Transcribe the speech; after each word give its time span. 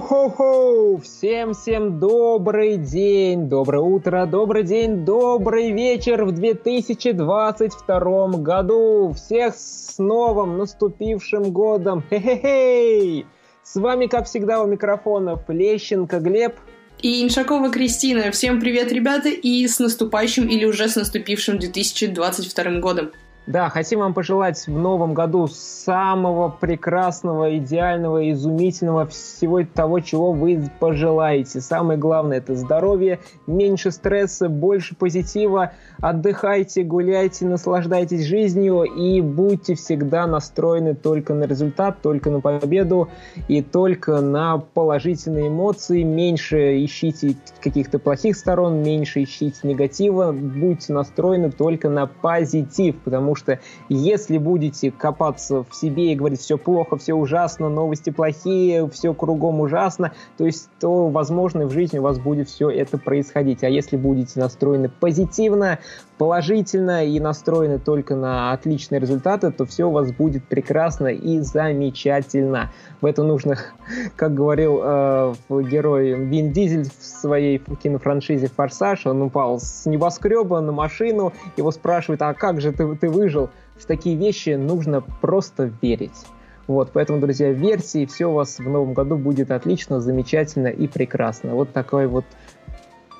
Хо-хо-хо! 0.00 0.96
Всем-всем 0.98 1.98
добрый 1.98 2.78
день, 2.78 3.50
доброе 3.50 3.82
утро, 3.82 4.24
добрый 4.24 4.62
день, 4.62 5.04
добрый 5.04 5.72
вечер 5.72 6.24
в 6.24 6.32
2022 6.32 8.28
году! 8.38 9.12
Всех 9.14 9.54
с 9.54 9.98
новым 9.98 10.56
наступившим 10.56 11.52
годом! 11.52 12.02
Хе-хе-хей! 12.08 13.26
С 13.62 13.76
вами, 13.76 14.06
как 14.06 14.24
всегда, 14.24 14.62
у 14.62 14.66
микрофонов 14.66 15.40
Лещенко 15.48 16.18
Глеб 16.20 16.54
и 17.02 17.22
Иншакова 17.22 17.70
Кристина. 17.70 18.30
Всем 18.30 18.58
привет, 18.58 18.90
ребята, 18.92 19.28
и 19.28 19.66
с 19.66 19.78
наступающим 19.80 20.48
или 20.48 20.64
уже 20.64 20.88
с 20.88 20.96
наступившим 20.96 21.58
2022 21.58 22.80
годом. 22.80 23.10
Да, 23.50 23.68
хотим 23.68 23.98
вам 23.98 24.14
пожелать 24.14 24.68
в 24.68 24.78
новом 24.78 25.12
году 25.12 25.48
самого 25.48 26.50
прекрасного, 26.50 27.58
идеального, 27.58 28.30
изумительного 28.30 29.08
всего 29.08 29.64
того, 29.64 29.98
чего 29.98 30.30
вы 30.30 30.70
пожелаете. 30.78 31.60
Самое 31.60 31.98
главное 31.98 32.38
это 32.38 32.54
здоровье, 32.54 33.18
меньше 33.48 33.90
стресса, 33.90 34.48
больше 34.48 34.94
позитива. 34.94 35.72
Отдыхайте, 35.98 36.84
гуляйте, 36.84 37.44
наслаждайтесь 37.44 38.24
жизнью 38.24 38.84
и 38.84 39.20
будьте 39.20 39.74
всегда 39.74 40.28
настроены 40.28 40.94
только 40.94 41.34
на 41.34 41.42
результат, 41.42 42.02
только 42.02 42.30
на 42.30 42.38
победу 42.38 43.08
и 43.48 43.62
только 43.62 44.20
на 44.20 44.58
положительные 44.58 45.48
эмоции. 45.48 46.04
Меньше 46.04 46.84
ищите 46.84 47.34
каких-то 47.60 47.98
плохих 47.98 48.36
сторон, 48.36 48.84
меньше 48.84 49.24
ищите 49.24 49.58
негатива. 49.64 50.30
Будьте 50.30 50.92
настроены 50.92 51.50
только 51.50 51.88
на 51.88 52.06
позитив, 52.06 52.94
потому 53.02 53.34
что 53.34 53.39
что 53.40 53.58
если 53.88 54.38
будете 54.38 54.90
копаться 54.90 55.64
в 55.68 55.74
себе 55.74 56.12
и 56.12 56.14
говорить, 56.14 56.40
все 56.40 56.58
плохо, 56.58 56.96
все 56.96 57.14
ужасно, 57.14 57.68
новости 57.68 58.10
плохие, 58.10 58.88
все 58.90 59.12
кругом 59.14 59.60
ужасно, 59.60 60.12
то 60.36 60.46
есть, 60.46 60.68
то, 60.78 61.08
возможно, 61.08 61.66
в 61.66 61.72
жизни 61.72 61.98
у 61.98 62.02
вас 62.02 62.18
будет 62.18 62.48
все 62.48 62.70
это 62.70 62.98
происходить. 62.98 63.64
А 63.64 63.68
если 63.68 63.96
будете 63.96 64.38
настроены 64.38 64.88
позитивно, 64.88 65.78
положительно 66.20 67.06
и 67.06 67.18
настроены 67.18 67.78
только 67.78 68.14
на 68.14 68.52
отличные 68.52 69.00
результаты, 69.00 69.50
то 69.50 69.64
все 69.64 69.88
у 69.88 69.90
вас 69.90 70.12
будет 70.12 70.44
прекрасно 70.44 71.06
и 71.06 71.38
замечательно. 71.38 72.70
В 73.00 73.06
это 73.06 73.22
нужно, 73.22 73.56
как 74.16 74.34
говорил 74.34 74.82
э, 74.84 75.34
герой 75.48 76.12
Вин 76.26 76.52
Дизель 76.52 76.84
в 76.84 77.02
своей 77.02 77.56
кинофраншизе 77.56 78.48
«Форсаж», 78.48 79.06
он 79.06 79.22
упал 79.22 79.60
с 79.60 79.86
небоскреба 79.86 80.60
на 80.60 80.72
машину, 80.72 81.32
его 81.56 81.70
спрашивают, 81.70 82.20
а 82.20 82.34
как 82.34 82.60
же 82.60 82.72
ты, 82.72 82.94
ты 82.96 83.08
выжил? 83.08 83.48
В 83.78 83.86
такие 83.86 84.14
вещи 84.14 84.50
нужно 84.50 85.00
просто 85.00 85.72
верить. 85.80 86.26
Вот, 86.66 86.90
поэтому, 86.92 87.18
друзья, 87.18 87.50
верьте, 87.50 88.02
и 88.02 88.06
все 88.06 88.26
у 88.26 88.34
вас 88.34 88.58
в 88.58 88.68
новом 88.68 88.92
году 88.92 89.16
будет 89.16 89.50
отлично, 89.50 90.00
замечательно 90.00 90.68
и 90.68 90.86
прекрасно. 90.86 91.54
Вот 91.54 91.72
такой 91.72 92.06
вот 92.06 92.26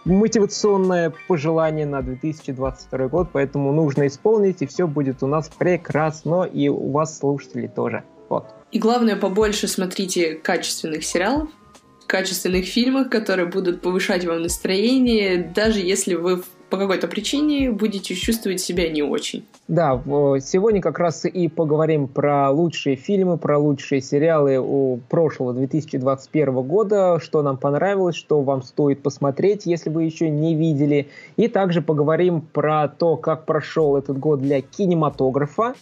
мотивационное 0.05 1.13
пожелание 1.29 1.87
на 1.87 2.03
2022 2.03 3.09
год, 3.09 3.29
поэтому 3.33 3.73
нужно 3.73 4.07
исполнить, 4.07 4.63
и 4.63 4.67
все 4.67 4.87
будет 4.87 5.23
у 5.23 5.27
нас 5.27 5.49
прекрасно, 5.49 6.45
и 6.45 6.69
у 6.69 6.91
вас 6.91 7.19
слушатели 7.19 7.67
тоже. 7.67 8.05
Вот. 8.29 8.47
И 8.73 8.79
главное, 8.79 9.17
побольше 9.17 9.67
смотрите 9.69 10.35
качественных 10.35 11.05
сериалов, 11.05 11.49
качественных 12.07 12.67
фильмах, 12.67 13.11
которые 13.11 13.47
будут 13.47 13.83
повышать 13.83 14.25
вам 14.25 14.43
настроение, 14.43 15.53
даже 15.55 15.81
если 15.81 16.15
вы 16.15 16.43
по 16.71 16.77
какой-то 16.77 17.09
причине 17.09 17.71
будете 17.71 18.15
чувствовать 18.15 18.61
себя 18.61 18.89
не 18.89 19.03
очень. 19.03 19.45
Да, 19.69 20.01
сегодня 20.41 20.81
как 20.81 20.99
раз 20.99 21.25
и 21.25 21.49
поговорим 21.49 22.09
про 22.09 22.51
лучшие 22.51 22.97
фильмы, 22.97 23.37
про 23.37 23.59
лучшие 23.59 24.01
сериалы 24.01 24.59
у 24.59 24.99
прошлого 25.09 25.53
2021 25.53 26.63
года, 26.63 27.19
что 27.21 27.43
нам 27.43 27.57
понравилось, 27.57 28.17
что 28.17 28.41
вам 28.41 28.63
стоит 28.63 29.03
посмотреть, 29.03 29.67
если 29.67 29.91
вы 29.91 30.05
еще 30.05 30.31
не 30.31 30.55
видели. 30.55 31.09
И 31.37 31.49
также 31.49 31.83
поговорим 31.83 32.41
про 32.41 32.89
то, 32.89 33.17
как 33.17 33.47
прошел 33.47 33.97
этот 33.97 34.19
год 34.19 34.41
для 34.41 34.61
кинематографа, 34.61 35.75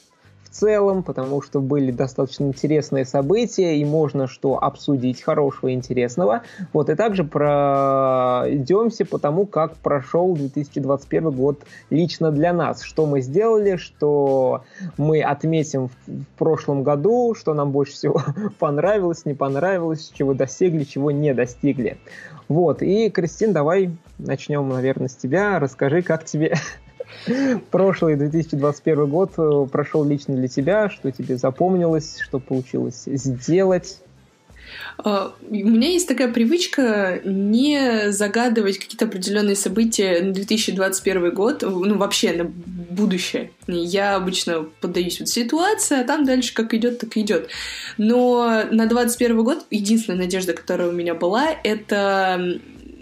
в 0.49 0.55
целом, 0.55 1.03
потому 1.03 1.43
что 1.43 1.61
были 1.61 1.91
достаточно 1.91 2.45
интересные 2.45 3.05
события, 3.05 3.77
и 3.77 3.85
можно 3.85 4.27
что 4.27 4.63
обсудить 4.63 5.23
хорошего 5.23 5.69
и 5.69 5.75
интересного. 5.75 6.43
Вот, 6.73 6.91
и 6.91 6.95
также 6.95 7.25
пройдемся 7.25 9.05
по 9.05 9.19
тому, 9.19 9.47
как 9.47 9.77
прошел 9.77 10.35
2021 10.35 11.31
год 11.31 11.65
лично 11.91 12.31
для 12.31 12.53
нас. 12.53 12.83
Что 12.83 13.07
мы 13.07 13.21
сделали, 13.21 13.77
что 13.77 14.65
мы 14.97 15.23
отметим 15.23 15.89
в 16.07 16.39
прошлом 16.39 16.83
году, 16.83 17.35
что 17.35 17.55
нам 17.55 17.71
больше 17.71 17.93
всего 17.93 18.23
понравилось, 18.59 19.25
не 19.25 19.35
понравилось, 19.35 20.11
чего 20.15 20.35
достигли, 20.35 20.85
чего 20.85 21.11
не 21.11 21.35
достигли. 21.35 21.99
Вот, 22.49 22.83
и, 22.83 23.11
Кристин, 23.11 23.53
давай 23.53 23.91
начнем, 24.19 24.69
наверное, 24.69 25.09
с 25.09 25.17
тебя. 25.17 25.59
Расскажи, 25.59 26.01
как 26.01 26.25
тебе 26.25 26.55
прошлый 27.71 28.17
2021 28.17 29.07
год 29.07 29.33
э, 29.39 29.67
прошел 29.71 30.05
лично 30.05 30.35
для 30.35 30.49
тебя, 30.49 30.91
что 30.91 31.11
тебе 31.11 31.37
запомнилось, 31.37 32.19
что 32.21 32.39
получилось 32.39 33.05
сделать? 33.07 34.01
А, 34.99 35.33
у 35.49 35.55
меня 35.55 35.89
есть 35.89 36.09
такая 36.09 36.33
привычка 36.33 37.21
не 37.25 38.11
загадывать 38.11 38.79
какие-то 38.79 39.07
определенные 39.07 39.57
события 39.57 40.21
на 40.23 40.33
2021 40.33 41.35
год, 41.35 41.63
ну 41.63 41.97
вообще 41.97 42.33
на 42.33 42.45
будущее. 42.45 43.51
Я 43.67 44.17
обычно 44.17 44.67
поддаюсь 44.81 45.21
вот 45.21 45.29
ситуации, 45.29 46.01
а 46.01 46.05
там 46.05 46.25
дальше 46.25 46.55
как 46.55 46.75
идет, 46.75 46.99
так 46.99 47.17
идет. 47.17 47.49
Но 47.97 48.65
на 48.71 48.87
2021 48.87 49.45
год 49.45 49.67
единственная 49.71 50.21
надежда, 50.21 50.53
которая 50.53 50.89
у 50.89 50.93
меня 50.93 51.15
была, 51.15 51.51
это 51.63 52.61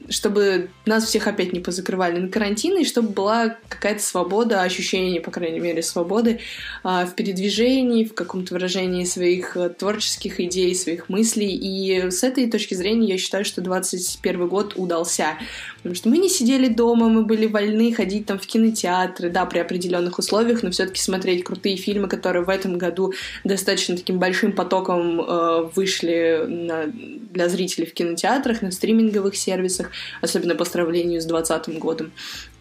чтобы 0.08 0.70
нас 0.84 1.04
всех 1.04 1.26
опять 1.26 1.52
не 1.52 1.60
позакрывали 1.60 2.18
на 2.18 2.28
карантин, 2.28 2.78
и 2.78 2.84
чтобы 2.84 3.08
была 3.08 3.56
какая-то 3.68 4.02
свобода, 4.02 4.62
ощущение, 4.62 5.20
по 5.20 5.30
крайней 5.30 5.60
мере, 5.60 5.82
свободы 5.82 6.40
а, 6.82 7.06
в 7.06 7.14
передвижении, 7.14 8.04
в 8.04 8.14
каком-то 8.14 8.54
выражении 8.54 9.04
своих 9.04 9.56
э, 9.56 9.70
творческих 9.70 10.40
идей, 10.40 10.74
своих 10.74 11.08
мыслей. 11.08 11.54
И 11.54 12.10
с 12.10 12.22
этой 12.22 12.50
точки 12.50 12.74
зрения 12.74 13.08
я 13.08 13.18
считаю, 13.18 13.44
что 13.44 13.60
21 13.60 14.48
год 14.48 14.74
удался. 14.76 15.38
Потому 15.78 15.94
что 15.94 16.08
мы 16.08 16.18
не 16.18 16.28
сидели 16.28 16.68
дома, 16.68 17.08
мы 17.08 17.24
были 17.24 17.46
вольны 17.46 17.92
ходить 17.92 18.26
там 18.26 18.38
в 18.38 18.46
кинотеатры, 18.46 19.30
да, 19.30 19.46
при 19.46 19.60
определенных 19.60 20.18
условиях, 20.18 20.62
но 20.62 20.70
все-таки 20.70 21.00
смотреть 21.00 21.44
крутые 21.44 21.76
фильмы, 21.76 22.08
которые 22.08 22.44
в 22.44 22.48
этом 22.48 22.76
году 22.76 23.12
достаточно 23.44 23.96
таким 23.96 24.18
большим 24.18 24.52
потоком 24.52 25.20
э, 25.20 25.70
вышли 25.74 26.44
на, 26.46 26.86
для 26.86 27.48
зрителей 27.48 27.86
в 27.86 27.94
кинотеатрах, 27.94 28.62
на 28.62 28.72
стриминговых 28.72 29.36
сервисах, 29.36 29.90
особенно 30.20 30.54
по 30.54 30.64
сравнению 30.64 31.20
с 31.20 31.24
2020 31.24 31.78
годом. 31.78 32.12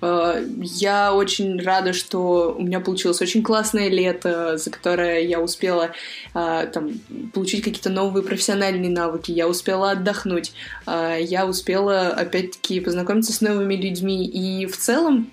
Э, 0.02 0.46
я 0.62 1.14
очень 1.14 1.62
рада, 1.62 1.94
что 1.94 2.56
у 2.58 2.62
меня 2.62 2.80
получилось 2.80 3.22
очень 3.22 3.44
классное 3.44 3.90
лето, 3.90 4.58
за 4.58 4.70
которое 4.70 5.22
я 5.22 5.40
успела 5.40 5.92
э, 6.34 6.68
там, 6.74 6.92
получить 7.34 7.64
какие-то 7.64 7.90
новые 7.90 8.24
профессиональные 8.24 8.92
навыки, 8.92 9.32
я 9.32 9.48
успела 9.48 9.92
отдохнуть, 9.92 10.54
э, 10.86 11.18
я 11.22 11.46
успела, 11.46 12.08
опять-таки, 12.10 12.80
познакомиться 12.80 13.34
с 13.34 13.42
новыми 13.42 13.76
людьми. 13.76 14.26
И 14.26 14.66
в 14.66 14.78
целом 14.78 15.32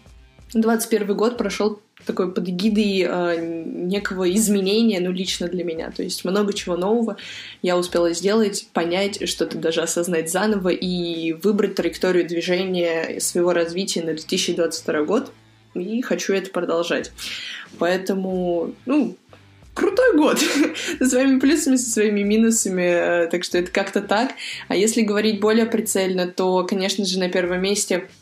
21 0.54 1.16
год 1.16 1.38
прошел 1.38 1.80
такой 2.04 2.32
под 2.32 2.48
эгидой 2.48 3.06
э, 3.08 3.64
некого 3.64 4.30
изменения, 4.32 5.00
ну, 5.00 5.10
лично 5.10 5.48
для 5.48 5.64
меня. 5.64 5.90
То 5.90 6.02
есть 6.02 6.24
много 6.24 6.52
чего 6.52 6.76
нового 6.76 7.16
я 7.62 7.76
успела 7.76 8.12
сделать, 8.12 8.68
понять, 8.72 9.28
что-то 9.28 9.58
даже 9.58 9.82
осознать 9.82 10.30
заново 10.30 10.70
и 10.70 11.32
выбрать 11.32 11.74
траекторию 11.74 12.26
движения 12.26 13.20
своего 13.20 13.52
развития 13.52 14.00
на 14.00 14.14
2022 14.14 15.02
год. 15.04 15.32
И 15.74 16.02
хочу 16.02 16.32
это 16.34 16.50
продолжать. 16.50 17.12
Поэтому, 17.78 18.74
ну, 18.84 19.16
крутой 19.74 20.16
год 20.16 20.38
со 20.98 21.06
своими 21.06 21.38
плюсами, 21.38 21.76
со 21.76 21.90
своими 21.90 22.22
минусами, 22.22 23.24
э, 23.24 23.26
так 23.28 23.44
что 23.44 23.58
это 23.58 23.70
как-то 23.70 24.02
так. 24.02 24.32
А 24.68 24.76
если 24.76 25.02
говорить 25.02 25.40
более 25.40 25.66
прицельно, 25.66 26.26
то, 26.26 26.64
конечно 26.64 27.04
же, 27.04 27.18
на 27.18 27.28
первом 27.28 27.62
месте— 27.62 28.08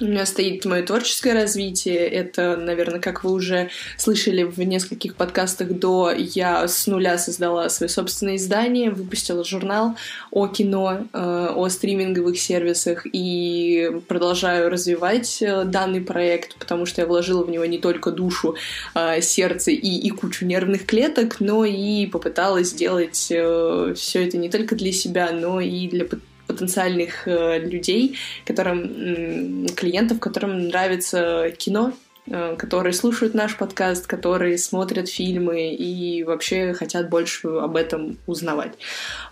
у 0.00 0.04
меня 0.04 0.24
стоит 0.24 0.64
мое 0.64 0.82
творческое 0.82 1.34
развитие. 1.34 1.98
Это, 1.98 2.56
наверное, 2.56 2.98
как 2.98 3.24
вы 3.24 3.32
уже 3.32 3.70
слышали 3.98 4.42
в 4.42 4.58
нескольких 4.58 5.14
подкастах 5.14 5.68
до, 5.68 6.10
я 6.12 6.66
с 6.66 6.86
нуля 6.86 7.18
создала 7.18 7.68
свое 7.68 7.90
собственное 7.90 8.36
издание, 8.36 8.90
выпустила 8.90 9.44
журнал 9.44 9.96
о 10.30 10.48
кино, 10.48 11.06
э, 11.12 11.48
о 11.54 11.68
стриминговых 11.68 12.38
сервисах 12.38 13.06
и 13.12 13.90
продолжаю 14.08 14.70
развивать 14.70 15.42
э, 15.42 15.64
данный 15.64 16.00
проект, 16.00 16.56
потому 16.56 16.86
что 16.86 17.02
я 17.02 17.06
вложила 17.06 17.44
в 17.44 17.50
него 17.50 17.66
не 17.66 17.78
только 17.78 18.10
душу, 18.10 18.56
э, 18.94 19.20
сердце 19.20 19.72
и, 19.72 19.76
и 19.76 20.10
кучу 20.10 20.46
нервных 20.46 20.86
клеток, 20.86 21.38
но 21.38 21.64
и 21.64 22.06
попыталась 22.06 22.70
сделать 22.70 23.16
все 23.16 23.94
это 23.94 24.38
не 24.38 24.48
только 24.48 24.74
для 24.74 24.92
себя, 24.92 25.30
но 25.32 25.60
и 25.60 25.86
для 25.88 26.06
потенциальных 26.46 27.26
э, 27.26 27.58
людей, 27.58 28.18
которым, 28.44 29.66
клиентов, 29.76 30.20
которым 30.20 30.68
нравится 30.68 31.52
кино, 31.56 31.92
э, 32.26 32.56
которые 32.56 32.92
слушают 32.92 33.34
наш 33.34 33.56
подкаст, 33.56 34.06
которые 34.06 34.58
смотрят 34.58 35.08
фильмы 35.08 35.74
и 35.74 36.22
вообще 36.24 36.72
хотят 36.74 37.08
больше 37.08 37.48
об 37.48 37.76
этом 37.76 38.18
узнавать. 38.26 38.74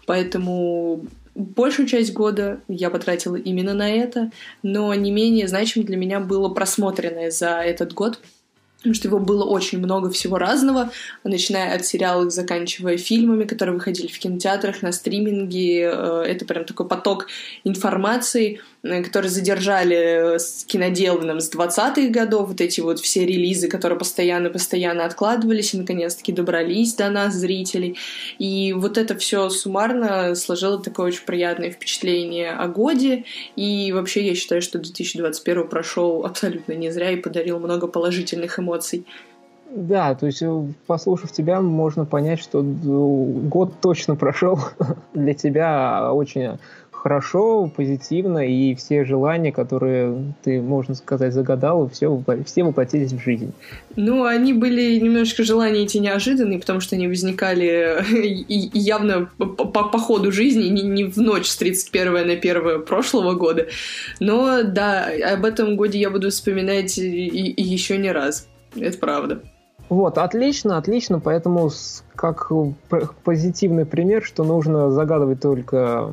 Поэтому 0.06 1.04
большую 1.34 1.88
часть 1.88 2.12
года 2.12 2.60
я 2.68 2.90
потратила 2.90 3.36
именно 3.36 3.74
на 3.74 3.90
это, 3.90 4.30
но 4.62 4.92
не 4.94 5.10
менее 5.10 5.48
значимо 5.48 5.84
для 5.84 5.96
меня 5.96 6.20
было 6.20 6.48
просмотренное 6.48 7.30
за 7.30 7.60
этот 7.60 7.92
год 7.92 8.20
потому 8.80 8.94
что 8.94 9.08
его 9.08 9.18
было 9.18 9.44
очень 9.44 9.78
много 9.78 10.08
всего 10.10 10.38
разного, 10.38 10.90
начиная 11.22 11.76
от 11.76 11.84
сериалов, 11.84 12.32
заканчивая 12.32 12.96
фильмами, 12.96 13.44
которые 13.44 13.74
выходили 13.74 14.06
в 14.06 14.18
кинотеатрах, 14.18 14.80
на 14.80 14.90
стриминге. 14.90 15.90
Э, 15.92 16.24
это 16.26 16.46
прям 16.46 16.64
такой 16.64 16.88
поток 16.88 17.26
информации, 17.64 18.60
которые 18.82 19.30
задержали 19.30 20.34
э, 20.34 20.38
с 20.38 20.64
киноделанным 20.64 21.40
с 21.40 21.52
20-х 21.52 22.08
годов, 22.08 22.48
вот 22.48 22.60
эти 22.60 22.80
вот 22.80 22.98
все 23.00 23.26
релизы, 23.26 23.68
которые 23.68 23.98
постоянно-постоянно 23.98 25.04
откладывались 25.04 25.74
и 25.74 25.78
наконец-таки 25.78 26.32
добрались 26.32 26.94
до 26.94 27.10
нас, 27.10 27.34
зрителей. 27.34 27.96
И 28.38 28.72
вот 28.72 28.96
это 28.96 29.16
все 29.16 29.50
суммарно 29.50 30.34
сложило 30.34 30.82
такое 30.82 31.08
очень 31.08 31.24
приятное 31.24 31.70
впечатление 31.70 32.52
о 32.52 32.68
годе. 32.68 33.24
И 33.56 33.92
вообще 33.92 34.26
я 34.26 34.34
считаю, 34.34 34.62
что 34.62 34.78
2021 34.78 35.68
прошел 35.68 36.24
абсолютно 36.24 36.72
не 36.72 36.90
зря 36.90 37.10
и 37.10 37.16
подарил 37.16 37.58
много 37.58 37.86
положительных 37.86 38.58
эмоций. 38.58 39.04
Да, 39.72 40.16
то 40.16 40.26
есть, 40.26 40.42
э, 40.42 40.62
послушав 40.86 41.30
тебя, 41.30 41.60
можно 41.60 42.04
понять, 42.04 42.40
что 42.40 42.60
год 42.62 43.74
точно 43.80 44.16
прошел 44.16 44.58
для 45.14 45.34
тебя 45.34 46.12
очень 46.12 46.58
хорошо, 47.02 47.70
позитивно, 47.74 48.46
и 48.46 48.74
все 48.74 49.04
желания, 49.04 49.52
которые 49.52 50.34
ты, 50.42 50.60
можно 50.60 50.94
сказать, 50.94 51.32
загадал, 51.32 51.88
все, 51.88 52.22
все 52.44 52.62
воплотились 52.62 53.12
в 53.12 53.20
жизнь. 53.20 53.52
Ну, 53.96 54.24
они 54.24 54.52
были 54.52 54.98
немножко 54.98 55.42
желания 55.42 55.84
эти 55.84 55.96
неожиданные, 55.98 56.58
потому 56.58 56.80
что 56.80 56.96
они 56.96 57.08
возникали 57.08 58.04
явно 58.76 59.30
по, 59.38 59.46
по, 59.66 59.98
ходу 59.98 60.30
жизни, 60.30 60.68
не, 60.68 60.82
не 60.82 61.04
в 61.04 61.16
ночь 61.16 61.46
с 61.46 61.56
31 61.56 62.12
на 62.12 62.32
1 62.34 62.82
прошлого 62.84 63.34
года. 63.34 63.68
Но 64.18 64.62
да, 64.62 65.08
об 65.32 65.44
этом 65.44 65.76
годе 65.76 65.98
я 65.98 66.10
буду 66.10 66.30
вспоминать 66.30 66.98
и, 66.98 67.26
и 67.26 67.62
еще 67.62 67.96
не 67.96 68.12
раз. 68.12 68.46
Это 68.76 68.98
правда. 68.98 69.42
Вот, 69.90 70.18
отлично, 70.18 70.78
отлично, 70.78 71.18
поэтому 71.18 71.68
как 72.14 72.52
позитивный 73.24 73.84
пример, 73.84 74.22
что 74.22 74.44
нужно 74.44 74.92
загадывать 74.92 75.40
только 75.40 76.12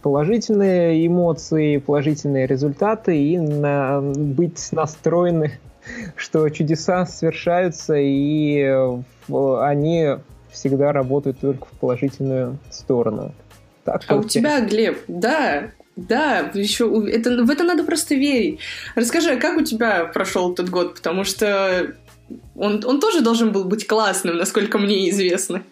положительные 0.00 1.04
эмоции, 1.04 1.78
положительные 1.78 2.46
результаты 2.46 3.20
и 3.20 3.36
на, 3.36 4.00
быть 4.00 4.68
настроены, 4.70 5.58
что 6.16 6.48
чудеса 6.50 7.04
совершаются 7.04 7.96
и 7.96 8.62
они 9.28 10.18
всегда 10.52 10.92
работают 10.92 11.40
только 11.40 11.66
в 11.66 11.72
положительную 11.80 12.58
сторону. 12.70 13.34
Так 13.82 14.04
а 14.06 14.14
у 14.14 14.22
тебя, 14.22 14.60
Глеб, 14.60 14.98
да, 15.08 15.70
да, 15.96 16.50
еще 16.54 16.84
это, 17.10 17.42
в 17.44 17.50
это 17.50 17.64
надо 17.64 17.82
просто 17.82 18.14
верить. 18.14 18.60
Расскажи, 18.94 19.32
а 19.32 19.36
как 19.36 19.56
у 19.58 19.62
тебя 19.62 20.04
прошел 20.04 20.52
этот 20.52 20.70
год? 20.70 20.94
Потому 20.94 21.24
что 21.24 21.92
он, 22.56 22.82
он 22.84 23.00
тоже 23.00 23.20
должен 23.22 23.52
был 23.52 23.64
быть 23.64 23.86
классным, 23.86 24.36
насколько 24.36 24.78
мне 24.78 25.10
известно. 25.10 25.62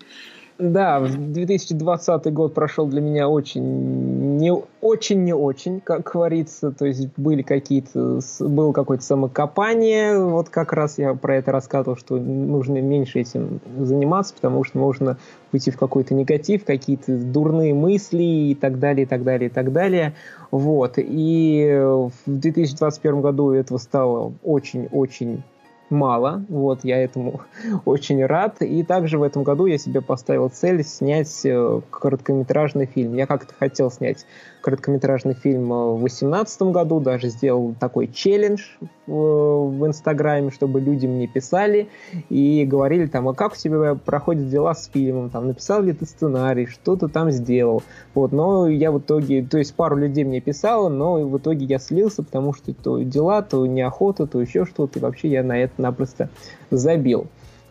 Да, 0.57 1.01
2020 1.01 2.33
год 2.33 2.55
прошел 2.55 2.87
для 2.87 3.01
меня 3.01 3.29
очень 3.29 4.37
не 4.37 4.53
очень 4.81 5.25
не 5.25 5.33
очень, 5.33 5.81
как 5.81 6.13
говорится, 6.13 6.71
то 6.71 6.87
есть 6.87 7.09
были 7.17 7.43
какие-то 7.43 8.21
было 8.39 8.73
какое-то 8.73 9.03
самокопание, 9.03 10.17
вот 10.17 10.51
как 10.51 10.73
раз 10.73 10.99
я 10.99 11.15
про 11.15 11.37
это 11.37 11.51
рассказывал, 11.51 11.97
что 11.97 12.19
нужно 12.19 12.81
меньше 12.81 13.21
этим 13.21 13.61
заниматься, 13.81 14.33
потому 14.35 14.63
что 14.63 14.79
можно 14.79 15.19
уйти 15.53 15.73
в 15.73 15.77
какой-то 15.77 16.15
негатив, 16.15 16.65
какие-то 16.65 17.17
дурные 17.17 17.75
мысли 17.75 18.23
и 18.23 18.55
так 18.55 18.79
далее, 18.79 19.07
и 19.07 19.09
так 19.09 19.25
далее, 19.25 19.51
и 19.51 19.53
так 19.53 19.73
далее, 19.73 20.15
вот. 20.53 20.95
И 20.99 21.81
в 21.81 22.13
2021 22.27 23.21
году 23.23 23.51
этого 23.51 23.79
стало 23.79 24.35
очень-очень 24.45 25.43
мало. 25.91 26.45
Вот, 26.49 26.85
я 26.85 27.03
этому 27.03 27.43
очень 27.85 28.25
рад. 28.25 28.63
И 28.63 28.83
также 28.83 29.19
в 29.19 29.23
этом 29.23 29.43
году 29.43 29.67
я 29.67 29.79
себе 29.79 30.01
поставил 30.01 30.49
цель 30.49 30.85
снять 30.85 31.45
э, 31.45 31.81
короткометражный 31.91 32.87
фильм. 32.87 33.15
Я 33.15 33.27
как-то 33.27 33.55
хотел 33.55 33.91
снять 33.91 34.27
короткометражный 34.65 35.35
фильм 35.35 35.71
э, 35.71 35.93
в 35.93 35.99
2018 35.99 36.63
году, 36.63 36.99
даже 36.99 37.29
сделал 37.29 37.75
такой 37.79 38.09
челлендж 38.09 38.63
в, 39.07 39.69
в 39.69 39.87
Инстаграме, 39.87 40.51
чтобы 40.51 40.81
люди 40.81 41.07
мне 41.07 41.27
писали 41.27 41.89
и 42.31 42.65
говорили 42.65 43.05
там, 43.05 43.29
а 43.29 43.35
как 43.35 43.53
у 43.53 43.57
тебя 43.57 43.95
проходят 43.95 44.49
дела 44.49 44.75
с 44.75 44.89
фильмом, 44.89 45.29
там, 45.29 45.49
написал 45.49 45.83
ли 45.83 45.93
ты 45.93 46.07
сценарий, 46.07 46.65
что 46.65 46.97
ты 46.97 47.09
там 47.09 47.31
сделал. 47.31 47.83
Вот, 48.15 48.33
но 48.33 48.67
я 48.67 48.91
в 48.91 49.01
итоге, 49.01 49.43
то 49.43 49.59
есть 49.59 49.75
пару 49.75 49.97
людей 49.97 50.25
мне 50.25 50.41
писало, 50.41 50.89
но 50.89 51.17
в 51.17 51.37
итоге 51.37 51.67
я 51.67 51.79
слился, 51.79 52.23
потому 52.23 52.55
что 52.55 52.73
то 52.73 53.03
дела, 53.03 53.43
то 53.43 53.67
неохота, 53.67 54.27
то 54.27 54.41
еще 54.41 54.65
что-то, 54.65 54.99
и 54.99 55.03
вообще 55.03 55.29
я 55.29 55.43
на 55.43 55.59
это 55.59 55.75
напросто 55.77 56.31
забил. 56.71 57.27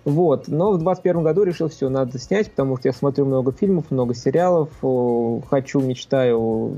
Вот. 0.06 0.48
Но 0.48 0.72
в 0.72 0.78
2021 0.80 1.24
году 1.24 1.44
решил, 1.44 1.70
все, 1.70 1.90
надо 1.90 2.20
снять, 2.20 2.50
потому 2.50 2.78
что 2.78 2.90
я 2.90 2.94
смотрю 2.94 3.26
много 3.26 3.52
фильмов, 3.52 3.86
много 3.90 4.14
сериалов, 4.14 4.70
хочу, 5.50 5.80
мечтаю 5.80 6.76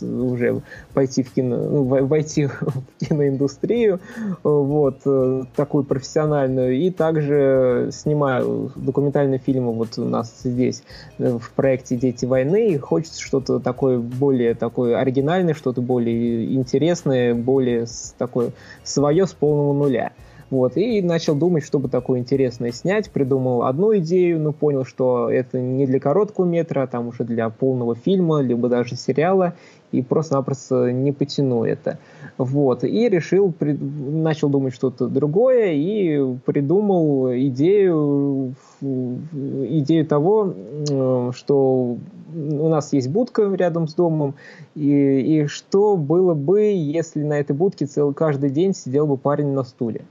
уже 0.00 0.62
пойти 0.94 1.22
в 1.22 1.32
кино, 1.32 1.56
ну, 1.56 1.84
войти 1.84 2.46
в 2.60 2.84
киноиндустрию, 3.00 4.00
вот, 4.42 5.00
э, 5.04 5.42
такую 5.54 5.84
профессиональную, 5.84 6.74
и 6.74 6.90
также 6.90 7.90
снимаю 7.92 8.72
документальные 8.76 9.38
фильмы 9.38 9.72
вот 9.72 9.98
у 9.98 10.04
нас 10.04 10.34
здесь 10.42 10.82
э, 11.18 11.36
в 11.38 11.50
проекте 11.52 11.96
«Дети 11.96 12.24
войны», 12.24 12.70
и 12.70 12.78
хочется 12.78 13.20
что-то 13.20 13.60
такое 13.60 13.98
более 13.98 14.54
такое 14.54 14.98
оригинальное, 14.98 15.54
что-то 15.54 15.82
более 15.82 16.54
интересное, 16.54 17.34
более 17.34 17.86
такое 18.16 18.52
свое 18.82 19.26
с 19.26 19.34
полного 19.34 19.72
нуля. 19.74 20.12
Вот, 20.50 20.76
и 20.76 21.02
начал 21.02 21.34
думать, 21.34 21.64
чтобы 21.64 21.88
такое 21.88 22.20
интересное 22.20 22.72
снять. 22.72 23.10
Придумал 23.10 23.64
одну 23.64 23.96
идею, 23.98 24.40
но 24.40 24.52
понял, 24.52 24.84
что 24.84 25.30
это 25.30 25.60
не 25.60 25.86
для 25.86 25.98
короткого 26.00 26.44
метра, 26.44 26.82
а 26.82 26.86
там 26.86 27.08
уже 27.08 27.24
для 27.24 27.48
полного 27.48 27.94
фильма, 27.94 28.40
либо 28.40 28.68
даже 28.68 28.96
сериала, 28.96 29.54
и 29.90 30.02
просто-напросто 30.02 30.92
не 30.92 31.12
потяну 31.12 31.64
это. 31.64 31.98
Вот, 32.36 32.84
и 32.84 33.08
решил, 33.08 33.52
при... 33.52 33.72
начал 33.72 34.48
думать 34.48 34.74
что-то 34.74 35.06
другое, 35.08 35.72
и 35.72 36.36
придумал 36.44 37.32
идею, 37.32 38.54
идею 38.80 40.06
того, 40.06 40.54
что 41.32 41.96
у 42.34 42.68
нас 42.68 42.92
есть 42.92 43.08
будка 43.08 43.52
рядом 43.54 43.86
с 43.86 43.94
домом, 43.94 44.34
и, 44.74 45.42
и 45.42 45.46
что 45.46 45.96
было 45.96 46.34
бы, 46.34 46.62
если 46.62 47.22
на 47.22 47.38
этой 47.38 47.54
будке 47.54 47.86
целый, 47.86 48.14
каждый 48.14 48.50
день 48.50 48.74
сидел 48.74 49.06
бы 49.06 49.16
парень 49.16 49.52
на 49.52 49.62
стуле. 49.62 50.02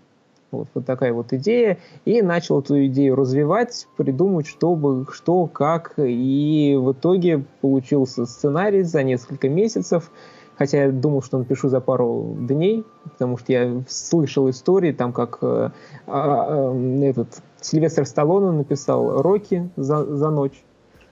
Вот, 0.54 0.68
вот 0.74 0.86
такая 0.86 1.14
вот 1.14 1.34
идея. 1.34 1.78
И 2.06 2.22
начал 2.22 2.62
эту 2.62 2.86
идею 2.86 3.16
развивать, 3.16 3.88
придумать, 3.98 4.48
что, 4.48 4.76
бы, 4.76 5.06
что, 5.12 5.48
как. 5.48 5.94
И 5.98 6.78
в 6.80 6.94
итоге 6.94 7.44
получился 7.62 8.26
сценарий 8.26 8.84
за 8.84 9.04
несколько 9.04 9.50
месяцев. 9.50 10.12
Хотя 10.56 10.86
я 10.86 10.92
думал, 10.92 11.24
что 11.24 11.40
напишу 11.40 11.68
за 11.68 11.82
пару 11.82 12.38
дней, 12.40 12.86
потому 13.04 13.38
что 13.38 13.52
я 13.52 13.84
слышал 13.88 14.50
истории, 14.50 14.92
там 14.92 15.12
как 15.12 15.40
э, 15.42 15.72
э, 16.06 17.02
этот 17.04 17.42
Сильвестр 17.60 18.06
Сталлоне 18.06 18.52
написал 18.52 19.22
«Рокки» 19.22 19.70
за, 19.76 20.06
за 20.06 20.30
ночь 20.30 20.64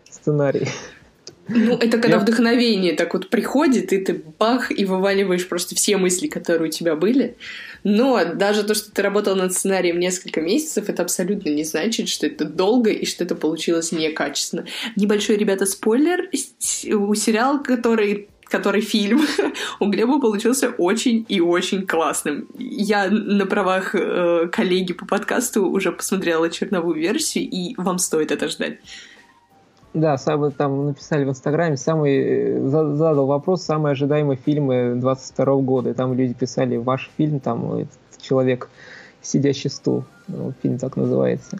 сценарий. 0.07 0.67
Ну, 1.47 1.75
это 1.75 1.97
когда 1.97 2.17
я... 2.17 2.19
вдохновение 2.19 2.93
так 2.93 3.13
вот 3.13 3.29
приходит, 3.29 3.91
и 3.93 3.97
ты 3.97 4.23
бах, 4.39 4.71
и 4.71 4.85
вываливаешь 4.85 5.47
просто 5.47 5.75
все 5.75 5.97
мысли, 5.97 6.27
которые 6.27 6.69
у 6.69 6.71
тебя 6.71 6.95
были. 6.95 7.35
Но 7.83 8.23
даже 8.25 8.63
то, 8.63 8.73
что 8.73 8.91
ты 8.91 9.01
работал 9.01 9.35
над 9.35 9.53
сценарием 9.53 9.99
несколько 9.99 10.41
месяцев, 10.41 10.89
это 10.89 11.03
абсолютно 11.03 11.49
не 11.49 11.63
значит, 11.63 12.09
что 12.09 12.27
это 12.27 12.45
долго 12.45 12.91
и 12.91 13.05
что 13.05 13.23
это 13.23 13.35
получилось 13.35 13.91
некачественно. 13.91 14.65
Небольшой, 14.95 15.37
ребята, 15.37 15.65
спойлер. 15.65 16.29
У 16.93 17.15
сериала, 17.15 17.57
который 17.57 18.29
который 18.51 18.81
фильм 18.81 19.21
у 19.79 19.87
Глеба 19.87 20.19
получился 20.19 20.69
очень 20.71 21.25
и 21.29 21.39
очень 21.39 21.87
классным. 21.87 22.49
Я 22.59 23.09
на 23.09 23.45
правах 23.45 23.95
э, 23.95 24.49
коллеги 24.51 24.91
по 24.91 25.05
подкасту 25.05 25.65
уже 25.69 25.93
посмотрела 25.93 26.49
черновую 26.49 26.99
версию, 26.99 27.49
и 27.49 27.73
вам 27.77 27.97
стоит 27.97 28.31
это 28.31 28.49
ждать. 28.49 28.79
Да, 29.93 30.17
самый, 30.17 30.51
там 30.51 30.85
написали 30.85 31.25
в 31.25 31.29
Инстаграме, 31.29 31.75
самый, 31.75 32.17
э, 32.17 32.67
задал 32.67 33.25
вопрос, 33.25 33.63
самые 33.63 33.91
ожидаемые 33.91 34.37
фильмы 34.37 34.95
22 34.95 35.55
года. 35.57 35.89
И 35.89 35.93
там 35.93 36.13
люди 36.13 36.33
писали, 36.33 36.77
ваш 36.77 37.11
фильм, 37.17 37.41
там, 37.41 37.73
этот 37.73 38.21
человек, 38.21 38.69
сидящий 39.21 39.69
стул, 39.69 40.05
ну, 40.27 40.53
фильм 40.61 40.77
так 40.77 40.95
называется. 40.95 41.59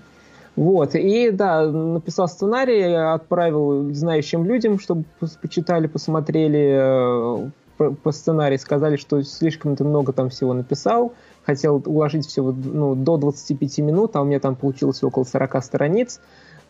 Вот, 0.56 0.96
и 0.96 1.32
да, 1.32 1.66
написал 1.66 2.28
сценарий, 2.28 2.94
отправил 2.94 3.94
знающим 3.94 4.46
людям, 4.46 4.80
чтобы 4.80 5.06
почитали, 5.42 5.88
посмотрели 5.88 7.50
э, 7.80 7.94
по 8.04 8.12
сценарию, 8.12 8.60
сказали, 8.60 8.96
что 8.98 9.22
слишком 9.24 9.76
ты 9.76 9.84
много 9.84 10.14
там 10.14 10.30
всего 10.30 10.54
написал, 10.54 11.14
хотел 11.46 11.82
уложить 11.86 12.28
все 12.28 12.44
ну, 12.44 12.96
до 12.96 13.18
25 13.18 13.80
минут, 13.80 14.16
а 14.16 14.22
у 14.22 14.26
меня 14.26 14.40
там 14.40 14.56
получилось 14.56 15.04
около 15.04 15.24
40 15.24 15.64
страниц, 15.64 16.20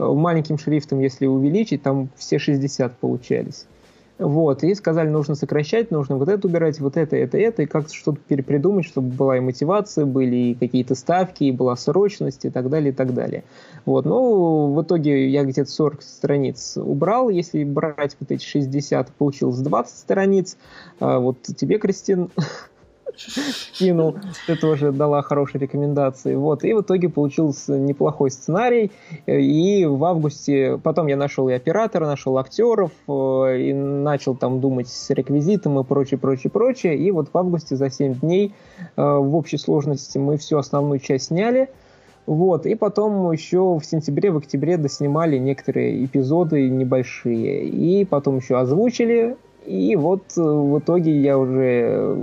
маленьким 0.02 0.58
шрифтом, 0.58 1.00
если 1.00 1.26
увеличить, 1.26 1.84
там 1.84 2.10
все 2.18 2.40
60 2.40 2.98
получались. 2.98 3.66
Вот, 4.22 4.64
и 4.64 4.76
сказали, 4.76 5.10
нужно 5.10 5.34
сокращать, 5.34 5.90
нужно 5.90 6.16
вот 6.16 6.30
это 6.30 6.48
убирать, 6.48 6.80
вот 6.80 6.96
это, 6.96 7.16
это, 7.16 7.40
это, 7.40 7.64
и 7.64 7.66
как-то 7.66 7.92
что-то 7.92 8.20
перепридумать, 8.28 8.86
чтобы 8.86 9.10
была 9.10 9.38
и 9.38 9.40
мотивация, 9.40 10.06
были 10.06 10.36
и 10.36 10.54
какие-то 10.54 10.94
ставки, 10.94 11.46
и 11.46 11.52
была 11.52 11.76
срочность, 11.76 12.46
и 12.46 12.52
так 12.52 12.70
далее, 12.70 12.92
и 12.92 12.96
так 12.96 13.16
далее. 13.16 13.44
Вот, 13.86 14.06
ну, 14.06 14.74
в 14.74 14.84
итоге 14.84 15.28
я 15.28 15.44
где-то 15.44 15.72
40 15.72 16.04
страниц 16.04 16.78
убрал, 16.78 17.30
если 17.30 17.64
брать 17.64 18.16
вот 18.20 18.32
эти 18.32 18.46
60, 18.46 19.10
получилось 19.14 19.58
20 19.58 19.98
страниц. 19.98 20.56
А 21.00 21.18
вот 21.18 21.42
тебе, 21.42 21.80
Кристин, 21.80 22.30
кинул, 23.74 24.16
ты 24.48 24.56
тоже 24.56 24.92
дала 24.92 25.22
хорошие 25.22 25.62
рекомендации. 25.62 26.36
Вот, 26.36 26.64
и 26.64 26.74
в 26.74 26.82
итоге 26.82 27.10
получился 27.10 27.78
неплохой 27.78 28.32
сценарий. 28.32 28.92
И 29.26 29.86
в 29.86 30.04
августе, 30.04 30.80
потом 30.84 31.08
я 31.08 31.18
нашел 31.18 31.50
и 31.50 31.54
оператора, 31.54 32.06
нашел 32.06 32.38
актеров, 32.38 32.92
э, 33.08 33.58
и 33.60 33.74
начал 33.74 34.36
там 34.36 34.60
думать 34.60 34.88
с 34.88 35.10
реквизитом 35.10 35.80
и 35.80 35.84
прочее, 35.84 36.18
прочее, 36.18 36.52
прочее. 36.52 36.98
И 36.98 37.12
вот 37.12 37.30
в 37.32 37.38
августе 37.38 37.76
за 37.76 37.90
7 37.90 38.20
дней 38.20 38.54
э, 38.80 39.02
в 39.02 39.36
общей 39.36 39.58
сложности 39.58 40.18
мы 40.18 40.38
всю 40.38 40.58
основную 40.58 41.00
часть 41.00 41.26
сняли. 41.28 41.70
Вот, 42.28 42.68
и 42.68 42.76
потом 42.76 43.32
еще 43.32 43.80
в 43.80 43.84
сентябре, 43.84 44.32
в 44.32 44.38
октябре 44.38 44.78
доснимали 44.78 45.38
некоторые 45.38 46.06
эпизоды 46.06 46.70
небольшие. 46.70 47.66
И 47.66 48.06
потом 48.06 48.38
еще 48.38 48.60
озвучили. 48.60 49.38
И 49.66 49.96
вот 49.96 50.24
э, 50.38 50.42
в 50.42 50.80
итоге 50.80 51.20
я 51.20 51.38
уже 51.38 52.18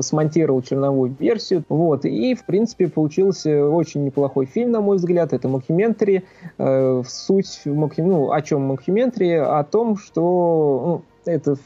смонтировал 0.00 0.62
черновую 0.62 1.14
версию. 1.18 1.64
Вот. 1.68 2.04
И, 2.04 2.34
в 2.34 2.44
принципе, 2.44 2.88
получился 2.88 3.68
очень 3.68 4.04
неплохой 4.04 4.46
фильм, 4.46 4.70
на 4.70 4.80
мой 4.80 4.96
взгляд. 4.96 5.32
Это 5.32 5.48
мокюментари. 5.48 6.24
Э, 6.58 7.02
суть, 7.06 7.62
ну, 7.64 8.32
о 8.32 8.42
чем 8.42 8.62
мокюментари? 8.62 9.32
О 9.32 9.62
том, 9.64 9.96
что 9.96 11.02
ну, 11.26 11.30
это 11.30 11.56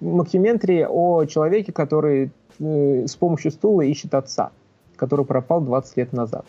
мокюментари 0.00 0.86
о 0.88 1.24
человеке, 1.24 1.72
который 1.72 2.30
э, 2.58 3.06
с 3.06 3.16
помощью 3.16 3.50
стула 3.50 3.82
ищет 3.82 4.14
отца, 4.14 4.50
который 4.96 5.24
пропал 5.24 5.60
20 5.60 5.96
лет 5.96 6.12
назад. 6.12 6.46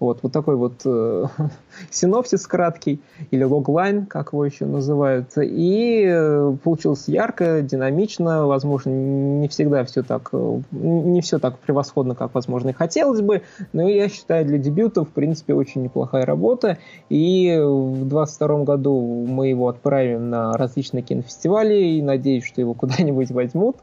Вот, 0.00 0.20
вот 0.22 0.32
такой 0.32 0.56
вот 0.56 0.82
э, 0.84 1.24
синопсис 1.90 2.46
краткий, 2.46 3.00
или 3.30 3.42
логлайн, 3.42 4.06
как 4.06 4.32
его 4.32 4.44
еще 4.44 4.64
называют. 4.64 5.30
И 5.36 6.04
э, 6.08 6.56
получилось 6.62 7.08
ярко, 7.08 7.62
динамично, 7.62 8.46
возможно, 8.46 8.90
не 8.90 9.48
всегда 9.48 9.84
все 9.84 10.02
так, 10.02 10.28
э, 10.32 10.60
не 10.70 11.20
все 11.20 11.38
так 11.38 11.58
превосходно, 11.58 12.14
как, 12.14 12.34
возможно, 12.34 12.70
и 12.70 12.72
хотелось 12.72 13.20
бы, 13.20 13.42
но 13.72 13.88
я 13.88 14.08
считаю, 14.08 14.46
для 14.46 14.58
дебюта, 14.58 15.04
в 15.04 15.08
принципе, 15.08 15.54
очень 15.54 15.82
неплохая 15.82 16.24
работа. 16.24 16.78
И 17.08 17.58
в 17.58 18.08
2022 18.08 18.64
году 18.64 19.26
мы 19.28 19.48
его 19.48 19.68
отправим 19.68 20.30
на 20.30 20.52
различные 20.52 21.02
кинофестивали, 21.02 21.74
и 21.74 22.02
надеюсь, 22.02 22.44
что 22.44 22.60
его 22.60 22.74
куда-нибудь 22.78 23.30
возьмут. 23.30 23.78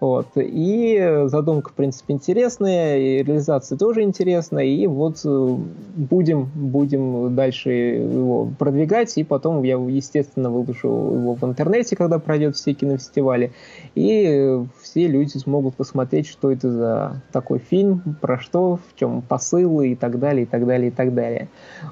Вот. 0.00 0.26
И 0.36 1.22
задумка, 1.26 1.70
в 1.70 1.74
принципе, 1.74 2.14
интересная, 2.14 2.98
и 2.98 3.22
реализация 3.22 3.78
тоже 3.78 4.02
интересная, 4.02 4.64
и 4.64 4.86
вот 4.86 5.20
э, 5.24 5.56
будем, 5.96 6.50
будем 6.54 7.34
дальше 7.34 7.70
его 7.70 8.50
продвигать, 8.58 9.16
и 9.16 9.24
потом 9.24 9.62
я, 9.62 9.76
естественно, 9.76 10.50
выложу 10.50 10.88
его 10.88 11.34
в 11.34 11.44
интернете, 11.44 11.96
когда 11.96 12.18
пройдет 12.18 12.56
все 12.56 12.74
кинофестивали, 12.74 13.52
и 13.94 14.60
все 14.82 15.06
люди 15.06 15.38
смогут 15.38 15.76
посмотреть, 15.76 16.26
что 16.26 16.50
это 16.50 16.70
за 16.70 17.22
такой 17.32 17.58
фильм, 17.58 18.16
про 18.20 18.38
что, 18.38 18.76
в 18.76 18.98
чем 18.98 19.22
посылы 19.22 19.90
и 19.90 19.94
так 19.94 20.18
далее, 20.18 20.42
и 20.42 20.46
так 20.46 20.66
далее, 20.66 20.88
и 20.88 20.92
так 20.92 21.14
далее. 21.14 21.48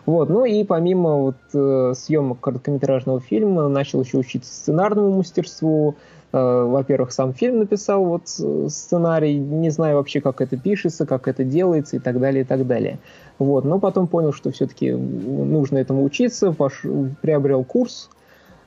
Вот. 0.06 0.28
Ну 0.28 0.44
и 0.44 0.64
помимо 0.64 1.16
вот 1.16 1.36
э, 1.54 1.92
съемок 1.96 2.40
короткометражного 2.40 3.20
фильма 3.20 3.68
начал 3.68 4.02
еще 4.02 4.18
учиться 4.18 4.52
сценарному 4.52 5.16
мастерству, 5.16 5.96
во-первых, 6.38 7.12
сам 7.12 7.34
фильм 7.34 7.58
написал 7.58 8.04
вот 8.04 8.22
э, 8.40 8.68
сценарий, 8.68 9.38
не 9.38 9.70
знаю 9.70 9.96
вообще, 9.96 10.20
как 10.20 10.40
это 10.40 10.56
пишется, 10.56 11.04
как 11.04 11.28
это 11.28 11.44
делается 11.44 11.96
и 11.96 11.98
так 11.98 12.18
далее, 12.18 12.42
и 12.42 12.46
так 12.46 12.66
далее. 12.66 12.98
Вот. 13.38 13.64
Но 13.64 13.78
потом 13.78 14.06
понял, 14.06 14.32
что 14.32 14.50
все-таки 14.50 14.90
нужно 14.92 15.78
этому 15.78 16.04
учиться, 16.04 16.52
пош... 16.52 16.84
приобрел 17.20 17.64
курс, 17.64 18.08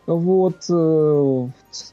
вот, 0.08 0.66
э, 0.70 1.48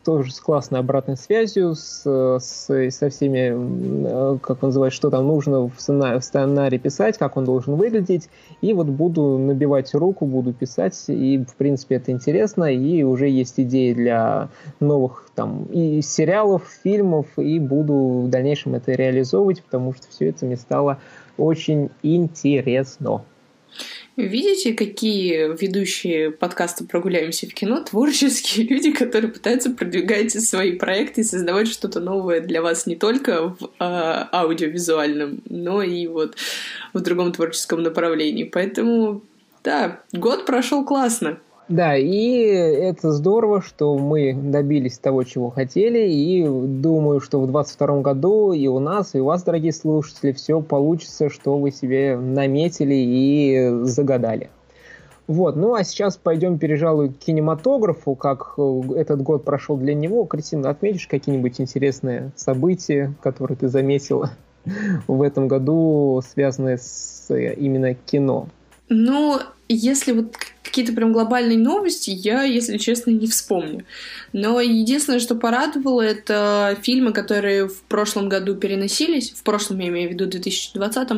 тоже 0.05 0.33
с 0.33 0.41
классной 0.41 0.81
обратной 0.81 1.17
связью, 1.17 1.75
с, 1.75 2.05
с, 2.05 2.91
со 2.91 3.09
всеми, 3.09 4.39
как 4.39 4.61
называть, 4.61 4.93
что 4.93 5.11
там 5.11 5.27
нужно 5.27 5.69
в 5.69 5.75
сценарии, 5.79 6.19
в 6.19 6.25
сценарии 6.25 6.79
писать, 6.79 7.17
как 7.17 7.37
он 7.37 7.45
должен 7.45 7.77
выглядеть. 7.77 8.29
И 8.61 8.75
вот 8.75 8.89
буду 8.89 9.39
набивать 9.39 9.95
руку, 9.95 10.27
буду 10.27 10.53
писать, 10.53 11.03
и, 11.09 11.39
в 11.39 11.55
принципе, 11.55 11.97
это 11.97 12.13
интересно, 12.13 12.65
и 12.65 13.03
уже 13.03 13.29
есть 13.29 13.59
идеи 13.59 13.95
для 13.95 14.49
новых 14.79 15.31
там 15.35 15.65
и 15.73 16.03
сериалов, 16.03 16.65
фильмов, 16.83 17.27
и 17.39 17.59
буду 17.59 18.25
в 18.27 18.29
дальнейшем 18.29 18.75
это 18.75 18.93
реализовывать, 18.93 19.63
потому 19.63 19.95
что 19.95 20.07
все 20.11 20.29
это 20.29 20.45
мне 20.45 20.57
стало 20.57 20.99
очень 21.39 21.91
интересно. 22.03 23.23
Видите, 24.17 24.75
какие 24.75 25.57
ведущие 25.57 26.33
подкаста 26.33 26.85
«Прогуляемся 26.85 27.47
в 27.47 27.55
кино» 27.55 27.83
творческие 27.83 28.67
люди, 28.67 28.93
которые 28.93 29.33
пытаются 29.33 29.71
продвигать 29.71 30.33
свои 30.33 30.73
проекты 30.73 31.23
и 31.23 31.25
создавать 31.25 31.69
что-то 31.69 31.99
новое 31.99 32.41
для 32.41 32.61
вас 32.61 32.87
не 32.87 32.95
только 32.95 33.49
в 33.49 33.65
э, 33.65 33.69
аудиовизуальном, 33.79 35.41
но 35.49 35.83
и 35.83 36.07
вот 36.09 36.37
в 36.93 37.01
другом 37.01 37.33
творческом 37.33 37.83
направлении. 37.83 38.45
Поэтому, 38.45 39.23
да, 39.65 40.03
год 40.13 40.45
прошел 40.45 40.85
классно. 40.85 41.39
Да, 41.69 41.97
и 41.97 42.43
это 42.43 43.13
здорово, 43.13 43.63
что 43.63 43.97
мы 43.97 44.35
добились 44.35 44.99
того, 44.99 45.23
чего 45.23 45.51
хотели, 45.51 46.11
и 46.11 46.45
думаю, 46.45 47.21
что 47.21 47.39
в 47.39 47.47
2022 47.51 48.01
году 48.01 48.53
и 48.53 48.67
у 48.67 48.79
нас, 48.79 49.15
и 49.15 49.21
у 49.21 49.25
вас, 49.27 49.43
дорогие 49.45 49.73
слушатели, 49.73 50.33
все 50.33 50.61
получится, 50.61 51.31
что 51.31 51.57
вы 51.57 51.71
себе 51.71 52.17
наметили 52.17 52.95
и 52.95 53.85
загадали. 53.85 54.51
Вот, 55.29 55.57
ну 55.57 55.75
а 55.75 55.85
сейчас 55.85 56.17
пойдем, 56.17 56.59
пережалуй, 56.59 57.11
к 57.11 57.19
кинематографу, 57.19 58.17
как 58.17 58.59
этот 58.97 59.23
год 59.23 59.45
прошел 59.45 59.77
для 59.77 59.95
него. 59.95 60.25
Кристина, 60.25 60.69
отметишь 60.69 61.07
какие-нибудь 61.07 61.61
интересные 61.61 62.33
события, 62.35 63.15
которые 63.23 63.57
ты 63.57 63.69
заметила 63.69 64.33
в 65.07 65.23
этом 65.23 65.47
году, 65.47 66.21
связанные 66.29 66.79
с 66.79 67.33
именно 67.33 67.95
кино? 67.95 68.49
Ну, 68.89 69.39
если 69.73 70.13
вот 70.13 70.37
какие-то 70.63 70.93
прям 70.93 71.13
глобальные 71.13 71.59
новости, 71.59 72.11
я, 72.11 72.45
если 72.45 72.79
честно, 72.79 73.11
не 73.11 73.27
вспомню. 73.27 73.85
Но 74.33 74.61
единственное, 74.61 75.21
что 75.21 75.35
порадовало, 75.35 76.01
это 76.01 76.79
фильмы, 76.83 77.13
которые 77.13 77.69
в 77.69 77.83
прошлом 77.83 78.29
году 78.29 78.55
переносились, 78.55 79.33
в 79.33 79.43
прошлом, 79.43 79.81
я 79.81 79.89
имею 79.89 80.09
в 80.09 80.13
виду 80.13 80.27
2020, 80.27 81.09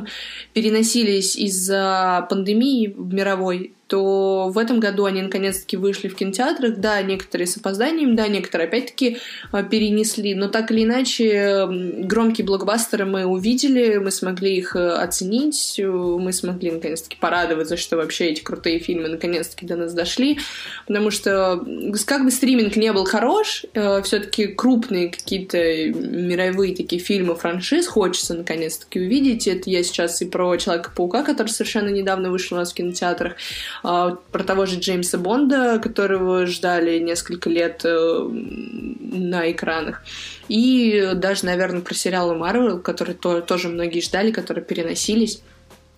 переносились 0.53 1.37
из-за 1.37 2.27
пандемии 2.29 2.95
мировой 2.97 3.75
то 3.87 4.49
в 4.49 4.59
этом 4.59 4.81
году 4.81 5.05
они 5.05 5.23
наконец-таки 5.23 5.77
вышли 5.77 6.09
в 6.09 6.17
кинотеатрах. 6.17 6.79
Да, 6.79 7.01
некоторые 7.03 7.47
с 7.47 7.57
опозданием, 7.57 8.17
да, 8.17 8.29
некоторые 8.29 8.69
опять-таки 8.69 9.19
а, 9.53 9.63
перенесли, 9.63 10.35
но 10.35 10.49
так 10.49 10.71
или 10.71 10.85
иначе 10.85 11.67
громкие 11.69 12.47
блокбастеры 12.47 13.05
мы 13.05 13.25
увидели, 13.25 13.99
мы 13.99 14.11
смогли 14.11 14.57
их 14.57 14.75
э, 14.75 14.89
оценить, 14.91 15.79
э, 15.79 15.87
мы 15.87 16.33
смогли 16.33 16.71
наконец-таки 16.71 17.17
порадоваться, 17.21 17.77
что 17.77 17.97
вообще 17.97 18.27
эти 18.27 18.41
крутые 18.45 18.79
фильмы 18.79 19.09
наконец-таки 19.09 19.67
до 19.67 19.77
нас 19.77 19.93
дошли, 19.93 20.39
потому 20.87 21.11
что 21.11 21.65
как 22.07 22.25
бы 22.25 22.31
стриминг 22.31 22.77
не 22.77 22.93
был 22.93 23.05
хорош, 23.05 23.65
э, 23.75 24.03
все-таки 24.03 24.47
крупные 24.47 25.09
какие-то 25.09 25.59
мировые 25.59 26.77
такие 26.77 27.01
фильмы, 27.01 27.35
франшиз 27.35 27.87
хочется 27.87 28.35
наконец-таки 28.35 29.01
увидеть. 29.01 29.47
Это 29.47 29.71
я 29.71 29.83
сейчас 29.83 30.21
и 30.23 30.27
про 30.27 30.57
Человека-паука, 30.57 31.23
который 31.23 31.49
совершенно 31.49 31.89
недавно 31.89 32.31
вышел 32.31 32.57
у 32.57 32.61
нас 32.61 32.73
в 32.73 32.75
кинотеатрах, 32.75 33.35
а, 33.83 34.17
про 34.31 34.45
того 34.45 34.67
же 34.67 34.79
Джеймса 34.79 35.19
Бонда, 35.19 35.79
которого 35.83 36.47
ждали 36.47 36.99
несколько 36.99 37.51
лет 37.51 37.83
э, 37.85 38.29
на 38.31 39.51
экранах. 39.51 40.03
И 40.49 41.13
даже, 41.15 41.47
наверное, 41.47 41.81
про 41.81 41.95
сериалы 41.95 42.35
Марвел, 42.35 42.79
которые 42.81 43.17
то, 43.17 43.41
тоже 43.41 43.69
многие 43.69 44.01
ждали, 44.01 44.31
которые 44.31 44.65
переносились. 44.65 45.43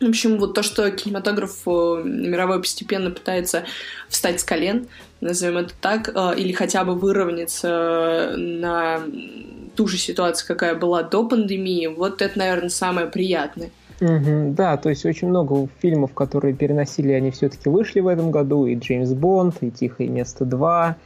В 0.00 0.08
общем, 0.08 0.38
вот 0.38 0.52
то, 0.54 0.62
что 0.62 0.90
кинематограф 0.90 1.62
э, 1.66 2.02
мировой 2.04 2.60
постепенно 2.60 3.10
пытается 3.10 3.64
встать 4.08 4.40
с 4.40 4.44
колен, 4.44 4.88
назовем 5.22 5.56
это 5.58 5.72
так, 5.80 6.10
э, 6.14 6.34
или 6.36 6.52
хотя 6.52 6.84
бы 6.84 6.94
выровняться 6.94 8.34
на 8.36 9.00
ту 9.74 9.86
же 9.86 9.96
ситуацию, 9.96 10.48
какая 10.48 10.74
была 10.74 11.02
до 11.02 11.26
пандемии, 11.26 11.86
вот 11.86 12.20
это, 12.20 12.38
наверное, 12.38 12.68
самое 12.68 13.06
приятное. 13.06 13.70
Угу, 14.02 14.54
да, 14.54 14.76
то 14.76 14.90
есть 14.90 15.06
очень 15.06 15.28
много 15.28 15.68
фильмов, 15.80 16.12
которые 16.12 16.54
переносили, 16.54 17.12
они 17.12 17.30
все-таки 17.30 17.70
вышли 17.70 18.00
в 18.00 18.08
этом 18.08 18.30
году, 18.30 18.66
и 18.66 18.74
Джеймс 18.74 19.14
Бонд, 19.14 19.62
и 19.62 19.70
Тихое 19.70 20.10
место 20.10 20.44
2, 20.44 20.96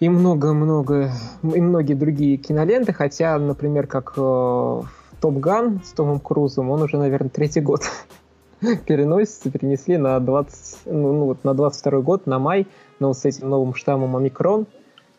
и 0.00 0.08
много-много, 0.08 1.12
и 1.42 1.60
многие 1.60 1.92
другие 1.92 2.38
киноленты, 2.38 2.94
хотя, 2.94 3.38
например, 3.38 3.86
как 3.86 4.14
э, 4.16 4.82
Топ 5.20 5.36
Ган 5.36 5.80
с 5.84 5.92
Томом 5.92 6.20
Крузом, 6.20 6.70
он 6.70 6.82
уже, 6.82 6.96
наверное, 6.96 7.30
третий 7.30 7.60
год 7.60 7.82
переносится, 8.86 9.50
перенесли 9.50 9.96
на 9.96 10.18
20, 10.18 10.78
ну, 10.86 11.12
ну, 11.12 11.24
вот 11.26 11.44
на 11.44 11.54
22 11.54 12.00
год, 12.00 12.26
на 12.26 12.38
май, 12.38 12.66
но 12.98 13.08
вот 13.08 13.18
с 13.18 13.24
этим 13.24 13.48
новым 13.48 13.74
штаммом 13.74 14.16
Омикрон, 14.16 14.66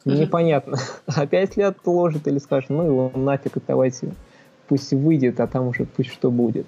Непонятно, 0.05 0.77
опять 1.05 1.57
ли 1.57 1.63
отложит 1.63 2.27
или 2.27 2.39
скажет, 2.39 2.69
ну 2.69 2.83
его 2.83 3.11
нафиг, 3.15 3.53
давайте 3.67 4.13
пусть 4.67 4.91
выйдет, 4.93 5.39
а 5.39 5.47
там 5.47 5.67
уже 5.67 5.85
пусть 5.85 6.11
что 6.11 6.31
будет. 6.31 6.65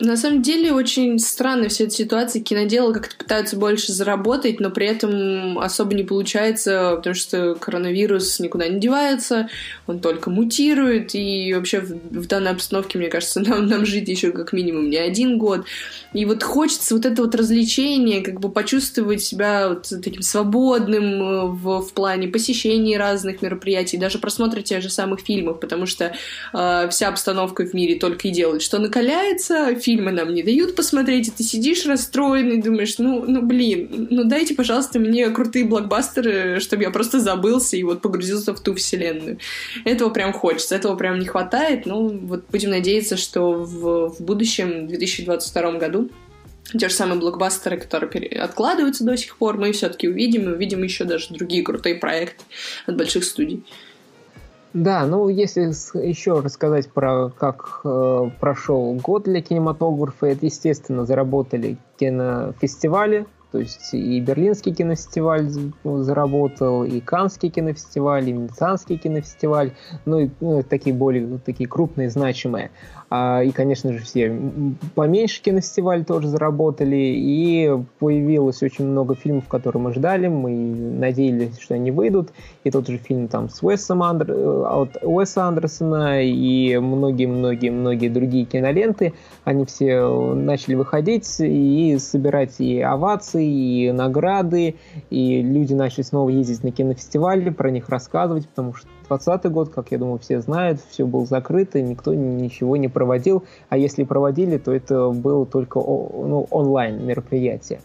На 0.00 0.16
самом 0.16 0.42
деле 0.42 0.72
очень 0.72 1.20
странная 1.20 1.68
вся 1.68 1.84
эта 1.84 1.94
ситуация. 1.94 2.42
Киноделы 2.42 2.92
как-то 2.92 3.16
пытаются 3.16 3.56
больше 3.56 3.92
заработать, 3.92 4.58
но 4.58 4.70
при 4.70 4.88
этом 4.88 5.56
особо 5.60 5.94
не 5.94 6.02
получается, 6.02 6.94
потому 6.96 7.14
что 7.14 7.54
коронавирус 7.54 8.40
никуда 8.40 8.66
не 8.66 8.80
девается, 8.80 9.48
он 9.86 10.00
только 10.00 10.30
мутирует, 10.30 11.14
и 11.14 11.54
вообще 11.54 11.78
в, 11.78 11.92
в 12.10 12.26
данной 12.26 12.50
обстановке, 12.50 12.98
мне 12.98 13.08
кажется, 13.08 13.38
нам, 13.46 13.66
нам 13.66 13.86
жить 13.86 14.08
еще 14.08 14.32
как 14.32 14.52
минимум 14.52 14.90
не 14.90 14.96
один 14.96 15.38
год. 15.38 15.64
И 16.12 16.24
вот 16.24 16.42
хочется 16.42 16.96
вот 16.96 17.06
это 17.06 17.22
вот 17.22 17.34
развлечение, 17.36 18.20
как 18.20 18.40
бы 18.40 18.50
почувствовать 18.50 19.22
себя 19.22 19.68
вот 19.68 19.88
таким 20.02 20.22
свободным 20.22 21.04
э, 21.04 21.46
в, 21.46 21.82
в 21.82 21.92
плане 21.92 22.26
посещения 22.26 22.98
разных 22.98 23.42
мероприятий, 23.42 23.96
даже 23.96 24.18
просмотра 24.18 24.60
тех 24.60 24.82
же 24.82 24.90
самых 24.90 25.20
фильмов, 25.20 25.60
потому 25.60 25.86
что 25.86 26.16
э, 26.52 26.88
вся 26.90 27.08
обстановка 27.08 27.64
в 27.64 27.74
мире 27.74 27.94
только 27.94 28.26
и 28.26 28.32
делает, 28.32 28.62
что 28.62 28.80
накаляется, 28.80 29.76
фильмы 29.84 30.12
нам 30.12 30.32
не 30.32 30.42
дают 30.42 30.74
посмотреть, 30.74 31.28
и 31.28 31.30
ты 31.30 31.42
сидишь 31.42 31.84
расстроенный, 31.86 32.60
думаешь, 32.62 32.98
ну, 32.98 33.24
ну 33.26 33.42
блин, 33.42 34.08
ну 34.10 34.24
дайте, 34.24 34.54
пожалуйста, 34.54 34.98
мне 34.98 35.28
крутые 35.30 35.66
блокбастеры, 35.66 36.58
чтобы 36.60 36.84
я 36.84 36.90
просто 36.90 37.20
забылся 37.20 37.76
и 37.76 37.82
вот 37.82 38.00
погрузился 38.00 38.54
в 38.54 38.60
ту 38.60 38.74
вселенную. 38.74 39.38
Этого 39.84 40.10
прям 40.10 40.32
хочется, 40.32 40.74
этого 40.74 40.96
прям 40.96 41.18
не 41.18 41.26
хватает, 41.26 41.84
ну 41.86 42.08
вот 42.08 42.44
будем 42.50 42.70
надеяться, 42.70 43.16
что 43.16 43.52
в, 43.52 44.08
в 44.08 44.20
будущем, 44.20 44.86
в 44.86 44.88
2022 44.88 45.72
году, 45.72 46.10
те 46.72 46.88
же 46.88 46.94
самые 46.94 47.20
блокбастеры, 47.20 47.78
которые 47.78 48.40
откладываются 48.40 49.04
до 49.04 49.16
сих 49.16 49.36
пор, 49.36 49.58
мы 49.58 49.72
все-таки 49.72 50.08
увидим, 50.08 50.48
и 50.48 50.54
увидим 50.54 50.82
еще 50.82 51.04
даже 51.04 51.34
другие 51.34 51.62
крутые 51.62 51.96
проекты 51.96 52.42
от 52.86 52.96
больших 52.96 53.24
студий. 53.24 53.62
Да, 54.74 55.06
ну 55.06 55.28
если 55.28 55.66
еще 56.04 56.40
рассказать 56.40 56.90
про 56.90 57.30
как 57.30 57.80
э, 57.84 58.30
прошел 58.40 58.94
год 58.94 59.22
для 59.22 59.40
кинематографа, 59.40 60.26
это, 60.26 60.46
естественно, 60.46 61.06
заработали 61.06 61.76
кинофестивали, 61.96 63.24
то 63.52 63.60
есть 63.60 63.94
и 63.94 64.18
Берлинский 64.18 64.74
кинофестиваль 64.74 65.48
заработал, 65.84 66.82
и 66.82 66.98
Канский 66.98 67.50
кинофестиваль, 67.50 68.28
и 68.28 68.32
Венецианский 68.32 68.98
кинофестиваль, 68.98 69.74
ну 70.06 70.18
и 70.18 70.30
ну, 70.40 70.64
такие 70.64 70.92
более 70.92 71.38
такие 71.38 71.68
крупные, 71.68 72.10
значимые. 72.10 72.72
А, 73.16 73.44
и, 73.44 73.52
конечно 73.52 73.92
же, 73.92 74.00
все 74.00 74.36
поменьше 74.96 75.40
кинофестиваль 75.40 76.04
тоже 76.04 76.26
заработали, 76.26 76.96
и 76.96 77.70
появилось 78.00 78.60
очень 78.60 78.86
много 78.86 79.14
фильмов, 79.14 79.46
которые 79.46 79.80
мы 79.80 79.94
ждали, 79.94 80.26
мы 80.26 80.50
надеялись, 80.50 81.60
что 81.60 81.74
они 81.74 81.92
выйдут, 81.92 82.30
и 82.64 82.72
тот 82.72 82.88
же 82.88 82.98
фильм 82.98 83.28
там 83.28 83.48
с 83.50 83.62
Уэсом 83.62 84.02
Андер... 84.02 84.32
Э, 84.32 84.64
от 84.64 84.96
Уэса 85.00 85.44
Андерсона 85.44 86.24
и 86.24 86.76
многие-многие-многие 86.76 88.08
другие 88.08 88.46
киноленты, 88.46 89.14
они 89.44 89.64
все 89.64 90.34
начали 90.34 90.74
выходить 90.74 91.36
и 91.38 91.96
собирать 92.00 92.58
и 92.58 92.80
овации, 92.80 93.46
и 93.46 93.92
награды, 93.92 94.74
и 95.10 95.40
люди 95.40 95.72
начали 95.72 96.02
снова 96.02 96.30
ездить 96.30 96.64
на 96.64 96.72
кинофестивали, 96.72 97.50
про 97.50 97.70
них 97.70 97.88
рассказывать, 97.88 98.48
потому 98.48 98.74
что 98.74 98.88
2020 99.08 99.52
год, 99.52 99.68
как 99.70 99.90
я 99.90 99.98
думаю, 99.98 100.18
все 100.18 100.40
знают, 100.40 100.80
все 100.90 101.06
было 101.06 101.26
закрыто, 101.26 101.80
никто 101.80 102.14
ничего 102.14 102.76
не 102.76 102.88
проводил, 102.88 103.44
а 103.68 103.76
если 103.76 104.04
проводили, 104.04 104.58
то 104.58 104.72
это 104.72 105.10
было 105.10 105.46
только 105.46 105.78
ну, 105.78 106.46
онлайн 106.50 107.04
мероприятие. 107.04 107.80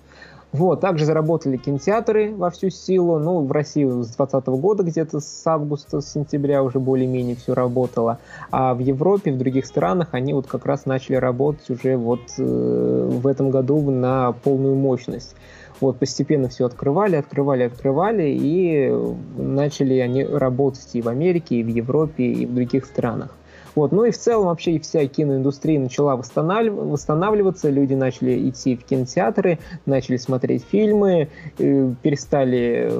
Вот, 0.52 0.82
также 0.82 1.06
заработали 1.06 1.58
кинотеатры 1.58 2.34
во 2.34 2.50
всю 2.50 2.72
силу. 2.72 3.20
Ну, 3.20 3.41
в 3.46 3.52
России 3.52 3.86
с 3.86 4.15
2020 4.15 4.48
года 4.48 4.84
где-то 4.84 5.20
с 5.20 5.44
августа, 5.46 6.02
с 6.02 6.12
сентября 6.12 6.63
уже 6.63 6.80
более-менее 6.80 7.36
все 7.36 7.54
работало. 7.54 8.17
А 8.50 8.74
в 8.74 8.80
Европе, 8.80 9.32
в 9.32 9.38
других 9.38 9.67
странах 9.67 10.10
они 10.12 10.34
вот 10.34 10.48
как 10.48 10.65
раз 10.65 10.88
начали 10.88 11.17
работать 11.17 11.70
уже 11.70 11.98
вот 11.98 12.22
э, 12.39 13.10
в 13.12 13.28
этом 13.28 13.52
году 13.52 13.91
на 13.91 14.32
полную 14.32 14.76
мощность. 14.76 15.36
Вот 15.82 15.98
постепенно 15.98 16.50
все 16.50 16.65
открывали, 16.65 17.15
открывали, 17.15 17.63
открывали, 17.63 18.30
и 18.30 18.92
начали 19.38 20.00
они 20.00 20.24
работать 20.26 20.89
и 20.94 21.02
в 21.02 21.08
Америке, 21.08 21.58
и 21.58 21.63
в 21.63 21.68
Европе, 21.68 22.26
и 22.26 22.46
в 22.46 22.54
других 22.54 22.86
странах. 22.86 23.36
Вот. 23.76 23.92
Ну 23.92 24.04
и 24.04 24.12
в 24.12 24.18
целом 24.18 24.48
вообще 24.48 24.78
вся 24.80 25.06
киноиндустрия 25.08 25.80
начала 25.80 26.15
восстанавливаться, 26.18 27.70
люди 27.70 27.94
начали 27.94 28.50
идти 28.50 28.76
в 28.76 28.84
кинотеатры, 28.84 29.60
начали 29.86 30.18
смотреть 30.18 30.65
фильмы, 30.70 31.30
э, 31.58 31.94
перестали 32.02 32.92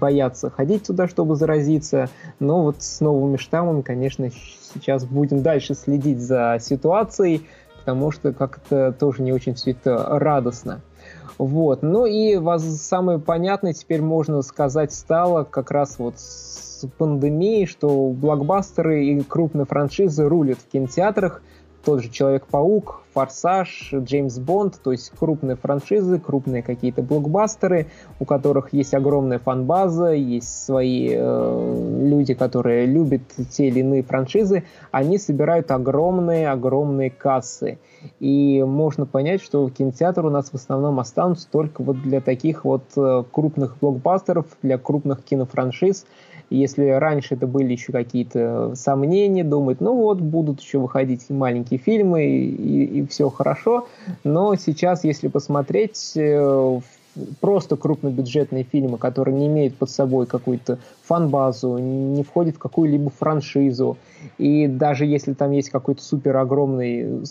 бояться 0.00 0.48
ходить 0.48 0.86
туда, 0.86 1.08
чтобы 1.08 1.36
заразиться. 1.36 2.08
Но 2.40 2.62
вот 2.62 2.82
с 2.82 3.00
новыми 3.00 3.36
штаммами, 3.36 3.82
конечно, 3.82 4.30
сейчас 4.72 5.04
будем 5.04 5.42
дальше 5.42 5.74
следить 5.74 6.20
за 6.20 6.58
ситуацией, 6.60 7.46
потому 7.80 8.10
что 8.10 8.32
как-то 8.32 8.92
тоже 8.92 9.22
не 9.22 9.32
очень 9.32 9.54
все 9.54 9.72
это 9.72 10.18
радостно. 10.18 10.80
Вот. 11.38 11.82
Ну 11.82 12.06
и 12.06 12.38
самое 12.58 13.18
понятное 13.18 13.72
теперь 13.72 14.02
можно 14.02 14.42
сказать 14.42 14.92
стало 14.92 15.44
как 15.44 15.70
раз 15.70 15.98
вот 15.98 16.18
с 16.18 16.86
пандемией, 16.98 17.66
что 17.66 18.08
блокбастеры 18.08 19.06
и 19.06 19.20
крупные 19.22 19.66
франшизы 19.66 20.28
рулят 20.28 20.58
в 20.58 20.70
кинотеатрах, 20.70 21.42
тот 21.84 22.02
же 22.02 22.10
Человек-паук, 22.10 23.01
Форсаж, 23.14 23.92
Джеймс 23.92 24.38
Бонд, 24.38 24.80
то 24.82 24.92
есть 24.92 25.10
крупные 25.10 25.56
франшизы, 25.56 26.18
крупные 26.18 26.62
какие-то 26.62 27.02
блокбастеры, 27.02 27.88
у 28.20 28.24
которых 28.24 28.72
есть 28.72 28.94
огромная 28.94 29.38
фан-база, 29.38 30.12
есть 30.12 30.64
свои 30.64 31.10
э, 31.12 31.98
люди, 32.02 32.34
которые 32.34 32.86
любят 32.86 33.22
те 33.50 33.68
или 33.68 33.80
иные 33.80 34.02
франшизы, 34.02 34.64
они 34.90 35.18
собирают 35.18 35.70
огромные-огромные 35.70 37.10
кассы. 37.10 37.78
И 38.18 38.62
можно 38.62 39.06
понять, 39.06 39.42
что 39.42 39.68
кинотеатры 39.68 40.26
у 40.26 40.30
нас 40.30 40.50
в 40.50 40.54
основном 40.54 40.98
останутся 40.98 41.48
только 41.50 41.82
вот 41.82 42.00
для 42.02 42.20
таких 42.20 42.64
вот 42.64 42.84
э, 42.96 43.24
крупных 43.30 43.76
блокбастеров, 43.80 44.46
для 44.62 44.78
крупных 44.78 45.22
кинофраншиз, 45.22 46.06
если 46.58 46.88
раньше 46.88 47.34
это 47.34 47.46
были 47.46 47.72
еще 47.72 47.92
какие-то 47.92 48.74
сомнения, 48.74 49.44
думать, 49.44 49.80
ну 49.80 49.94
вот, 49.96 50.20
будут 50.20 50.60
еще 50.60 50.78
выходить 50.78 51.28
маленькие 51.30 51.78
фильмы, 51.78 52.24
и, 52.24 52.84
и 53.00 53.06
все 53.06 53.30
хорошо, 53.30 53.86
но 54.24 54.54
сейчас, 54.56 55.04
если 55.04 55.28
посмотреть, 55.28 56.12
э, 56.16 56.80
просто 57.40 57.76
крупнобюджетные 57.76 58.64
фильмы, 58.64 58.98
которые 58.98 59.36
не 59.36 59.46
имеют 59.46 59.76
под 59.76 59.90
собой 59.90 60.26
какую-то 60.26 60.78
фан-базу, 61.04 61.78
не 61.78 62.22
входят 62.22 62.56
в 62.56 62.58
какую-либо 62.58 63.10
франшизу, 63.10 63.98
и 64.38 64.66
даже 64.66 65.06
если 65.06 65.34
там 65.34 65.50
есть 65.52 65.70
какой-то 65.70 66.02
супер 66.02 66.36
огромный 66.36 67.24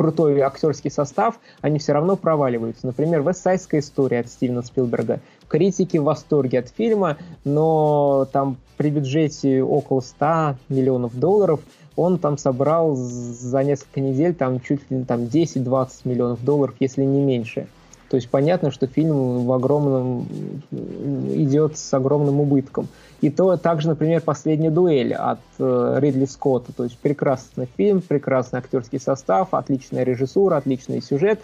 крутой 0.00 0.40
актерский 0.40 0.90
состав, 0.90 1.38
они 1.60 1.78
все 1.78 1.92
равно 1.92 2.16
проваливаются. 2.16 2.86
Например, 2.86 3.20
«Вестсайдская 3.20 3.82
история» 3.82 4.20
от 4.20 4.28
Стивена 4.28 4.62
Спилберга. 4.62 5.20
Критики 5.46 5.98
в 5.98 6.04
восторге 6.04 6.60
от 6.60 6.70
фильма, 6.70 7.18
но 7.44 8.26
там 8.32 8.56
при 8.78 8.88
бюджете 8.88 9.62
около 9.62 10.00
100 10.00 10.56
миллионов 10.70 11.18
долларов 11.18 11.60
он 11.96 12.18
там 12.18 12.38
собрал 12.38 12.96
за 12.96 13.62
несколько 13.62 14.00
недель 14.00 14.32
там 14.32 14.60
чуть 14.60 14.90
ли 14.90 15.04
там 15.04 15.24
10-20 15.24 15.90
миллионов 16.04 16.42
долларов, 16.42 16.76
если 16.80 17.04
не 17.04 17.20
меньше. 17.20 17.66
То 18.08 18.16
есть 18.16 18.30
понятно, 18.30 18.70
что 18.70 18.86
фильм 18.86 19.44
в 19.44 19.52
огромном 19.52 20.26
идет 20.70 21.76
с 21.76 21.92
огромным 21.92 22.40
убытком. 22.40 22.88
И 23.20 23.28
то 23.28 23.56
также, 23.56 23.88
например, 23.88 24.22
«Последняя 24.22 24.70
дуэль» 24.70 25.12
от 25.12 25.40
э, 25.58 25.98
Ридли 26.00 26.24
Скотта. 26.24 26.72
То 26.72 26.84
есть 26.84 26.96
прекрасный 26.98 27.68
фильм, 27.76 28.00
прекрасный 28.00 28.60
актерский 28.60 28.98
состав, 28.98 29.52
отличная 29.52 30.04
режиссура, 30.04 30.56
отличный 30.56 31.02
сюжет. 31.02 31.40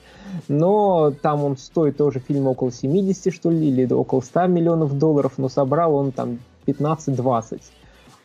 Но 0.49 1.13
там 1.23 1.45
он 1.45 1.57
стоит 1.59 1.99
тоже 1.99 2.21
фильм 2.21 2.47
около 2.47 2.73
70, 2.73 3.33
что 3.33 3.51
ли, 3.51 3.69
или 3.69 3.93
около 3.93 4.23
100 4.23 4.47
миллионов 4.47 4.97
долларов, 4.99 5.35
но 5.37 5.49
собрал 5.49 5.95
он 5.95 6.13
там 6.13 6.39
15-20 6.67 7.61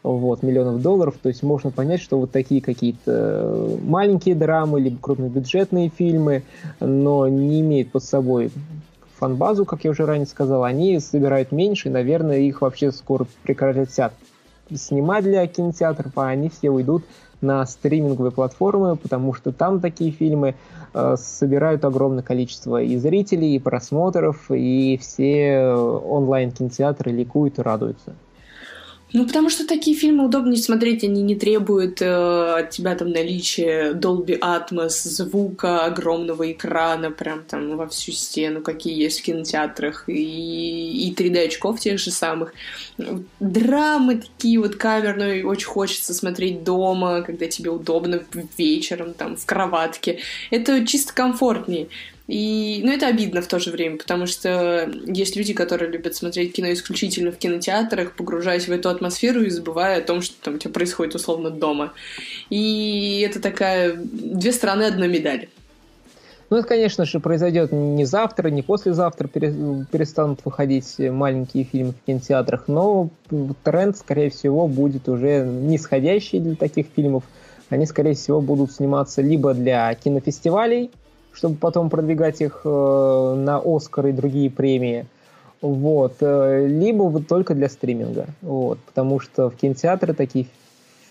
вот, 0.04 0.44
миллионов 0.44 0.82
долларов. 0.82 1.16
То 1.22 1.30
есть 1.30 1.44
можно 1.44 1.72
понять, 1.72 2.02
что 2.02 2.20
вот 2.20 2.32
такие 2.32 2.62
какие-то 2.62 3.00
э, 3.06 3.78
маленькие 3.84 4.36
драмы, 4.36 4.80
либо 4.80 4.98
крупнобюджетные 5.00 5.90
фильмы, 5.90 6.44
но 6.80 7.28
не 7.28 7.62
имеют 7.62 7.92
под 7.92 8.04
собой 8.04 8.52
фанбазу, 9.22 9.66
как 9.66 9.84
я 9.84 9.92
уже 9.92 10.08
ранее 10.08 10.26
сказал, 10.26 10.64
они 10.64 11.00
собирают 11.00 11.52
меньше, 11.52 11.90
и, 11.90 11.92
наверное, 11.92 12.40
их 12.40 12.62
вообще 12.62 12.92
скоро 12.92 13.28
прекратят 13.44 14.14
снимать 14.74 15.24
для 15.24 15.46
кинотеатров, 15.46 16.18
а 16.18 16.28
они 16.30 16.50
все 16.50 16.72
уйдут 16.72 17.04
на 17.40 17.64
стриминговые 17.68 18.32
платформы, 18.32 18.96
потому 18.96 19.34
что 19.36 19.52
там 19.52 19.80
такие 19.80 20.12
фильмы 20.12 20.56
э, 20.94 21.16
собирают 21.20 21.86
огромное 21.86 22.24
количество 22.24 22.82
и 22.82 22.98
зрителей, 22.98 23.56
и 23.56 23.60
просмотров, 23.60 24.50
и 24.50 24.98
все 25.00 25.68
онлайн-кинотеатры 25.68 27.12
ликуют 27.12 27.60
и 27.60 27.62
радуются. 27.62 28.14
Ну, 29.14 29.26
потому 29.26 29.50
что 29.50 29.68
такие 29.68 29.96
фильмы 29.96 30.26
удобнее 30.26 30.62
смотреть, 30.62 31.04
они 31.04 31.22
не 31.22 31.36
требуют 31.36 32.02
э, 32.02 32.60
от 32.60 32.70
тебя 32.70 32.96
там 32.96 33.10
наличия 33.10 33.92
Dolby 33.92 34.40
Atmos, 34.40 34.90
звука, 34.90 35.84
огромного 35.84 36.50
экрана, 36.52 37.12
прям 37.12 37.44
там 37.44 37.76
во 37.76 37.88
всю 37.88 38.14
стену, 38.14 38.62
какие 38.62 39.02
есть 39.02 39.20
в 39.20 39.24
кинотеатрах, 39.24 40.08
и, 40.08 41.08
и 41.08 41.14
3D-очков 41.14 41.80
тех 41.80 42.00
же 42.00 42.12
самых. 42.12 42.54
Драмы 43.42 44.22
такие 44.22 44.60
вот 44.60 44.78
камерные, 44.78 45.46
очень 45.46 45.68
хочется 45.68 46.14
смотреть 46.14 46.64
дома, 46.64 47.22
когда 47.22 47.48
тебе 47.48 47.70
удобно 47.70 48.24
вечером, 48.58 49.14
там, 49.14 49.36
в 49.36 49.46
кроватке. 49.46 50.20
Это 50.52 50.86
чисто 50.86 51.14
комфортнее. 51.14 51.90
И, 52.32 52.80
ну, 52.86 52.94
это 52.94 53.08
обидно 53.08 53.42
в 53.42 53.48
то 53.48 53.60
же 53.60 53.72
время, 53.72 53.98
потому 53.98 54.26
что 54.26 54.90
есть 55.06 55.36
люди, 55.36 55.54
которые 55.54 55.92
любят 55.92 56.16
смотреть 56.16 56.54
кино 56.54 56.72
исключительно 56.72 57.34
в 57.34 57.38
кинотеатрах, 57.38 58.16
погружаясь 58.16 58.70
в 58.70 58.72
эту 58.72 58.88
атмосферу 58.88 59.42
и 59.42 59.50
забывая 59.50 59.98
о 59.98 60.02
том, 60.02 60.22
что 60.22 60.36
там 60.42 60.56
у 60.56 60.58
тебя 60.58 60.72
происходит 60.72 61.14
условно 61.14 61.50
дома. 61.50 61.92
И 62.50 63.20
это 63.28 63.42
такая 63.42 63.96
две 63.98 64.54
стороны 64.54 64.84
одной 64.84 65.10
медали. 65.10 65.50
Ну, 66.50 66.56
это, 66.56 66.70
конечно 66.70 67.04
же, 67.04 67.20
произойдет 67.20 67.74
не 67.74 68.06
завтра, 68.06 68.48
не 68.48 68.62
послезавтра 68.62 69.28
перестанут 69.28 70.40
выходить 70.46 71.00
маленькие 71.00 71.66
фильмы 71.66 71.92
в 71.92 72.06
кинотеатрах, 72.06 72.70
но 72.70 73.10
тренд, 73.66 73.98
скорее 73.98 74.30
всего, 74.30 74.70
будет 74.70 75.10
уже 75.10 75.46
нисходящий 75.46 76.40
для 76.40 76.56
таких 76.56 76.88
фильмов. 76.96 77.26
Они, 77.70 77.86
скорее 77.86 78.14
всего, 78.14 78.40
будут 78.40 78.72
сниматься 78.72 79.22
либо 79.22 79.54
для 79.54 79.94
кинофестивалей, 79.96 80.92
чтобы 81.34 81.56
потом 81.56 81.90
продвигать 81.90 82.42
их 82.42 82.62
э, 82.64 83.36
на 83.38 83.62
Оскар 83.64 84.08
и 84.08 84.12
другие 84.12 84.50
премии. 84.50 85.06
Вот. 85.62 86.18
Э, 86.22 86.68
либо 86.68 87.04
вот 87.04 87.28
только 87.28 87.56
для 87.56 87.70
стриминга. 87.70 88.28
Вот. 88.42 88.80
Потому 88.80 89.20
что 89.20 89.50
в 89.50 89.56
кинотеатры 89.56 90.14
такие 90.14 90.48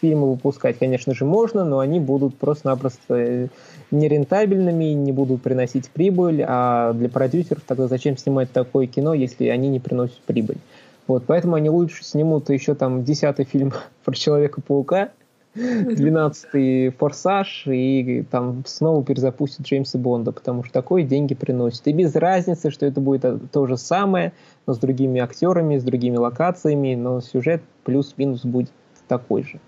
фильмы 0.00 0.30
выпускать, 0.30 0.78
конечно 0.78 1.14
же, 1.14 1.24
можно, 1.24 1.64
но 1.64 1.78
они 1.78 2.00
будут 2.00 2.36
просто-напросто 2.36 3.14
э, 3.14 3.48
нерентабельными, 3.90 4.84
не 4.86 5.12
будут 5.12 5.42
приносить 5.42 5.90
прибыль, 5.90 6.44
а 6.46 6.92
для 6.92 7.08
продюсеров 7.08 7.62
тогда 7.66 7.86
зачем 7.86 8.16
снимать 8.16 8.50
такое 8.50 8.86
кино, 8.86 9.14
если 9.14 9.48
они 9.48 9.68
не 9.68 9.80
приносят 9.80 10.20
прибыль? 10.26 10.58
Вот, 11.06 11.24
поэтому 11.26 11.56
они 11.56 11.70
лучше 11.70 12.04
снимут 12.04 12.50
еще 12.50 12.74
там 12.74 13.04
десятый 13.04 13.44
фильм 13.44 13.72
про 14.04 14.14
Человека-паука, 14.14 15.10
12-й 15.54 16.90
«Форсаж» 16.90 17.64
и 17.66 18.24
там 18.30 18.62
снова 18.66 19.04
перезапустят 19.04 19.66
Джеймса 19.66 19.98
Бонда, 19.98 20.32
потому 20.32 20.62
что 20.62 20.72
такое 20.72 21.02
деньги 21.02 21.34
приносит. 21.34 21.86
И 21.88 21.92
без 21.92 22.14
разницы, 22.14 22.70
что 22.70 22.86
это 22.86 23.00
будет 23.00 23.50
то 23.50 23.66
же 23.66 23.76
самое, 23.76 24.32
но 24.66 24.74
с 24.74 24.78
другими 24.78 25.20
актерами, 25.20 25.78
с 25.78 25.82
другими 25.82 26.16
локациями, 26.16 26.94
но 26.94 27.20
сюжет 27.20 27.62
плюс-минус 27.84 28.44
будет 28.44 28.70
такой 29.08 29.42
же. 29.42 29.60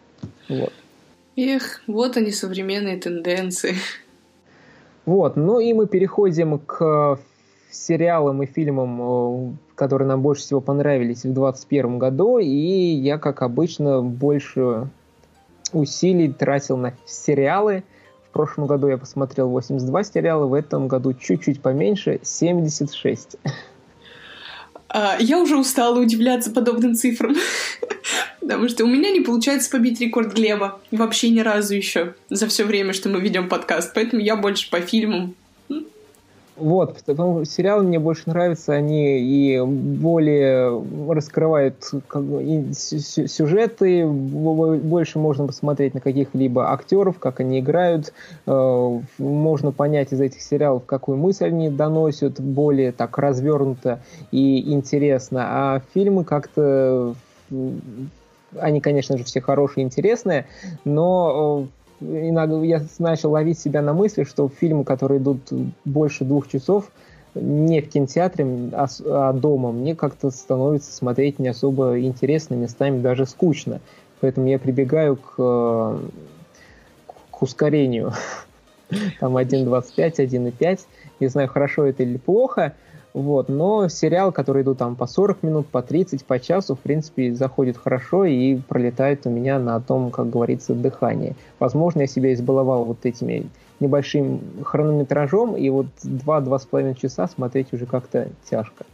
Вот. 0.49 0.73
Эх, 1.37 1.83
вот 1.87 2.17
они 2.17 2.31
современные 2.31 2.99
тенденции. 2.99 3.75
Вот, 5.05 5.35
ну 5.35 5.59
и 5.59 5.73
мы 5.73 5.89
переходим 5.89 6.61
к 6.61 7.19
сериалам 7.71 8.43
и 8.43 8.47
фильмам, 8.47 9.01
э, 9.01 9.53
которые 9.75 10.07
нам 10.07 10.23
больше 10.23 10.43
всего 10.43 10.61
понравились 10.61 11.25
в 11.25 11.33
2021 11.33 11.99
году, 11.99 12.39
и 12.39 12.47
я, 12.47 13.19
как 13.19 13.43
обычно, 13.43 14.03
больше 14.03 14.89
усилий 15.73 16.33
тратил 16.33 16.77
на 16.77 16.95
сериалы. 17.07 17.85
В 18.29 18.33
прошлом 18.33 18.67
году 18.67 18.89
я 18.89 18.97
посмотрел 18.97 19.49
82 19.49 20.05
сериала, 20.05 20.47
в 20.47 20.55
этом 20.55 20.89
году 20.89 21.13
чуть-чуть 21.13 21.61
поменьше, 21.61 22.21
76. 22.23 23.37
А, 24.89 25.17
я 25.19 25.39
уже 25.39 25.57
устала 25.57 25.99
удивляться 25.99 26.51
подобным 26.51 26.95
цифрам, 26.95 27.35
потому 28.41 28.69
что 28.69 28.85
у 28.85 28.87
меня 28.87 29.11
не 29.11 29.21
получается 29.21 29.71
побить 29.71 30.01
рекорд 30.01 30.35
Глеба 30.35 30.81
вообще 30.91 31.31
ни 31.31 31.41
разу 31.41 31.75
еще 31.75 32.15
за 32.29 32.47
все 32.47 32.65
время, 32.65 32.93
что 32.93 33.09
мы 33.09 33.21
ведем 33.21 33.49
подкаст, 33.49 33.93
поэтому 33.95 34.21
я 34.23 34.37
больше 34.37 34.71
по 34.71 34.81
фильмам 34.81 35.35
вот, 36.63 37.03
потому 37.05 37.45
сериалы 37.45 37.83
мне 37.83 37.99
больше 37.99 38.23
нравятся, 38.27 38.73
они 38.73 39.19
и 39.19 39.61
более 39.61 40.81
раскрывают 41.09 41.91
как 42.07 42.23
и 42.23 42.73
сюжеты, 42.73 44.07
больше 44.07 45.19
можно 45.19 45.49
посмотреть 45.49 45.95
на 45.95 46.01
каких-либо 46.01 46.73
актеров, 46.73 47.19
как 47.19 47.41
они 47.41 47.59
играют, 47.59 48.13
э, 48.47 49.01
можно 49.19 49.73
понять 49.73 50.13
из 50.13 50.21
этих 50.21 50.41
сериалов, 50.41 50.85
какую 50.87 51.19
мысль 51.19 51.47
они 51.47 51.69
доносят, 51.69 52.41
более 52.41 52.93
так 52.93 53.19
развернуто 53.19 54.01
и 54.31 54.73
интересно, 54.73 55.45
а 55.49 55.83
фильмы 55.93 56.23
как-то 56.25 57.17
они, 58.61 58.81
конечно 58.81 59.19
же, 59.19 59.25
все 59.25 59.41
хорошие 59.41 59.83
и 59.83 59.87
интересные, 59.87 60.47
но 60.85 61.67
э, 61.67 61.82
иногда 62.03 62.59
я 62.65 62.83
начал 62.99 63.33
ловить 63.33 63.59
себя 63.59 63.83
на 63.83 63.93
мысли, 63.93 64.25
что 64.25 64.49
фильмы, 64.49 64.85
которые 64.85 65.19
идут 65.21 65.41
больше 65.85 66.25
двух 66.25 66.49
часов, 66.49 66.91
не 67.35 67.81
в 67.81 67.89
кинотеатре, 67.89 68.47
а, 68.73 68.87
а 69.07 69.33
дома, 69.33 69.73
мне 69.73 69.95
как-то 69.95 70.31
становится 70.31 70.93
смотреть 70.93 71.39
не 71.39 71.49
особо 71.49 71.99
интересно, 72.01 72.55
местами 72.55 73.01
даже 73.01 73.27
скучно. 73.27 73.81
Поэтому 74.21 74.49
я 74.49 74.59
прибегаю 74.59 75.17
к, 75.17 75.99
к 77.31 77.43
ускорению. 77.43 78.13
Там 79.21 79.37
1.25, 79.37 80.17
1.5. 80.17 80.81
Не 81.21 81.27
знаю, 81.29 81.49
хорошо 81.49 81.87
это 81.87 82.03
или 82.03 82.19
плохо, 82.19 82.75
вот, 83.15 83.49
но 83.49 83.89
сериал, 83.89 84.33
который 84.33 84.63
идут 84.63 84.79
там 84.79 84.97
по 84.97 85.07
40 85.07 85.43
минут, 85.43 85.67
по 85.67 85.83
30, 85.83 86.25
по 86.25 86.39
часу, 86.39 86.75
в 86.75 86.81
принципе, 86.81 87.35
заходит 87.35 87.77
хорошо 87.77 88.25
и 88.25 88.57
пролетает 88.57 89.27
у 89.27 89.31
меня 89.31 89.59
на 89.59 89.81
том, 89.81 90.11
как 90.11 90.31
говорится, 90.31 90.75
дыхание. 90.75 91.35
Возможно, 91.59 92.03
я 92.03 92.07
себя 92.07 92.33
избаловал 92.33 92.85
вот 92.85 93.05
этими 93.05 93.47
небольшим 93.81 94.41
хронометражом, 94.65 95.57
и 95.57 95.69
вот 95.69 95.87
2-2,5 96.05 97.01
часа 97.01 97.29
смотреть 97.29 97.73
уже 97.73 97.85
как-то 97.85 98.29
тяжко. 98.49 98.85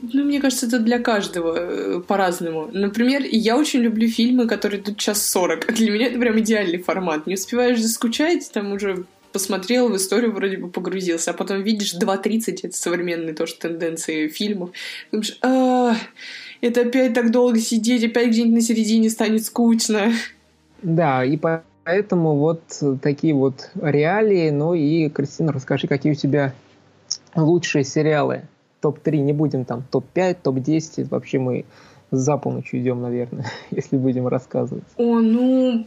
Ну, 0.00 0.24
мне 0.24 0.40
кажется, 0.40 0.66
это 0.66 0.78
для 0.78 0.98
каждого 0.98 1.56
э, 1.56 2.00
по-разному. 2.06 2.68
Например, 2.72 3.22
я 3.24 3.56
очень 3.56 3.80
люблю 3.80 4.06
фильмы, 4.08 4.46
которые 4.46 4.80
идут 4.80 4.98
час 4.98 5.22
сорок. 5.22 5.66
Для 5.74 5.90
меня 5.90 6.06
это 6.06 6.18
прям 6.18 6.38
идеальный 6.38 6.78
формат. 6.78 7.26
Не 7.26 7.34
успеваешь 7.34 7.80
заскучать, 7.80 8.50
там 8.52 8.72
уже 8.72 9.04
посмотрел 9.32 9.88
в 9.88 9.96
историю, 9.96 10.32
вроде 10.32 10.56
бы 10.56 10.68
погрузился, 10.68 11.30
а 11.30 11.34
потом 11.34 11.62
видишь 11.62 11.94
2.30, 11.94 12.60
это 12.62 12.76
современные 12.76 13.34
тоже 13.34 13.54
тенденции 13.54 14.28
фильмов. 14.28 14.70
Думаешь, 15.10 15.38
а, 15.42 15.94
это 16.60 16.82
опять 16.82 17.14
так 17.14 17.30
долго 17.30 17.58
сидеть, 17.58 18.04
опять 18.04 18.28
где-нибудь 18.28 18.54
на 18.54 18.60
середине 18.60 19.10
станет 19.10 19.44
скучно. 19.44 20.12
Да, 20.82 21.24
и 21.24 21.38
поэтому 21.84 22.36
вот 22.36 22.62
такие 23.02 23.34
вот 23.34 23.70
реалии. 23.80 24.50
Ну 24.50 24.74
и, 24.74 25.08
Кристина, 25.08 25.52
расскажи, 25.52 25.86
какие 25.86 26.12
у 26.12 26.16
тебя 26.16 26.54
лучшие 27.34 27.84
сериалы? 27.84 28.42
Топ-3, 28.80 29.18
не 29.18 29.32
будем 29.32 29.64
там 29.64 29.84
топ-5, 29.90 30.38
топ-10. 30.42 31.08
Вообще 31.08 31.38
мы 31.38 31.64
за 32.10 32.36
полночь 32.36 32.74
идем, 32.74 33.02
наверное, 33.02 33.46
если 33.70 33.96
будем 33.96 34.28
рассказывать. 34.28 34.84
О, 34.96 35.20
ну, 35.20 35.86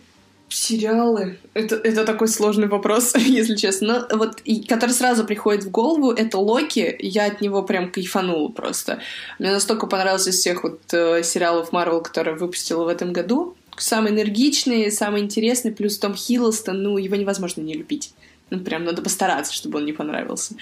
Сериалы. 0.54 1.38
Это, 1.54 1.76
это 1.76 2.06
такой 2.06 2.28
сложный 2.28 2.68
вопрос, 2.68 3.16
если 3.16 3.56
честно. 3.56 4.08
Но 4.10 4.18
вот, 4.18 4.42
и, 4.44 4.64
который 4.64 4.92
сразу 4.92 5.26
приходит 5.26 5.64
в 5.64 5.72
голову, 5.72 6.12
это 6.12 6.38
Локи. 6.38 6.96
Я 7.00 7.26
от 7.26 7.42
него 7.42 7.64
прям 7.64 7.92
кайфанула 7.92 8.50
просто. 8.50 9.00
Мне 9.40 9.52
настолько 9.52 9.88
понравился 9.88 10.32
из 10.32 10.36
всех 10.36 10.64
вот 10.64 10.82
э, 10.94 11.24
сериалов 11.24 11.72
Марвел, 11.72 12.02
которые 12.02 12.36
выпустила 12.36 12.84
в 12.84 12.88
этом 12.88 13.14
году. 13.14 13.56
Самый 13.78 14.12
энергичный, 14.12 14.92
самый 14.92 15.22
интересный, 15.22 15.72
плюс 15.72 15.98
Том 15.98 16.16
Хиддлстон, 16.16 16.84
ну, 16.84 16.98
его 16.98 17.16
невозможно 17.16 17.62
не 17.62 17.74
любить. 17.74 18.14
Ну, 18.52 18.60
прям 18.60 18.84
надо 18.84 19.02
постараться, 19.02 19.54
чтобы 19.54 19.80
он 19.80 19.86
не 19.86 19.94
понравился. 19.94 20.56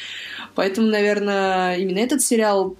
Поэтому, 0.53 0.87
наверное, 0.87 1.75
именно 1.75 1.97
этот 1.97 2.21
сериал 2.21 2.77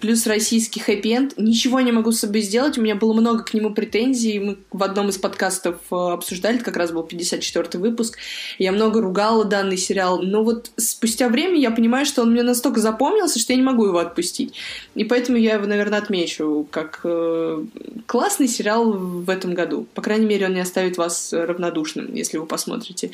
плюс 0.00 0.26
российский 0.26 0.80
хэппи-энд. 0.80 1.34
Ничего 1.36 1.80
не 1.80 1.92
могу 1.92 2.12
с 2.12 2.20
собой 2.20 2.40
сделать. 2.40 2.78
У 2.78 2.80
меня 2.80 2.94
было 2.94 3.12
много 3.12 3.44
к 3.44 3.52
нему 3.52 3.74
претензий. 3.74 4.40
Мы 4.40 4.56
в 4.70 4.82
одном 4.82 5.10
из 5.10 5.18
подкастов 5.18 5.76
э, 5.90 5.94
обсуждали, 5.94 6.56
это 6.56 6.64
как 6.64 6.78
раз 6.78 6.92
был 6.92 7.02
54-й 7.02 7.78
выпуск. 7.78 8.16
Я 8.58 8.72
много 8.72 9.02
ругала 9.02 9.44
данный 9.44 9.76
сериал. 9.76 10.22
Но 10.22 10.42
вот 10.42 10.70
спустя 10.78 11.28
время 11.28 11.58
я 11.58 11.70
понимаю, 11.70 12.06
что 12.06 12.22
он 12.22 12.32
мне 12.32 12.42
настолько 12.42 12.80
запомнился, 12.80 13.38
что 13.38 13.52
я 13.52 13.58
не 13.58 13.62
могу 13.62 13.84
его 13.84 13.98
отпустить. 13.98 14.54
И 14.94 15.04
поэтому 15.04 15.36
я 15.36 15.54
его, 15.56 15.66
наверное, 15.66 15.98
отмечу 15.98 16.66
как 16.70 17.00
э, 17.04 17.64
классный 18.06 18.48
сериал 18.48 18.92
в 18.92 19.28
этом 19.28 19.52
году. 19.52 19.86
По 19.92 20.00
крайней 20.00 20.24
мере, 20.24 20.46
он 20.46 20.54
не 20.54 20.60
оставит 20.60 20.96
вас 20.96 21.34
равнодушным, 21.34 22.14
если 22.14 22.38
вы 22.38 22.46
посмотрите. 22.46 23.10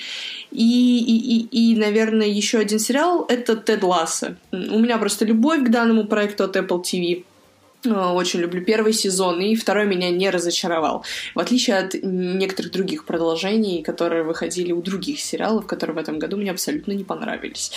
И 0.53 1.07
и, 1.09 1.17
и, 1.17 1.73
и, 1.73 1.77
наверное, 1.77 2.27
еще 2.27 2.59
один 2.59 2.79
сериал— 2.79 3.25
это 3.29 3.57
«Тед 3.57 3.83
Ласса». 3.83 4.37
У 4.53 4.79
меня 4.79 4.99
просто 4.99 5.25
любовь 5.25 5.65
к 5.65 5.71
данному 5.71 6.05
проекту 6.05 6.45
от 6.45 6.55
Apple 6.55 6.83
TV. 6.83 7.25
Э, 7.87 8.13
очень 8.13 8.41
люблю 8.41 8.63
первый 8.63 8.93
сезон, 8.93 9.41
и 9.41 9.55
второй 9.55 9.87
меня 9.87 10.11
не 10.11 10.29
разочаровал. 10.29 11.05
В 11.35 11.39
отличие 11.39 11.79
от 11.79 11.95
некоторых 12.03 12.73
других 12.73 13.07
продолжений, 13.07 13.83
которые 13.83 14.23
выходили 14.23 14.73
у 14.73 14.83
других 14.83 15.21
сериалов, 15.21 15.67
которые 15.67 15.97
в 15.97 15.99
этом 15.99 16.19
году 16.19 16.37
мне 16.37 16.51
абсолютно 16.51 16.93
не 16.93 17.05
понравились. 17.05 17.73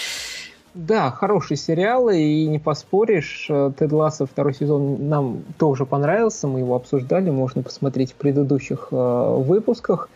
Да, 0.73 1.09
хороший 1.11 1.55
сериал, 1.55 2.09
и 2.09 2.45
не 2.47 2.59
поспоришь. 2.59 3.47
Тед 3.47 3.91
Лассо 3.93 4.25
второй 4.25 4.53
сезон 4.53 5.07
нам 5.07 5.43
тоже 5.57 5.85
понравился, 5.85 6.47
мы 6.47 6.59
его 6.59 6.75
обсуждали, 6.75 7.29
можно 7.29 7.63
посмотреть 7.63 8.11
в 8.11 8.15
предыдущих 8.15 8.89
э, 8.91 9.35
выпусках. 9.37 10.09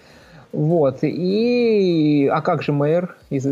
Вот, 0.56 1.00
и... 1.02 2.30
А 2.32 2.40
как 2.42 2.64
же 2.64 2.72
мэр 2.72 3.18
из, 3.30 3.46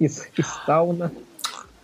из, 0.00 0.26
из 0.36 0.46
Тауна? 0.66 1.12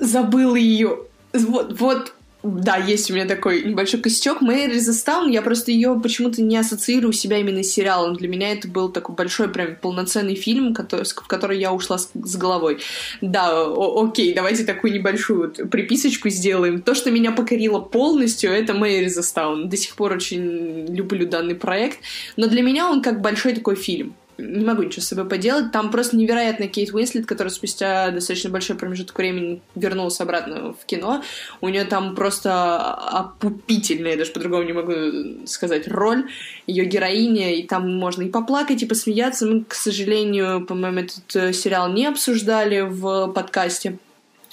Забыл 0.00 0.56
ее. 0.56 0.98
Вот, 1.32 1.78
вот 1.78 2.12
да, 2.42 2.76
есть 2.76 3.08
у 3.08 3.14
меня 3.14 3.24
такой 3.24 3.62
небольшой 3.62 4.00
косячок. 4.00 4.40
Мэри 4.40 4.78
Застаун, 4.80 5.30
я 5.30 5.42
просто 5.42 5.70
ее 5.70 5.98
почему-то 6.02 6.42
не 6.42 6.56
ассоциирую 6.56 7.12
себя 7.12 7.38
именно 7.38 7.62
с 7.62 7.68
сериалом. 7.68 8.16
Для 8.16 8.26
меня 8.26 8.50
это 8.50 8.66
был 8.66 8.88
такой 8.88 9.14
большой, 9.14 9.48
прям 9.48 9.76
полноценный 9.76 10.34
фильм, 10.34 10.74
который, 10.74 11.04
в 11.04 11.28
который 11.28 11.60
я 11.60 11.72
ушла 11.72 11.96
с, 11.96 12.10
с 12.12 12.36
головой. 12.36 12.80
Да, 13.20 13.64
о, 13.64 14.04
окей, 14.04 14.34
давайте 14.34 14.64
такую 14.64 14.92
небольшую 14.92 15.40
вот 15.42 15.70
приписочку 15.70 16.30
сделаем. 16.30 16.82
То, 16.82 16.94
что 16.94 17.12
меня 17.12 17.30
покорило 17.30 17.78
полностью, 17.78 18.50
это 18.50 18.74
Мэри 18.74 19.06
Застаун. 19.06 19.68
До 19.68 19.76
сих 19.76 19.94
пор 19.94 20.14
очень 20.14 20.86
люблю 20.92 21.28
данный 21.28 21.54
проект. 21.54 22.00
Но 22.36 22.48
для 22.48 22.62
меня 22.62 22.90
он 22.90 23.02
как 23.02 23.20
большой 23.20 23.54
такой 23.54 23.76
фильм 23.76 24.16
не 24.38 24.64
могу 24.64 24.82
ничего 24.82 25.02
с 25.02 25.08
собой 25.08 25.28
поделать. 25.28 25.72
Там 25.72 25.90
просто 25.90 26.16
невероятно 26.16 26.66
Кейт 26.66 26.92
Уинслет, 26.92 27.26
которая 27.26 27.52
спустя 27.52 28.10
достаточно 28.10 28.50
большой 28.50 28.76
промежуток 28.76 29.16
времени 29.16 29.62
вернулась 29.74 30.20
обратно 30.20 30.72
в 30.72 30.84
кино. 30.86 31.22
У 31.60 31.68
нее 31.68 31.84
там 31.84 32.14
просто 32.14 32.80
опупительная, 32.80 34.12
я 34.12 34.18
даже 34.18 34.32
по-другому 34.32 34.64
не 34.64 34.72
могу 34.72 35.46
сказать, 35.46 35.88
роль 35.88 36.28
ее 36.66 36.84
героиня, 36.84 37.54
и 37.54 37.62
там 37.62 37.96
можно 37.96 38.22
и 38.22 38.28
поплакать, 38.28 38.82
и 38.82 38.86
посмеяться. 38.86 39.46
Мы, 39.46 39.64
к 39.64 39.74
сожалению, 39.74 40.64
по-моему, 40.66 41.00
этот 41.00 41.36
э, 41.36 41.52
сериал 41.52 41.92
не 41.92 42.06
обсуждали 42.06 42.80
в 42.80 43.28
подкасте. 43.28 43.98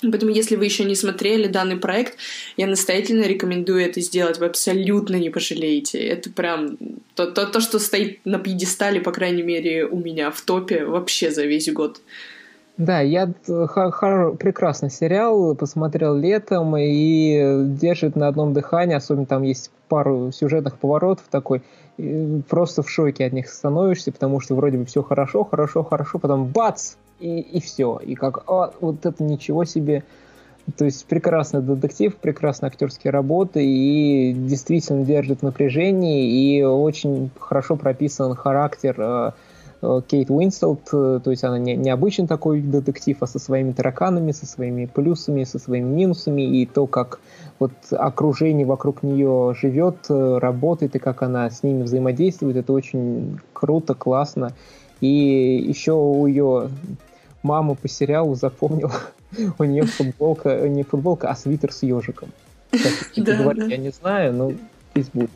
Поэтому, 0.02 0.32
если 0.32 0.56
вы 0.56 0.66
еще 0.66 0.84
не 0.84 0.96
смотрели 0.96 1.48
данный 1.48 1.78
проект, 1.78 2.18
я 2.58 2.68
настоятельно 2.68 3.24
рекомендую 3.24 3.82
это 3.82 4.02
сделать. 4.02 4.40
Вы 4.40 4.48
абсолютно 4.48 5.16
не 5.16 5.30
пожалеете. 5.30 6.00
Это 6.00 6.32
прям 6.32 6.78
то, 7.16 7.28
то, 7.28 7.46
то 7.46 7.60
что 7.60 7.78
стоит 7.80 8.20
на 8.26 8.40
пьедестале, 8.40 9.00
по 9.00 9.12
крайней 9.12 9.44
мере, 9.44 9.86
у 9.86 9.98
меня 9.98 10.32
в 10.32 10.42
топе 10.42 10.86
вообще 10.86 11.30
за 11.32 11.46
весь 11.46 11.72
год. 11.72 12.02
Да, 12.78 13.02
я 13.02 13.32
хор- 13.46 14.36
прекрасный 14.38 14.90
сериал, 14.90 15.56
посмотрел 15.56 16.16
летом 16.16 16.76
и 16.78 17.66
держит 17.80 18.16
на 18.16 18.28
одном 18.28 18.54
дыхании, 18.54 18.96
особенно 18.96 19.28
там 19.28 19.44
есть 19.44 19.70
пару 19.88 20.32
сюжетных 20.32 20.80
поворотов 20.80 21.26
такой, 21.30 21.62
просто 22.50 22.82
в 22.82 22.90
шоке 22.90 23.26
от 23.26 23.34
них 23.34 23.50
становишься, 23.50 24.12
потому 24.12 24.40
что 24.40 24.56
вроде 24.56 24.78
бы 24.78 24.86
все 24.86 25.04
хорошо, 25.04 25.44
хорошо, 25.44 25.84
хорошо, 25.84 26.18
потом 26.18 26.46
бац, 26.46 26.94
и, 27.22 27.40
и 27.40 27.62
все. 27.62 28.00
И 28.04 28.16
как, 28.16 28.44
а, 28.48 28.74
вот 28.82 29.06
это 29.06 29.24
ничего 29.24 29.64
себе. 29.64 30.04
То 30.78 30.86
есть 30.86 31.06
прекрасный 31.06 31.62
детектив, 31.62 32.16
прекрасные 32.16 32.68
актерские 32.68 33.12
работы 33.12 33.66
и 33.66 34.34
действительно 34.34 35.04
держит 35.04 35.42
напряжение 35.42 36.30
и 36.30 36.64
очень 36.64 37.32
хорошо 37.40 37.76
прописан 37.76 38.36
характер 38.36 38.96
э, 39.00 39.32
э, 39.82 40.02
Кейт 40.08 40.30
Уинселт, 40.30 40.88
э, 40.94 41.20
то 41.24 41.32
есть 41.32 41.44
она 41.44 41.58
не, 41.58 41.76
необычный 41.76 42.28
такой 42.28 42.62
детектив, 42.62 43.18
а 43.22 43.28
со 43.28 43.40
своими 43.40 43.72
тараканами, 43.72 44.32
со 44.32 44.46
своими 44.46 44.86
плюсами, 44.86 45.46
со 45.46 45.58
своими 45.58 45.90
минусами, 45.90 46.44
и 46.44 46.66
то, 46.68 46.86
как 46.86 47.20
вот 47.60 47.72
окружение 47.92 48.66
вокруг 48.66 49.02
нее 49.02 49.56
живет, 49.60 50.06
работает, 50.10 50.96
и 50.96 51.00
как 51.00 51.24
она 51.24 51.50
с 51.50 51.64
ними 51.64 51.84
взаимодействует, 51.84 52.56
это 52.56 52.72
очень 52.72 53.40
круто, 53.54 53.96
классно. 53.96 54.54
И 55.02 55.66
еще 55.68 55.94
у 55.94 56.28
ее 56.28 56.70
маму 57.44 57.76
по 57.76 57.88
сериалу 57.88 58.36
запомнил. 58.36 58.92
У 59.58 59.64
нее 59.64 59.84
футболка, 59.84 60.68
не 60.68 60.84
футболка, 60.84 61.30
а 61.30 61.36
свитер 61.36 61.72
с 61.72 61.84
ежиком. 61.84 62.30
Как 62.72 63.26
да, 63.26 63.36
говорить, 63.36 63.64
да. 63.64 63.70
я 63.70 63.78
не 63.78 63.90
знаю, 63.90 64.34
но 64.34 64.54
пусть 64.94 65.12
будет. 65.14 65.32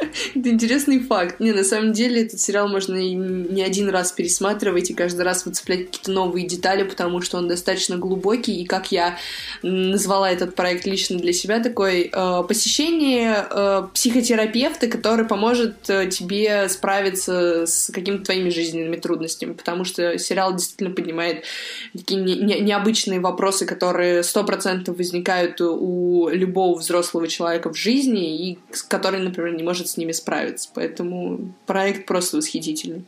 Это 0.34 0.48
интересный 0.48 1.00
факт. 1.00 1.40
Не, 1.40 1.52
на 1.52 1.64
самом 1.64 1.92
деле 1.92 2.22
этот 2.22 2.40
сериал 2.40 2.68
можно 2.68 2.96
и 2.96 3.14
не 3.14 3.62
один 3.62 3.88
раз 3.88 4.12
пересматривать 4.12 4.90
и 4.90 4.94
каждый 4.94 5.22
раз 5.22 5.44
выцеплять 5.44 5.86
какие-то 5.86 6.10
новые 6.10 6.46
детали, 6.46 6.82
потому 6.82 7.20
что 7.20 7.38
он 7.38 7.48
достаточно 7.48 7.96
глубокий, 7.96 8.62
и 8.62 8.66
как 8.66 8.92
я 8.92 9.18
назвала 9.62 10.30
этот 10.30 10.54
проект 10.54 10.86
лично 10.86 11.18
для 11.18 11.32
себя, 11.32 11.60
такой 11.60 12.10
э, 12.12 12.42
посещение 12.46 13.46
э, 13.50 13.82
психотерапевта, 13.94 14.86
который 14.88 15.26
поможет 15.26 15.88
э, 15.88 16.08
тебе 16.08 16.68
справиться 16.68 17.66
с 17.66 17.90
какими-то 17.92 18.24
твоими 18.24 18.50
жизненными 18.50 18.96
трудностями, 18.96 19.52
потому 19.52 19.84
что 19.84 20.18
сериал 20.18 20.54
действительно 20.54 20.90
поднимает 20.90 21.44
такие 21.92 22.20
не, 22.20 22.36
не, 22.36 22.60
необычные 22.60 23.20
вопросы, 23.20 23.66
которые 23.66 24.22
сто 24.22 24.44
процентов 24.44 24.96
возникают 24.96 25.60
у 25.60 26.28
любого 26.28 26.78
взрослого 26.78 27.28
человека 27.28 27.72
в 27.72 27.76
жизни, 27.76 28.50
и 28.50 28.58
который, 28.88 29.20
например, 29.20 29.54
не 29.54 29.62
может 29.62 29.89
с 29.90 29.96
ними 29.96 30.12
справиться. 30.12 30.68
Поэтому 30.74 31.52
проект 31.66 32.06
просто 32.06 32.38
восхитительный. 32.38 33.04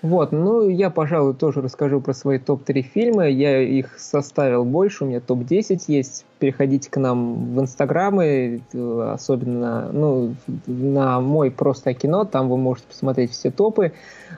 Вот, 0.00 0.30
ну 0.30 0.68
я, 0.68 0.90
пожалуй, 0.90 1.34
тоже 1.34 1.60
расскажу 1.60 2.00
про 2.00 2.14
свои 2.14 2.38
топ-3 2.38 2.82
фильма. 2.82 3.28
Я 3.28 3.60
их 3.60 3.98
составил 3.98 4.64
больше, 4.64 5.02
у 5.02 5.08
меня 5.08 5.20
топ-10 5.20 5.82
есть. 5.88 6.24
Переходите 6.38 6.88
к 6.88 6.96
нам 6.98 7.56
в 7.56 7.60
инстаграмы, 7.60 8.60
особенно 8.72 9.90
ну, 9.92 10.36
на 10.66 11.20
мой 11.20 11.50
просто 11.50 11.94
кино, 11.94 12.24
там 12.24 12.48
вы 12.48 12.56
можете 12.58 12.86
посмотреть 12.86 13.32
все 13.32 13.50
топы. 13.50 13.92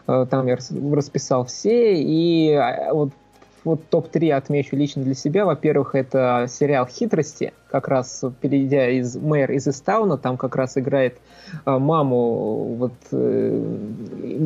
Э, 0.06 0.26
там 0.30 0.46
я 0.46 0.56
расписал 0.94 1.44
все, 1.44 1.94
и 1.94 2.52
а, 2.52 2.94
вот 2.94 3.10
вот 3.62 3.86
топ-3 3.90 4.32
отмечу 4.32 4.74
лично 4.76 5.02
для 5.02 5.14
себя. 5.14 5.44
Во-первых, 5.44 5.94
это 5.94 6.46
сериал 6.48 6.86
«Хитрости», 6.86 7.52
как 7.70 7.88
раз 7.88 8.24
перейдя 8.40 8.88
из 8.88 9.16
«Мэр 9.16 9.52
из 9.52 9.68
Истауна», 9.68 10.18
там 10.18 10.36
как 10.36 10.56
раз 10.56 10.76
играет 10.76 11.18
э, 11.64 11.78
маму 11.78 12.74
вот 12.78 12.92
э, 13.12 13.76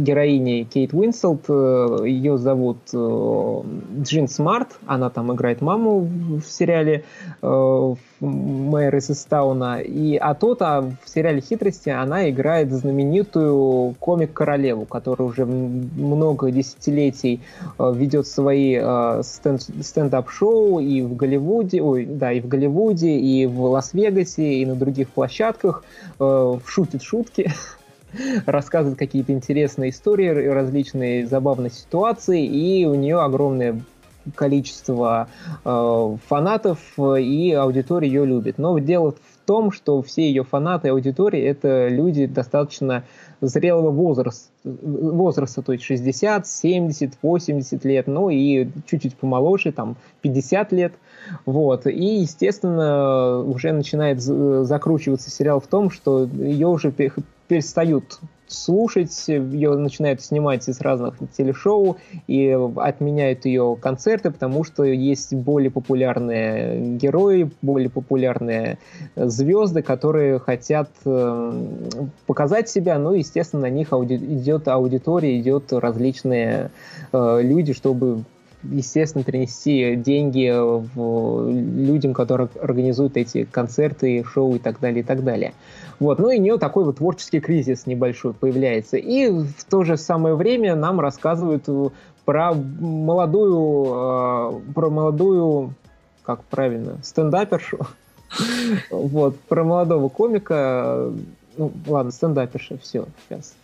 героини 0.06 0.64
Кейт 0.64 0.92
Уинслет, 0.92 1.44
э, 1.48 2.04
ее 2.04 2.36
зовут 2.36 2.78
э, 2.92 3.62
Джин 4.02 4.28
Смарт, 4.28 4.78
она 4.86 5.10
там 5.10 5.32
играет 5.32 5.62
маму 5.62 6.00
в 6.00 6.44
сериале 6.44 7.04
э, 7.42 7.94
«Мэр 8.20 8.96
из 8.96 9.10
Истауна», 9.10 9.80
и, 9.80 10.16
а 10.16 10.34
тот 10.34 10.62
а 10.62 10.82
в 10.82 11.08
сериале 11.08 11.40
«Хитрости» 11.40 11.88
она 11.88 12.28
играет 12.28 12.72
знаменитую 12.72 13.94
комик-королеву, 13.98 14.84
которая 14.84 15.28
уже 15.28 15.46
много 15.46 16.50
десятилетий 16.50 17.40
э, 17.78 17.92
ведет 17.94 18.26
свои 18.26 18.78
э, 18.80 19.22
стенд-ап-шоу 19.22 20.80
и 20.80 21.02
в 21.02 21.16
Голливуде, 21.16 21.82
ой, 21.82 22.04
да, 22.04 22.32
и 22.32 22.40
в 22.40 22.48
Голливуде, 22.48 23.13
и 23.18 23.46
в 23.46 23.60
Лас-Вегасе, 23.62 24.54
и 24.54 24.66
на 24.66 24.74
других 24.74 25.08
площадках, 25.10 25.84
э, 26.18 26.58
шутит 26.66 27.02
шутки, 27.02 27.52
рассказывает 28.46 28.98
какие-то 28.98 29.32
интересные 29.32 29.90
истории, 29.90 30.28
различные 30.28 31.26
забавные 31.26 31.70
ситуации, 31.70 32.44
и 32.44 32.84
у 32.86 32.94
нее 32.94 33.20
огромное 33.20 33.80
количество 34.34 35.28
э, 35.64 36.16
фанатов, 36.26 36.78
и 36.98 37.52
аудитория 37.52 38.08
ее 38.08 38.24
любит. 38.24 38.58
Но 38.58 38.78
дело 38.78 39.12
в 39.12 39.33
том, 39.44 39.70
что 39.72 40.02
все 40.02 40.22
ее 40.22 40.44
фанаты 40.44 40.88
и 40.88 40.90
аудитория 40.90 41.46
это 41.46 41.88
люди 41.88 42.26
достаточно 42.26 43.04
зрелого 43.40 43.90
возраста, 43.90 44.50
возраста, 44.64 45.62
то 45.62 45.72
есть 45.72 45.84
60, 45.84 46.46
70, 46.46 47.18
80 47.20 47.84
лет, 47.84 48.06
ну 48.06 48.30
и 48.30 48.68
чуть-чуть 48.86 49.16
помоложе, 49.16 49.72
там 49.72 49.96
50 50.22 50.72
лет. 50.72 50.94
Вот. 51.46 51.86
И, 51.86 52.20
естественно, 52.20 53.40
уже 53.40 53.72
начинает 53.72 54.20
закручиваться 54.20 55.30
сериал 55.30 55.60
в 55.60 55.66
том, 55.66 55.90
что 55.90 56.24
ее 56.24 56.68
уже 56.68 56.90
перестают 57.48 58.20
слушать, 58.46 59.24
ее 59.26 59.74
начинают 59.76 60.20
снимать 60.20 60.68
из 60.68 60.80
разных 60.80 61.16
телешоу 61.36 61.96
и 62.26 62.50
отменяют 62.76 63.46
ее 63.46 63.76
концерты, 63.80 64.30
потому 64.30 64.64
что 64.64 64.84
есть 64.84 65.34
более 65.34 65.70
популярные 65.70 66.96
герои, 66.96 67.50
более 67.62 67.90
популярные 67.90 68.78
звезды, 69.16 69.82
которые 69.82 70.38
хотят 70.38 70.90
э, 71.04 71.52
показать 72.26 72.68
себя, 72.68 72.98
ну, 72.98 73.12
естественно, 73.12 73.62
на 73.62 73.70
них 73.70 73.92
ауди- 73.92 74.16
идет 74.16 74.68
аудитория, 74.68 75.38
идет 75.40 75.72
различные 75.72 76.70
э, 77.12 77.40
люди, 77.42 77.72
чтобы 77.72 78.24
естественно, 78.70 79.24
принести 79.24 79.96
деньги 79.96 80.50
в 80.52 81.50
людям, 81.50 82.14
которые 82.14 82.48
организуют 82.60 83.16
эти 83.16 83.44
концерты, 83.44 84.24
шоу 84.24 84.56
и 84.56 84.58
так 84.58 84.80
далее, 84.80 85.00
и 85.00 85.02
так 85.02 85.24
далее. 85.24 85.52
Вот. 86.00 86.18
Ну 86.18 86.30
и 86.30 86.38
у 86.38 86.42
нее 86.42 86.58
такой 86.58 86.84
вот 86.84 86.96
творческий 86.96 87.40
кризис 87.40 87.86
небольшой 87.86 88.34
появляется. 88.34 88.96
И 88.96 89.28
в 89.28 89.64
то 89.68 89.84
же 89.84 89.96
самое 89.96 90.34
время 90.34 90.74
нам 90.74 91.00
рассказывают 91.00 91.68
про 92.24 92.54
молодую, 92.54 93.86
э, 93.86 94.72
про 94.74 94.90
молодую, 94.90 95.74
как 96.22 96.44
правильно, 96.44 96.98
стендапершу. 97.02 97.78
Вот, 98.90 99.38
про 99.42 99.62
молодого 99.62 100.08
комика, 100.08 101.12
ну, 101.56 101.70
ладно, 101.86 102.10
стендаперша, 102.10 102.78
все, 102.78 103.06
сейчас 103.28 103.54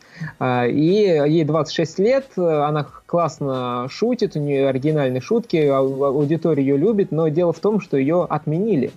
и 0.40 1.22
ей 1.28 1.44
26 1.44 1.98
лет, 1.98 2.26
она 2.36 2.86
классно 3.06 3.86
шутит, 3.90 4.36
у 4.36 4.40
нее 4.40 4.68
оригинальные 4.68 5.20
шутки, 5.20 5.56
аудитория 5.56 6.62
ее 6.62 6.76
любит, 6.76 7.12
но 7.12 7.28
дело 7.28 7.52
в 7.52 7.60
том, 7.60 7.80
что 7.80 7.96
ее 7.96 8.26
отменили 8.28 8.90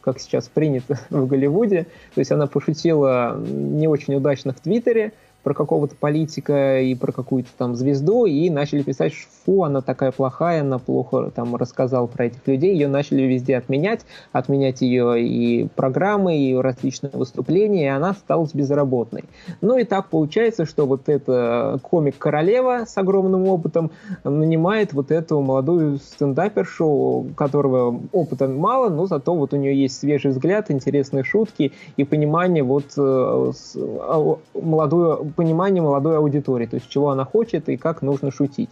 как 0.00 0.20
сейчас 0.20 0.48
принято 0.48 0.98
в 1.10 1.26
Голливуде. 1.26 1.86
То 2.14 2.20
есть 2.20 2.32
она 2.32 2.46
пошутила 2.46 3.36
не 3.38 3.88
очень 3.88 4.14
удачно 4.14 4.54
в 4.54 4.60
Твиттере, 4.60 5.12
про 5.48 5.54
какого-то 5.54 5.96
политика 5.96 6.78
и 6.78 6.94
про 6.94 7.10
какую-то 7.10 7.48
там 7.56 7.74
звезду, 7.74 8.26
и 8.26 8.50
начали 8.50 8.82
писать, 8.82 9.14
что 9.14 9.30
фу, 9.46 9.64
она 9.64 9.80
такая 9.80 10.12
плохая, 10.12 10.60
она 10.60 10.78
плохо 10.78 11.30
там 11.34 11.56
рассказала 11.56 12.06
про 12.06 12.26
этих 12.26 12.46
людей, 12.46 12.74
ее 12.74 12.86
начали 12.86 13.22
везде 13.22 13.56
отменять, 13.56 14.04
отменять 14.30 14.82
ее 14.82 15.24
и 15.24 15.66
программы, 15.74 16.36
и 16.36 16.54
различные 16.54 17.12
выступления, 17.14 17.84
и 17.84 17.88
она 17.88 18.12
стала 18.12 18.46
безработной. 18.52 19.24
Ну 19.62 19.78
и 19.78 19.84
так 19.84 20.10
получается, 20.10 20.66
что 20.66 20.84
вот 20.84 21.08
эта 21.08 21.78
комик-королева 21.80 22.84
с 22.86 22.98
огромным 22.98 23.48
опытом 23.48 23.90
нанимает 24.24 24.92
вот 24.92 25.10
эту 25.10 25.40
молодую 25.40 25.96
стендапершу, 25.96 27.28
которого 27.36 27.98
опыта 28.12 28.48
мало, 28.48 28.90
но 28.90 29.06
зато 29.06 29.34
вот 29.34 29.54
у 29.54 29.56
нее 29.56 29.80
есть 29.80 29.98
свежий 29.98 30.32
взгляд, 30.32 30.70
интересные 30.70 31.24
шутки 31.24 31.72
и 31.96 32.04
понимание 32.04 32.62
вот 32.62 32.92
э, 32.98 33.00
а, 33.00 34.36
молодую 34.54 35.32
понимание 35.38 35.80
молодой 35.80 36.18
аудитории, 36.18 36.66
то 36.66 36.74
есть 36.74 36.88
чего 36.88 37.10
она 37.10 37.24
хочет 37.24 37.68
и 37.68 37.76
как 37.76 38.02
нужно 38.02 38.32
шутить. 38.32 38.70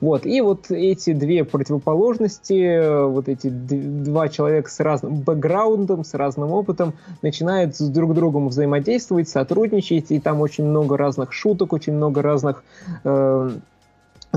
Вот. 0.00 0.24
И 0.24 0.40
вот 0.40 0.70
эти 0.70 1.12
две 1.12 1.44
противоположности, 1.44 3.04
вот 3.06 3.28
эти 3.28 3.48
два 3.50 4.28
человека 4.28 4.70
с 4.70 4.80
разным 4.80 5.20
бэкграундом, 5.20 6.04
с 6.04 6.14
разным 6.14 6.52
опытом, 6.52 6.94
начинают 7.20 7.76
с 7.76 7.88
друг 7.90 8.14
другом 8.14 8.48
взаимодействовать, 8.48 9.28
сотрудничать, 9.28 10.10
и 10.10 10.18
там 10.18 10.40
очень 10.40 10.64
много 10.64 10.96
разных 10.96 11.34
шуток, 11.34 11.74
очень 11.74 11.92
много 11.92 12.22
разных 12.22 12.64
э, 13.04 13.50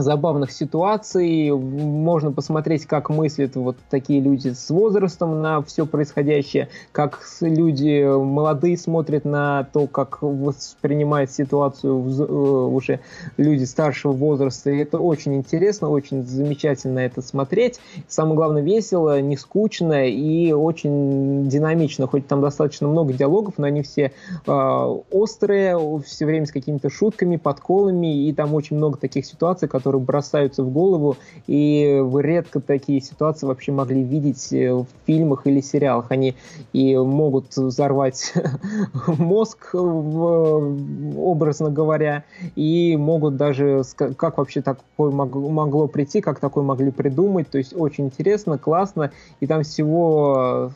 забавных 0.02 0.52
ситуаций. 0.52 1.52
Можно 1.52 2.32
посмотреть, 2.32 2.86
как 2.86 3.10
мыслят 3.10 3.56
вот 3.56 3.78
такие 3.90 4.20
люди 4.20 4.50
с 4.50 4.70
возрастом 4.70 5.42
на 5.42 5.62
все 5.62 5.86
происходящее, 5.86 6.70
как 6.92 7.20
люди 7.42 8.04
молодые 8.04 8.78
смотрят 8.78 9.26
на 9.26 9.68
то, 9.72 9.88
как 9.88 10.22
воспринимает 10.22 11.32
ситуацию 11.32 11.94
э, 11.94 12.34
уже 12.34 13.00
люди 13.38 13.64
старшего 13.64 14.12
возраста. 14.12 14.72
И 14.72 14.78
это 14.78 15.00
очень 15.00 15.36
интересно, 15.36 15.90
очень 15.90 16.26
замечательно 16.26 17.00
это 17.00 17.22
смотреть. 17.22 17.80
Самое 18.08 18.36
главное, 18.36 18.62
весело, 18.62 19.20
не 19.22 19.38
скучно 19.38 20.08
и 20.08 20.52
очень 20.52 21.48
динамично. 21.48 22.08
Хоть 22.08 22.28
там 22.28 22.42
достаточно 22.42 22.88
много 22.88 23.14
диалогов, 23.14 23.56
но 23.58 23.68
они 23.68 23.82
все 23.82 24.12
э, 24.46 24.52
острые, 24.52 25.78
все 26.06 26.26
время 26.26 26.46
с 26.46 26.52
какими-то 26.52 26.90
шутками, 26.90 27.38
подколами, 27.38 28.28
и 28.28 28.34
там 28.34 28.54
очень 28.54 28.78
много 28.78 28.98
таких 28.98 29.26
ситуаций, 29.26 29.68
которые 29.68 29.91
бросаются 30.00 30.64
в 30.64 30.72
голову, 30.72 31.18
и 31.48 32.00
вы 32.02 32.24
редко 32.24 32.60
такие 32.60 33.02
ситуации 33.02 33.46
вообще 33.46 33.72
могли 33.72 34.04
видеть 34.04 34.52
э, 34.54 34.74
в 34.74 34.88
фильмах 35.06 35.48
или 35.48 35.62
сериалах. 35.62 36.08
Они 36.10 36.36
и 36.74 36.96
могут 36.98 37.56
взорвать 37.56 38.34
мозг, 39.08 39.74
образно 39.74 41.70
говоря, 41.70 42.24
и 42.56 42.96
могут 42.98 43.36
даже, 43.38 43.84
как 43.96 44.38
вообще 44.38 44.62
такое 44.62 45.12
могло 45.12 45.88
прийти, 45.88 46.22
как 46.22 46.40
такое 46.40 46.64
могли 46.64 46.92
придумать. 46.92 47.50
То 47.50 47.58
есть 47.58 47.74
очень 47.76 48.06
интересно, 48.06 48.58
классно, 48.58 49.12
и 49.40 49.48
там 49.48 49.64
всего 49.64 50.72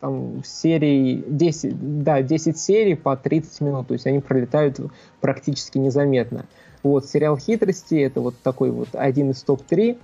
там 0.00 0.42
серий 0.44 1.22
10, 1.28 2.02
да, 2.02 2.22
10 2.22 2.58
серий 2.58 2.94
по 2.94 3.16
30 3.16 3.60
минут, 3.60 3.88
то 3.88 3.94
есть 3.94 4.06
они 4.06 4.20
пролетают 4.20 4.80
практически 5.20 5.78
незаметно. 5.78 6.46
Вот, 6.82 7.06
сериал 7.06 7.36
«Хитрости»— 7.36 7.94
это 8.02 8.20
вот 8.20 8.34
такой 8.42 8.70
вот 8.70 8.88
один 8.92 9.30
из 9.30 9.42
топ-3. 9.42 9.98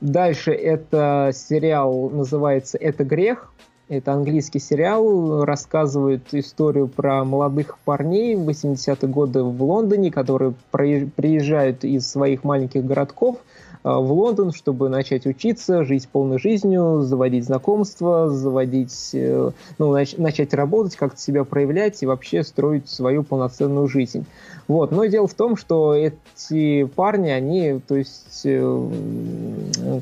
Дальше 0.00 0.52
это 0.52 1.30
сериал, 1.34 2.10
называется 2.10 2.78
«Это 2.78 3.04
грех». 3.04 3.52
Это 3.88 4.12
английский 4.12 4.58
сериал, 4.58 5.44
рассказывает 5.44 6.32
историю 6.32 6.88
про 6.88 7.24
молодых 7.24 7.78
парней 7.84 8.36
в 8.36 8.48
80-е 8.48 9.08
годы 9.08 9.42
в 9.42 9.62
Лондоне, 9.62 10.10
которые 10.10 10.54
приезжают 10.70 11.84
из 11.84 12.08
своих 12.08 12.44
маленьких 12.44 12.84
городков– 12.84 13.38
в 13.84 14.12
Лондон, 14.12 14.52
чтобы 14.52 14.88
начать 14.88 15.26
учиться, 15.26 15.84
жить 15.84 16.08
полной 16.08 16.38
жизнью, 16.38 17.02
заводить 17.02 17.44
знакомства, 17.44 18.30
заводить, 18.30 19.10
э, 19.12 19.50
ну, 19.78 19.96
нач- 19.96 20.20
начать 20.20 20.54
работать, 20.54 20.96
как-то 20.96 21.20
себя 21.20 21.44
проявлять 21.44 22.02
и 22.02 22.06
вообще 22.06 22.44
строить 22.44 22.88
свою 22.88 23.24
полноценную 23.24 23.88
жизнь. 23.88 24.24
Вот. 24.68 24.92
Но 24.92 25.04
дело 25.06 25.26
в 25.26 25.34
том, 25.34 25.56
что 25.56 25.94
эти 25.94 26.84
парни, 26.84 27.30
они, 27.30 27.80
то 27.80 27.96
есть, 27.96 28.42
э, 28.44 28.88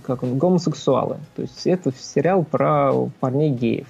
как 0.05 0.23
он, 0.23 0.37
гомосексуалы. 0.37 1.17
То 1.35 1.43
есть 1.43 1.67
это 1.67 1.93
сериал 1.99 2.45
про 2.45 2.93
парней 3.21 3.51
геев. 3.51 3.89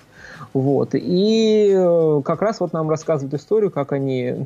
Вот. 0.55 0.90
И 0.94 2.20
как 2.24 2.42
раз 2.42 2.61
вот 2.61 2.72
нам 2.72 2.88
рассказывают 2.88 3.35
историю, 3.35 3.70
как 3.70 3.92
они 3.92 4.20
Э, 4.31 4.44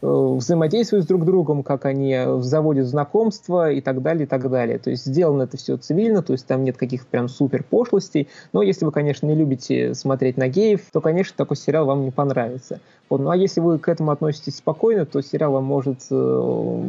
взаимодействуют 0.00 1.04
с 1.04 1.08
друг 1.08 1.24
другом, 1.24 1.62
как 1.62 1.84
они 1.84 2.16
заводят 2.38 2.86
знакомства 2.86 3.70
и 3.70 3.80
так 3.80 4.02
далее, 4.02 4.24
и 4.24 4.26
так 4.26 4.48
далее. 4.50 4.78
То 4.78 4.90
есть 4.90 5.06
сделано 5.06 5.42
это 5.42 5.56
все 5.56 5.76
цивильно, 5.76 6.22
то 6.22 6.32
есть 6.32 6.46
там 6.46 6.64
нет 6.64 6.76
каких-то 6.76 7.06
прям 7.10 7.28
супер 7.28 7.62
пошлостей, 7.62 8.28
но 8.52 8.62
если 8.62 8.84
вы, 8.84 8.92
конечно, 8.92 9.26
не 9.26 9.34
любите 9.34 9.94
смотреть 9.94 10.36
на 10.36 10.48
геев, 10.48 10.80
то, 10.92 11.00
конечно, 11.00 11.34
такой 11.36 11.56
сериал 11.56 11.86
вам 11.86 12.04
не 12.04 12.10
понравится. 12.10 12.80
Вот. 13.08 13.20
Ну 13.20 13.30
а 13.30 13.36
если 13.36 13.60
вы 13.60 13.78
к 13.78 13.88
этому 13.88 14.10
относитесь 14.10 14.56
спокойно, 14.56 15.06
то 15.06 15.20
сериал 15.22 15.52
вам 15.52 15.64
может 15.64 16.00
э, 16.10 16.82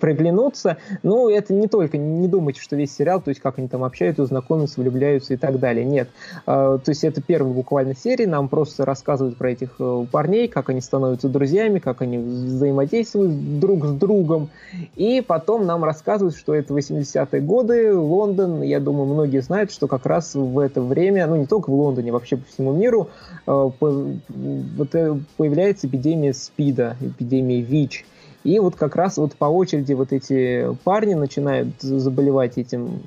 приглянуться. 0.00 0.76
Но 1.02 1.28
это 1.28 1.52
не 1.52 1.66
только, 1.66 1.98
не 1.98 2.28
думайте, 2.28 2.60
что 2.60 2.76
весь 2.76 2.94
сериал, 2.94 3.20
то 3.20 3.30
есть 3.30 3.40
как 3.40 3.58
они 3.58 3.68
там 3.68 3.82
общаются, 3.82 4.26
знакомятся, 4.26 4.80
влюбляются 4.80 5.34
и 5.34 5.36
так 5.36 5.58
далее. 5.58 5.84
Нет. 5.84 6.08
Э, 6.46 6.78
то 6.82 6.88
есть 6.88 7.02
это 7.02 7.20
первая 7.20 7.52
буквально 7.52 7.94
серия, 7.96 8.26
нам 8.26 8.48
просто 8.48 8.84
рассказывают 8.84 9.36
про 9.36 9.50
этих 9.50 9.74
э, 9.78 10.06
парней, 10.10 10.46
как 10.46 10.70
они 10.70 10.80
становятся 10.80 11.28
друзьями, 11.28 11.80
как 11.80 12.00
они 12.00 12.18
взаимодействуют 12.18 13.58
друг 13.58 13.86
с 13.86 13.92
другом. 13.92 14.50
И 14.94 15.20
потом 15.26 15.66
нам 15.66 15.82
рассказывают, 15.82 16.36
что 16.36 16.54
это 16.54 16.74
80-е 16.74 17.40
годы, 17.40 17.96
Лондон. 17.96 18.62
Я 18.62 18.78
думаю, 18.78 19.06
многие 19.06 19.40
знают, 19.40 19.72
что 19.72 19.88
как 19.88 20.06
раз 20.06 20.34
в 20.34 20.58
это 20.60 20.80
время, 20.80 21.26
ну 21.26 21.36
не 21.36 21.46
только 21.46 21.70
в 21.70 21.74
Лондоне, 21.74 22.12
вообще 22.12 22.36
по 22.36 22.46
всему 22.46 22.72
миру, 22.72 23.08
э, 23.46 23.70
вот, 23.80 24.94
э, 24.94 25.16
появляется 25.36 25.55
появляется 25.56 25.86
эпидемия 25.86 26.34
СПИДа, 26.34 26.98
эпидемия 27.00 27.62
ВИЧ. 27.62 28.04
И 28.44 28.58
вот 28.58 28.76
как 28.76 28.94
раз 28.94 29.16
вот 29.16 29.34
по 29.36 29.46
очереди 29.46 29.94
вот 29.94 30.12
эти 30.12 30.76
парни 30.84 31.14
начинают 31.14 31.80
заболевать 31.80 32.58
этим, 32.58 33.00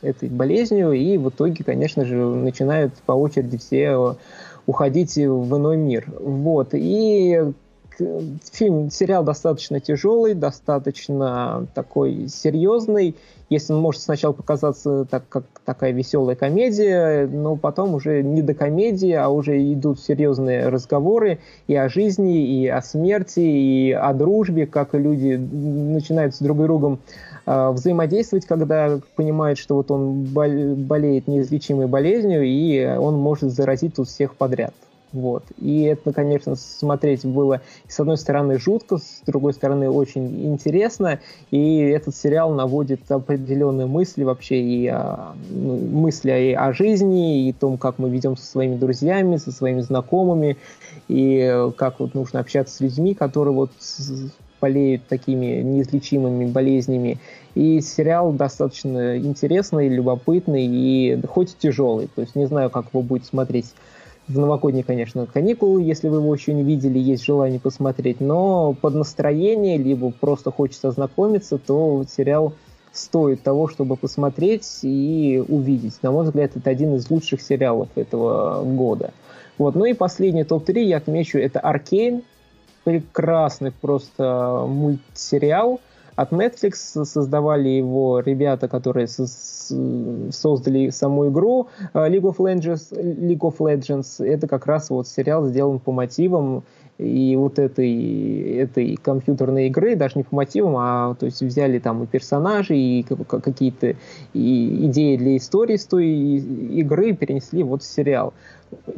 этой 0.00 0.30
болезнью, 0.30 0.92
и 0.92 1.18
в 1.18 1.28
итоге, 1.28 1.62
конечно 1.62 2.06
же, 2.06 2.16
начинают 2.16 2.94
по 3.04 3.12
очереди 3.12 3.58
все 3.58 4.16
уходить 4.64 5.16
в 5.16 5.56
иной 5.56 5.76
мир. 5.76 6.10
Вот. 6.18 6.70
И 6.72 7.52
фильм, 7.98 8.90
сериал 8.90 9.24
достаточно 9.24 9.80
тяжелый, 9.80 10.34
достаточно 10.34 11.66
такой 11.74 12.28
серьезный. 12.28 13.16
Если 13.50 13.74
он 13.74 13.80
может 13.80 14.00
сначала 14.00 14.32
показаться 14.32 15.04
так, 15.04 15.24
как 15.28 15.44
такая 15.64 15.92
веселая 15.92 16.36
комедия, 16.36 17.26
но 17.26 17.56
потом 17.56 17.94
уже 17.94 18.22
не 18.22 18.40
до 18.40 18.54
комедии, 18.54 19.12
а 19.12 19.28
уже 19.28 19.60
идут 19.72 20.00
серьезные 20.00 20.68
разговоры 20.68 21.38
и 21.66 21.76
о 21.76 21.88
жизни, 21.88 22.62
и 22.62 22.66
о 22.66 22.80
смерти, 22.80 23.40
и 23.40 23.92
о 23.92 24.14
дружбе, 24.14 24.66
как 24.66 24.94
люди 24.94 25.34
начинают 25.34 26.34
с 26.34 26.38
друг 26.38 26.58
другом 26.58 26.98
э, 27.44 27.70
взаимодействовать, 27.70 28.46
когда 28.46 28.98
понимают, 29.16 29.58
что 29.58 29.76
вот 29.76 29.90
он 29.90 30.24
болеет 30.24 31.28
неизлечимой 31.28 31.88
болезнью, 31.88 32.42
и 32.44 32.86
он 32.86 33.16
может 33.16 33.50
заразить 33.50 33.96
тут 33.96 34.08
всех 34.08 34.34
подряд. 34.34 34.72
Вот. 35.12 35.44
И 35.58 35.82
это, 35.82 36.12
конечно, 36.12 36.56
смотреть 36.56 37.26
было, 37.26 37.60
с 37.86 38.00
одной 38.00 38.16
стороны, 38.16 38.58
жутко, 38.58 38.96
с 38.96 39.22
другой 39.26 39.52
стороны, 39.52 39.90
очень 39.90 40.46
интересно. 40.46 41.20
И 41.50 41.78
этот 41.80 42.16
сериал 42.16 42.52
наводит 42.54 43.10
определенные 43.10 43.86
мысли 43.86 44.24
вообще, 44.24 44.60
и 44.60 44.86
о, 44.88 45.34
ну, 45.50 45.76
мысли 45.76 46.30
и 46.30 46.52
о 46.54 46.72
жизни, 46.72 47.46
и 47.46 47.50
о 47.50 47.54
том, 47.54 47.76
как 47.76 47.98
мы 47.98 48.08
ведем 48.08 48.36
со 48.36 48.46
своими 48.46 48.76
друзьями, 48.76 49.36
со 49.36 49.52
своими 49.52 49.80
знакомыми, 49.80 50.56
и 51.08 51.70
как 51.76 52.00
вот 52.00 52.14
нужно 52.14 52.40
общаться 52.40 52.74
с 52.76 52.80
людьми, 52.80 53.14
которые 53.14 53.54
вот 53.54 53.70
болеют 54.62 55.06
такими 55.08 55.60
неизлечимыми 55.60 56.46
болезнями. 56.46 57.18
И 57.54 57.80
сериал 57.80 58.32
достаточно 58.32 59.18
интересный, 59.18 59.88
любопытный 59.88 60.64
и 60.66 61.20
хоть 61.26 61.52
и 61.52 61.56
тяжелый. 61.58 62.08
То 62.14 62.22
есть 62.22 62.34
не 62.34 62.46
знаю, 62.46 62.70
как 62.70 62.86
его 62.92 63.02
будет 63.02 63.26
смотреть 63.26 63.74
в 64.28 64.38
новогодние, 64.38 64.84
конечно, 64.84 65.26
каникулы, 65.26 65.82
если 65.82 66.08
вы 66.08 66.18
его 66.18 66.34
еще 66.34 66.54
не 66.54 66.62
видели, 66.62 66.98
есть 66.98 67.24
желание 67.24 67.58
посмотреть, 67.58 68.20
но 68.20 68.72
под 68.72 68.94
настроение, 68.94 69.78
либо 69.78 70.10
просто 70.10 70.50
хочется 70.50 70.88
ознакомиться, 70.88 71.58
то 71.58 72.04
сериал 72.08 72.52
стоит 72.92 73.42
того, 73.42 73.68
чтобы 73.68 73.96
посмотреть 73.96 74.80
и 74.82 75.42
увидеть. 75.48 76.02
На 76.02 76.12
мой 76.12 76.24
взгляд, 76.24 76.56
это 76.56 76.70
один 76.70 76.94
из 76.94 77.10
лучших 77.10 77.40
сериалов 77.40 77.88
этого 77.96 78.62
года. 78.64 79.12
Вот. 79.58 79.74
Ну 79.74 79.84
и 79.84 79.94
последний 79.94 80.44
топ-3 80.44 80.82
я 80.82 80.98
отмечу, 80.98 81.38
это 81.38 81.60
«Аркейн». 81.60 82.22
прекрасный 82.84 83.70
просто 83.70 84.64
мультсериал 84.68 85.80
от 86.22 86.32
Netflix. 86.32 87.04
Создавали 87.04 87.68
его 87.68 88.20
ребята, 88.20 88.68
которые 88.68 89.06
создали 89.08 90.90
саму 90.90 91.28
игру 91.28 91.68
League 91.94 92.22
of 92.22 92.36
Legends. 92.38 92.92
League 92.92 93.40
of 93.40 93.58
Legends. 93.58 94.24
Это 94.24 94.48
как 94.48 94.66
раз 94.66 94.90
вот 94.90 95.06
сериал 95.08 95.46
сделан 95.46 95.78
по 95.78 95.92
мотивам 95.92 96.64
и 96.98 97.34
вот 97.36 97.58
этой, 97.58 98.58
этой 98.58 98.96
компьютерной 98.96 99.66
игры, 99.68 99.96
даже 99.96 100.12
не 100.16 100.22
по 100.22 100.36
мотивам, 100.36 100.76
а 100.76 101.14
то 101.14 101.26
есть 101.26 101.42
взяли 101.42 101.78
там 101.78 102.04
и 102.04 102.06
персонажи, 102.06 102.76
и 102.76 103.02
какие-то 103.02 103.96
и 104.34 104.86
идеи 104.86 105.16
для 105.16 105.36
истории 105.36 105.76
с 105.76 105.86
той 105.86 106.06
игры 106.06 107.14
перенесли 107.14 107.62
вот 107.62 107.82
в 107.82 107.86
сериал. 107.86 108.34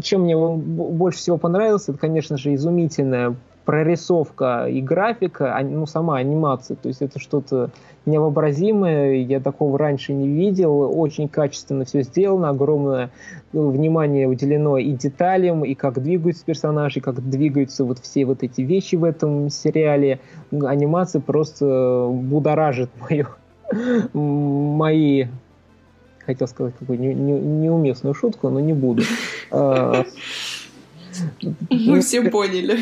Чем 0.03 0.23
мне 0.23 0.37
он 0.37 0.61
больше 0.61 1.19
всего 1.19 1.39
понравился, 1.39 1.93
это, 1.93 2.01
конечно 2.01 2.37
же, 2.37 2.55
изумительная 2.55 3.37
прорисовка 3.65 4.67
и 4.69 4.81
графика, 4.81 5.57
а, 5.57 5.63
ну, 5.63 5.87
сама 5.87 6.19
анимация. 6.19 6.77
То 6.77 6.89
есть 6.89 7.03
это 7.03 7.19
что-то 7.19 7.71
невообразимое, 8.07 9.15
я 9.15 9.41
такого 9.41 9.79
раньше 9.79 10.13
не 10.13 10.29
видел, 10.29 10.99
очень 10.99 11.29
качественно 11.29 11.85
все 11.85 12.03
сделано, 12.03 12.51
огромное 12.51 13.11
ну, 13.53 13.71
внимание 13.71 14.29
уделено 14.29 14.77
и 14.77 14.93
деталям, 14.93 15.65
и 15.65 15.75
как 15.75 16.03
двигаются 16.03 16.45
персонажи, 16.45 17.01
как 17.01 17.27
двигаются 17.29 17.85
вот 17.85 17.99
все 17.99 18.25
вот 18.27 18.43
эти 18.43 18.61
вещи 18.61 18.97
в 18.97 19.05
этом 19.05 19.49
сериале. 19.49 20.21
Анимация 20.53 21.21
просто 21.21 22.09
будоражит 22.13 22.91
мою, 23.01 23.27
мои 24.13 25.27
хотел 26.27 26.49
сказать 26.49 26.75
какую 26.79 26.99
не, 26.99 27.15
не, 27.15 27.33
неуместную 27.33 28.15
шутку, 28.15 28.49
но 28.49 28.61
не 28.61 28.73
буду. 28.73 29.03
Мы 31.71 32.01
все 32.01 32.23
поняли. 32.31 32.79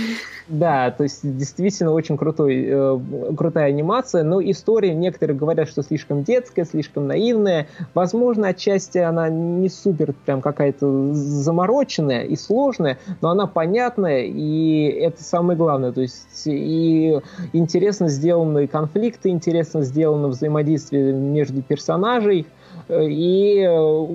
Да, 0.48 0.90
то 0.90 1.04
есть 1.04 1.20
действительно 1.22 1.92
очень 1.92 2.16
крутой, 2.16 2.66
э, 2.68 3.00
крутая 3.36 3.68
анимация, 3.68 4.24
но 4.24 4.42
история, 4.42 4.92
некоторые 4.92 5.36
говорят, 5.36 5.68
что 5.68 5.82
слишком 5.82 6.24
детская, 6.24 6.64
слишком 6.64 7.06
наивная. 7.06 7.68
Возможно, 7.94 8.48
отчасти 8.48 8.98
она 8.98 9.28
не 9.28 9.68
супер 9.68 10.14
прям 10.26 10.40
какая-то 10.40 11.14
замороченная 11.14 12.24
и 12.24 12.36
сложная, 12.36 12.98
но 13.20 13.30
она 13.30 13.46
понятная, 13.46 14.24
и 14.24 14.88
это 14.88 15.22
самое 15.22 15.56
главное. 15.56 15.92
То 15.92 16.00
есть 16.02 16.42
и 16.44 17.18
интересно 17.52 18.08
сделаны 18.08 18.66
конфликты, 18.66 19.28
интересно 19.28 19.82
сделано 19.82 20.28
взаимодействие 20.28 21.12
между 21.12 21.62
персонажей, 21.62 22.46
и 22.88 23.66
э, 23.68 24.06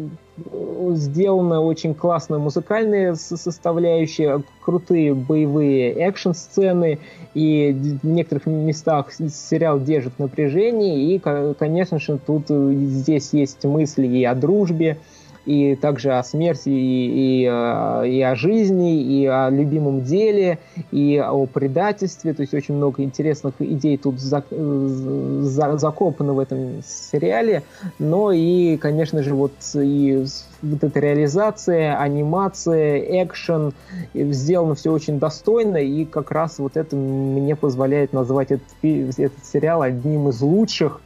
сделана 0.96 1.62
очень 1.62 1.94
классная 1.94 2.40
музыкальная 2.40 3.16
составляющая, 3.16 4.42
крутые 4.62 5.14
боевые 5.14 5.92
экшн-сцены, 5.94 7.00
и 7.34 8.00
в 8.02 8.06
некоторых 8.06 8.46
местах 8.46 9.12
сериал 9.12 9.80
держит 9.80 10.20
напряжение, 10.20 11.16
и, 11.16 11.20
конечно 11.20 12.00
же, 12.00 12.20
тут 12.26 12.46
э, 12.50 12.74
здесь 12.74 13.34
есть 13.34 13.64
мысли 13.64 14.08
и 14.08 14.24
о 14.24 14.36
дружбе, 14.36 14.98
и 15.48 15.76
также 15.76 16.12
о 16.12 16.24
смерти, 16.24 16.68
и, 16.68 17.42
и, 17.42 17.50
э, 17.50 18.08
и 18.10 18.22
о 18.22 18.36
жизни, 18.36 19.02
и 19.02 19.26
о 19.26 19.50
любимом 19.50 20.04
деле, 20.04 20.60
и 20.92 21.18
о 21.18 21.46
предательстве. 21.46 22.34
То 22.34 22.42
есть 22.42 22.54
очень 22.54 22.76
много 22.76 23.02
интересных 23.02 23.54
идей 23.60 23.98
тут 23.98 24.20
за, 24.20 24.44
за, 24.52 25.78
закопано 25.78 26.34
в 26.34 26.40
этом 26.40 26.84
сериале. 26.86 27.64
Но 27.98 28.34
и, 28.34 28.76
конечно 28.76 29.24
же, 29.24 29.34
вот 29.34 29.54
и 29.74 30.26
вот 30.62 30.84
эта 30.84 31.00
реализация, 31.00 31.98
анимация, 31.98 33.24
экшен, 33.24 33.74
сделано 34.14 34.76
все 34.76 34.92
очень 34.92 35.18
достойно, 35.18 35.78
и 35.78 36.04
как 36.04 36.32
раз 36.32 36.60
вот 36.60 36.76
это 36.76 36.96
мне 36.96 37.56
позволяет 37.56 38.12
назвать 38.12 38.52
этот, 38.52 38.68
этот 38.84 39.46
сериал 39.46 39.82
одним 39.82 40.28
из 40.28 40.42
лучших 40.42 41.00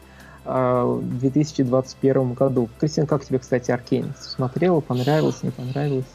в 0.45 1.19
2021 1.19 2.33
году. 2.33 2.69
Кристина, 2.79 3.07
как 3.07 3.25
тебе, 3.25 3.39
кстати, 3.39 3.71
Аркейн? 3.71 4.13
Смотрела, 4.19 4.79
понравилось, 4.79 5.43
не 5.43 5.51
понравилось? 5.51 6.05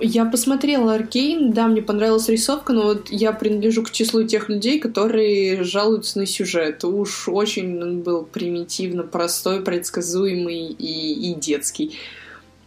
Я 0.00 0.24
посмотрела 0.24 0.94
Аркейн, 0.94 1.52
да, 1.52 1.68
мне 1.68 1.80
понравилась 1.80 2.28
рисовка, 2.28 2.72
но 2.72 2.82
вот 2.82 3.10
я 3.10 3.32
принадлежу 3.32 3.84
к 3.84 3.92
числу 3.92 4.24
тех 4.24 4.48
людей, 4.48 4.80
которые 4.80 5.62
жалуются 5.62 6.18
на 6.18 6.26
сюжет. 6.26 6.84
Уж 6.84 7.28
очень 7.28 7.80
он 7.80 8.00
был 8.00 8.24
примитивно 8.24 9.04
простой, 9.04 9.60
предсказуемый 9.62 10.66
и, 10.66 11.30
и 11.30 11.34
детский 11.34 11.96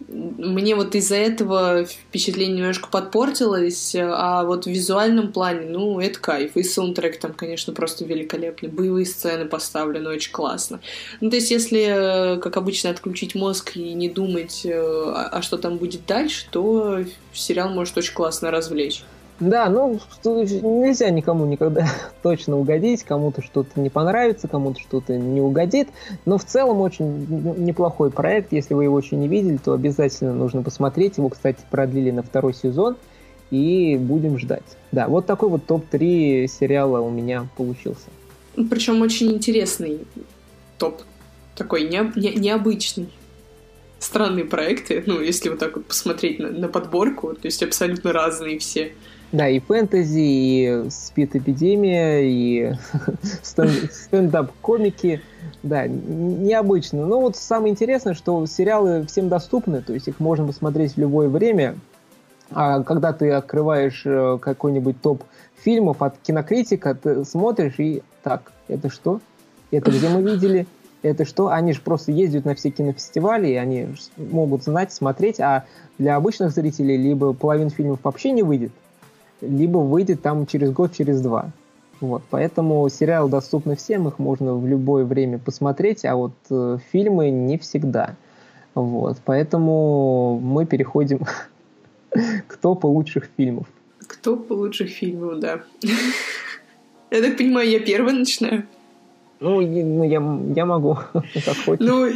мне 0.08 0.76
вот 0.76 0.96
из-за 0.96 1.16
этого 1.16 1.86
впечатление 1.86 2.58
немножко 2.58 2.88
подпортилось, 2.90 3.94
а 3.96 4.44
вот 4.46 4.66
в 4.66 4.70
визуальном 4.70 5.34
плане, 5.34 5.68
ну, 5.68 6.00
это 6.00 6.20
кайф. 6.20 6.56
И 6.56 6.64
саундтрек 6.64 7.20
там, 7.20 7.34
конечно, 7.34 7.74
просто 7.74 8.06
великолепный. 8.06 8.70
Боевые 8.70 9.06
сцены 9.06 9.46
поставлены 9.46 10.10
очень 10.10 10.32
классно. 10.32 10.80
Ну, 11.20 11.30
то 11.30 11.36
есть, 11.36 11.52
если, 11.52 12.40
как 12.42 12.56
обычно, 12.56 12.90
отключить 12.90 13.36
мозг 13.36 13.76
и 13.76 13.94
не 13.94 14.10
думать, 14.10 14.62
э, 14.64 14.72
а, 14.74 15.30
а 15.34 15.42
что 15.42 15.58
там 15.58 15.78
будет 15.78 16.06
дальше, 16.06 16.46
то 16.52 17.04
сериал 17.34 17.70
может 17.70 17.98
очень 17.98 18.14
классно 18.14 18.50
развлечь. 18.50 19.04
Да, 19.40 19.70
ну, 19.70 20.00
нельзя 20.24 21.10
никому 21.12 21.46
никогда 21.46 21.88
точно 22.24 22.58
угодить, 22.58 23.04
кому-то 23.04 23.42
что-то 23.42 23.80
не 23.80 23.90
понравится, 23.90 24.48
кому-то 24.48 24.80
что-то 24.80 25.16
не 25.16 25.42
угодит, 25.42 25.90
но 26.26 26.38
в 26.38 26.46
целом 26.46 26.82
очень 26.82 27.28
неплохой 27.64 28.10
проект, 28.10 28.52
если 28.52 28.74
вы 28.74 28.86
его 28.86 28.98
еще 29.00 29.16
не 29.16 29.28
видели, 29.28 29.58
то 29.58 29.74
обязательно 29.74 30.34
нужно 30.34 30.64
посмотреть, 30.64 31.18
его, 31.18 31.30
кстати, 31.30 31.60
продлили 31.70 32.12
на 32.12 32.24
второй 32.24 32.54
сезон, 32.54 32.98
и 33.52 33.96
будем 33.96 34.38
ждать. 34.40 34.64
Да, 34.92 35.08
вот 35.08 35.26
такой 35.26 35.50
вот 35.50 35.66
топ-3 35.66 36.48
сериала 36.48 37.00
у 37.00 37.10
меня 37.10 37.48
получился. 37.56 38.08
Причем 38.70 39.02
очень 39.02 39.32
интересный 39.32 40.00
топ, 40.78 41.02
такой 41.56 41.88
не, 41.88 42.12
не, 42.16 42.34
необычный 42.34 43.10
странные 44.00 44.46
проекты, 44.46 45.04
ну, 45.06 45.22
если 45.22 45.50
вот 45.50 45.60
так 45.60 45.76
вот 45.76 45.86
посмотреть 45.86 46.40
на, 46.40 46.50
на 46.50 46.68
подборку, 46.68 47.34
то 47.34 47.46
есть 47.46 47.64
абсолютно 47.64 48.14
разные 48.14 48.60
все. 48.60 48.94
Да, 49.32 49.50
и 49.50 49.60
фэнтези, 49.60 50.20
и 50.20 50.90
спид-эпидемия, 50.90 52.22
и 52.22 52.74
стендап-комики. 53.44 55.22
Да, 55.64 55.86
необычно. 55.88 57.06
Но 57.06 57.20
вот 57.20 57.36
самое 57.36 57.72
интересное, 57.72 58.14
что 58.14 58.46
сериалы 58.46 59.06
всем 59.06 59.28
доступны, 59.28 59.82
то 59.82 59.94
есть 59.94 60.08
их 60.08 60.20
можно 60.20 60.48
посмотреть 60.48 60.94
в 60.94 60.98
любое 60.98 61.28
время. 61.28 61.76
А 62.52 62.82
когда 62.84 63.12
ты 63.12 63.32
открываешь 63.32 64.04
э, 64.06 64.38
какой-нибудь 64.42 65.02
топ 65.02 65.24
фильмов 65.58 66.02
от 66.02 66.18
кинокритика, 66.20 66.96
ты 66.96 67.26
смотришь 67.26 67.80
и 67.80 68.04
так, 68.24 68.54
это 68.70 68.90
что? 68.90 69.20
Это 69.72 69.92
где 69.92 70.08
мы 70.08 70.22
видели? 70.22 70.66
Это 71.02 71.26
что? 71.26 71.50
Они 71.50 71.74
же 71.74 71.82
просто 71.82 72.14
ездят 72.14 72.46
на 72.46 72.56
все 72.56 72.70
кинофестивали, 72.70 73.50
и 73.50 73.56
они 73.56 73.88
могут 74.16 74.64
знать, 74.64 74.94
смотреть, 74.94 75.42
а 75.42 75.66
для 75.98 76.16
обычных 76.16 76.52
зрителей 76.52 76.96
либо 76.96 77.34
половина 77.34 77.70
фильмов 77.70 78.00
вообще 78.04 78.32
не 78.32 78.44
выйдет, 78.44 78.72
либо 79.42 79.78
выйдет 79.78 80.22
там 80.22 80.46
через 80.46 80.72
год, 80.72 80.94
через 80.94 81.22
два. 81.22 81.52
Вот, 82.00 82.22
поэтому 82.30 82.88
сериалы 82.90 83.30
доступны 83.30 83.76
всем, 83.76 84.08
их 84.08 84.20
можно 84.20 84.54
в 84.56 84.68
любое 84.68 85.04
время 85.04 85.40
посмотреть, 85.40 86.06
а 86.06 86.16
вот 86.16 86.34
э, 86.52 86.78
фильмы 86.92 87.32
не 87.32 87.58
всегда. 87.58 88.16
Вот, 88.76 89.18
поэтому 89.26 90.40
мы 90.40 90.66
переходим 90.68 91.22
к 92.48 92.58
топу 92.58 92.88
лучших 92.88 93.30
фильмов. 93.36 93.66
К 94.06 94.16
топу 94.18 94.54
лучших 94.54 94.90
фильмов, 94.90 95.40
да. 95.40 95.64
Я 97.10 97.22
так 97.22 97.38
понимаю, 97.38 97.70
я 97.70 97.80
первый 97.80 98.14
начинаю. 98.14 98.64
Ну, 99.40 99.62
ну 99.62 100.04
я, 100.04 100.22
я 100.56 100.66
могу, 100.66 100.98
как 101.14 101.58
хочешь. 101.66 101.86
Ну, 101.86 102.08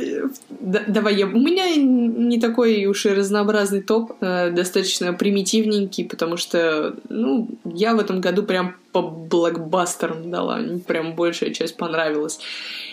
да, 0.49 0.81
давай, 0.87 1.15
я, 1.15 1.27
у 1.27 1.39
меня 1.39 1.75
не 1.75 2.39
такой 2.39 2.85
уж 2.85 3.05
и 3.05 3.09
разнообразный 3.09 3.81
топ, 3.81 4.13
э, 4.21 4.49
достаточно 4.51 5.13
примитивненький, 5.13 6.05
потому 6.05 6.37
что, 6.37 6.95
ну, 7.09 7.47
я 7.65 7.95
в 7.95 7.99
этом 7.99 8.21
году 8.21 8.43
прям 8.43 8.75
по 8.91 9.01
блокбастерам 9.01 10.31
дала, 10.31 10.59
прям 10.87 11.15
большая 11.15 11.51
часть 11.51 11.77
понравилась. 11.77 12.39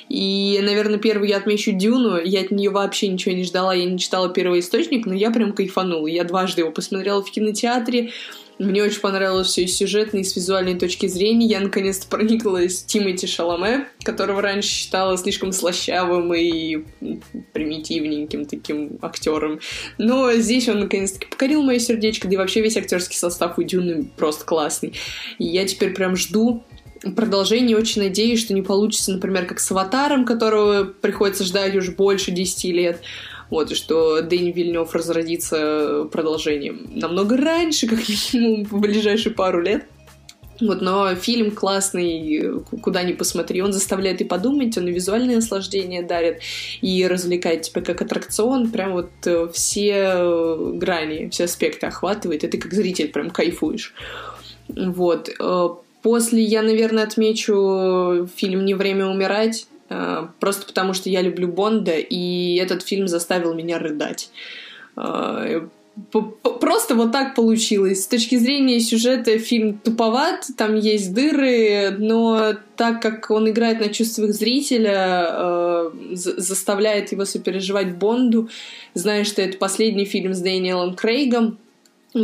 И, 0.09 0.59
наверное, 0.63 0.99
первый 0.99 1.29
я 1.29 1.37
отмечу 1.37 1.73
Дюну. 1.73 2.19
Я 2.23 2.41
от 2.41 2.51
нее 2.51 2.71
вообще 2.71 3.09
ничего 3.09 3.35
не 3.35 3.45
ждала, 3.45 3.75
я 3.75 3.85
не 3.85 3.99
читала 3.99 4.29
первый 4.31 4.61
источник, 4.61 5.07
но 5.07 5.15
я 5.15 5.31
прям 5.31 5.53
кайфанула. 5.53 6.07
Я 6.07 6.25
дважды 6.25 6.63
его 6.63 6.71
посмотрела 6.71 7.23
в 7.23 7.31
кинотеатре. 7.31 8.11
Мне 8.59 8.83
очень 8.83 9.01
понравилось 9.01 9.49
все 9.49 9.63
и 9.63 9.67
сюжетно, 9.69 10.19
и 10.19 10.25
с 10.25 10.35
визуальной 10.35 10.77
точки 10.77 11.07
зрения. 11.07 11.47
Я 11.47 11.61
наконец-то 11.61 12.09
прониклась 12.09 12.83
Тимати 12.83 13.27
Шаломе, 13.27 13.87
которого 14.03 14.43
раньше 14.43 14.69
считала 14.69 15.17
слишком 15.17 15.53
слащавым 15.53 16.35
и 16.35 16.85
примитивненьким 17.53 18.47
таким 18.47 18.99
актером. 19.01 19.61
Но 19.97 20.33
здесь 20.35 20.69
он 20.69 20.81
наконец-таки 20.81 21.27
покорил 21.27 21.63
мое 21.63 21.79
сердечко, 21.79 22.27
да 22.27 22.35
и 22.35 22.37
вообще 22.37 22.61
весь 22.61 22.77
актерский 22.77 23.17
состав 23.17 23.59
у 23.59 23.63
Дюны 23.63 24.11
просто 24.17 24.45
классный. 24.45 24.95
И 25.39 25.45
я 25.45 25.65
теперь 25.65 25.95
прям 25.95 26.17
жду 26.17 26.65
продолжение. 27.15 27.77
Очень 27.77 28.03
надеюсь, 28.03 28.41
что 28.41 28.55
не 28.55 28.63
получится, 28.63 29.13
например, 29.13 29.47
как 29.47 29.61
с 29.61 29.71
«Аватаром», 29.71 30.25
которого 30.25 30.85
приходится 30.85 31.45
ждать 31.45 31.77
уже 31.77 31.93
больше 31.93 32.31
10 32.31 32.65
лет. 32.73 33.01
Вот, 33.51 33.71
и 33.71 33.75
что 33.75 34.21
Дэнни 34.21 34.53
Вильнев 34.53 34.95
разродится 34.95 36.07
продолжением 36.13 36.91
намного 36.95 37.37
раньше, 37.37 37.87
как 37.87 38.01
минимум, 38.33 38.65
в 38.65 38.81
ближайшие 38.81 39.33
пару 39.33 39.61
лет. 39.61 39.87
Вот, 40.61 40.81
но 40.81 41.15
фильм 41.15 41.53
классный, 41.53 42.63
куда 42.83 43.05
ни 43.05 43.13
посмотри, 43.13 43.63
он 43.63 43.73
заставляет 43.73 44.21
и 44.21 44.25
подумать, 44.25 44.77
он 44.77 44.89
и 44.89 44.93
визуальное 44.93 45.37
наслаждение 45.37 46.03
дарит, 46.03 46.41
и 46.81 47.07
развлекает 47.07 47.63
тебя 47.63 47.81
как 47.81 48.03
аттракцион, 48.03 48.71
прям 48.71 48.93
вот 48.93 49.11
э, 49.25 49.49
все 49.53 50.73
грани, 50.75 51.29
все 51.29 51.45
аспекты 51.45 51.87
охватывает, 51.87 52.43
и 52.43 52.49
ты 52.49 52.59
как 52.59 52.75
зритель 52.75 53.09
прям 53.09 53.31
кайфуешь. 53.31 53.95
Вот. 54.69 55.31
Э, 55.39 55.69
после 56.03 56.43
я, 56.43 56.63
наверное, 56.63 57.05
отмечу 57.05 58.29
фильм 58.35 58.65
«Не 58.65 58.75
время 58.75 59.07
умирать», 59.07 59.69
э, 59.71 59.78
просто 60.41 60.67
потому 60.67 60.95
что 60.95 61.09
я 61.11 61.23
люблю 61.23 61.49
Бонда, 61.49 61.97
и 61.97 62.57
этот 62.57 62.83
фильм 62.83 63.09
заставил 63.09 63.55
меня 63.55 63.79
рыдать. 63.79 64.31
Просто 66.11 66.95
вот 66.95 67.13
так 67.13 67.35
получилось. 67.35 68.05
С 68.05 68.07
точки 68.07 68.37
зрения 68.37 68.79
сюжета 68.81 69.39
фильм 69.39 69.79
туповат, 69.79 70.47
там 70.57 70.77
есть 70.77 71.13
дыры, 71.13 71.91
но 71.99 72.55
так 72.77 73.03
как 73.03 73.31
он 73.31 73.51
играет 73.51 73.81
на 73.81 73.89
чувствах 73.89 74.33
зрителя, 74.33 75.27
э, 75.29 75.91
заставляет 76.13 77.13
его 77.13 77.25
сопереживать 77.25 77.97
Бонду, 77.97 78.49
зная, 78.95 79.25
что 79.25 79.43
это 79.43 79.59
последний 79.59 80.05
фильм 80.05 80.35
с 80.35 80.41
Дэниелом 80.41 80.95
Крейгом, 80.95 81.59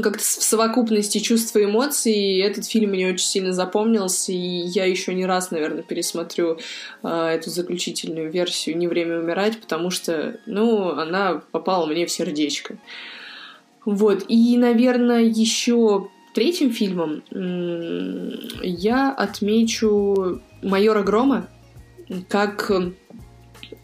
как-то 0.02 0.22
в 0.22 0.26
совокупности 0.26 1.18
чувств 1.18 1.54
и 1.56 1.64
эмоций 1.64 2.38
этот 2.38 2.66
фильм 2.66 2.90
мне 2.90 3.08
очень 3.08 3.26
сильно 3.26 3.52
запомнился, 3.52 4.32
и 4.32 4.36
я 4.36 4.84
еще 4.84 5.14
не 5.14 5.26
раз, 5.26 5.50
наверное, 5.50 5.82
пересмотрю 5.82 6.58
э, 7.02 7.08
эту 7.08 7.50
заключительную 7.50 8.30
версию 8.30 8.76
«Не 8.78 8.88
время 8.88 9.18
умирать», 9.18 9.60
потому 9.60 9.90
что, 9.90 10.38
ну, 10.46 10.90
она 10.90 11.42
попала 11.52 11.86
мне 11.86 12.06
в 12.06 12.10
сердечко. 12.10 12.76
Вот. 13.84 14.24
И, 14.28 14.56
наверное, 14.56 15.22
еще 15.22 16.08
третьим 16.34 16.72
фильмом 16.72 17.22
я 18.62 19.10
отмечу 19.12 20.40
«Майора 20.62 21.02
Грома» 21.02 21.48
как 22.28 22.70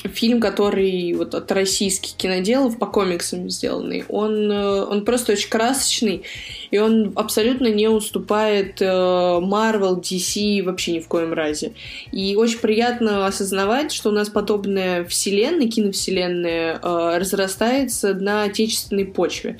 фильм, 0.08 0.40
который 0.40 1.12
вот 1.14 1.34
от 1.34 1.50
российских 1.52 2.14
киноделов 2.14 2.78
по 2.78 2.86
комиксам 2.86 3.50
сделанный, 3.50 4.04
он, 4.08 4.50
э, 4.50 4.84
он 4.84 5.04
просто 5.04 5.32
очень 5.32 5.50
красочный, 5.50 6.22
и 6.70 6.78
он 6.78 7.12
абсолютно 7.16 7.66
не 7.68 7.88
уступает 7.88 8.80
э, 8.80 8.86
Marvel, 8.86 10.00
DC 10.00 10.62
вообще 10.62 10.92
ни 10.92 11.00
в 11.00 11.08
коем 11.08 11.32
разе. 11.32 11.72
И 12.12 12.36
очень 12.36 12.58
приятно 12.58 13.26
осознавать, 13.26 13.92
что 13.92 14.10
у 14.10 14.12
нас 14.12 14.28
подобная 14.28 15.04
вселенная, 15.04 15.68
киновселенная, 15.68 16.80
э, 16.82 17.18
разрастается 17.18 18.14
на 18.14 18.44
отечественной 18.44 19.04
почве. 19.04 19.58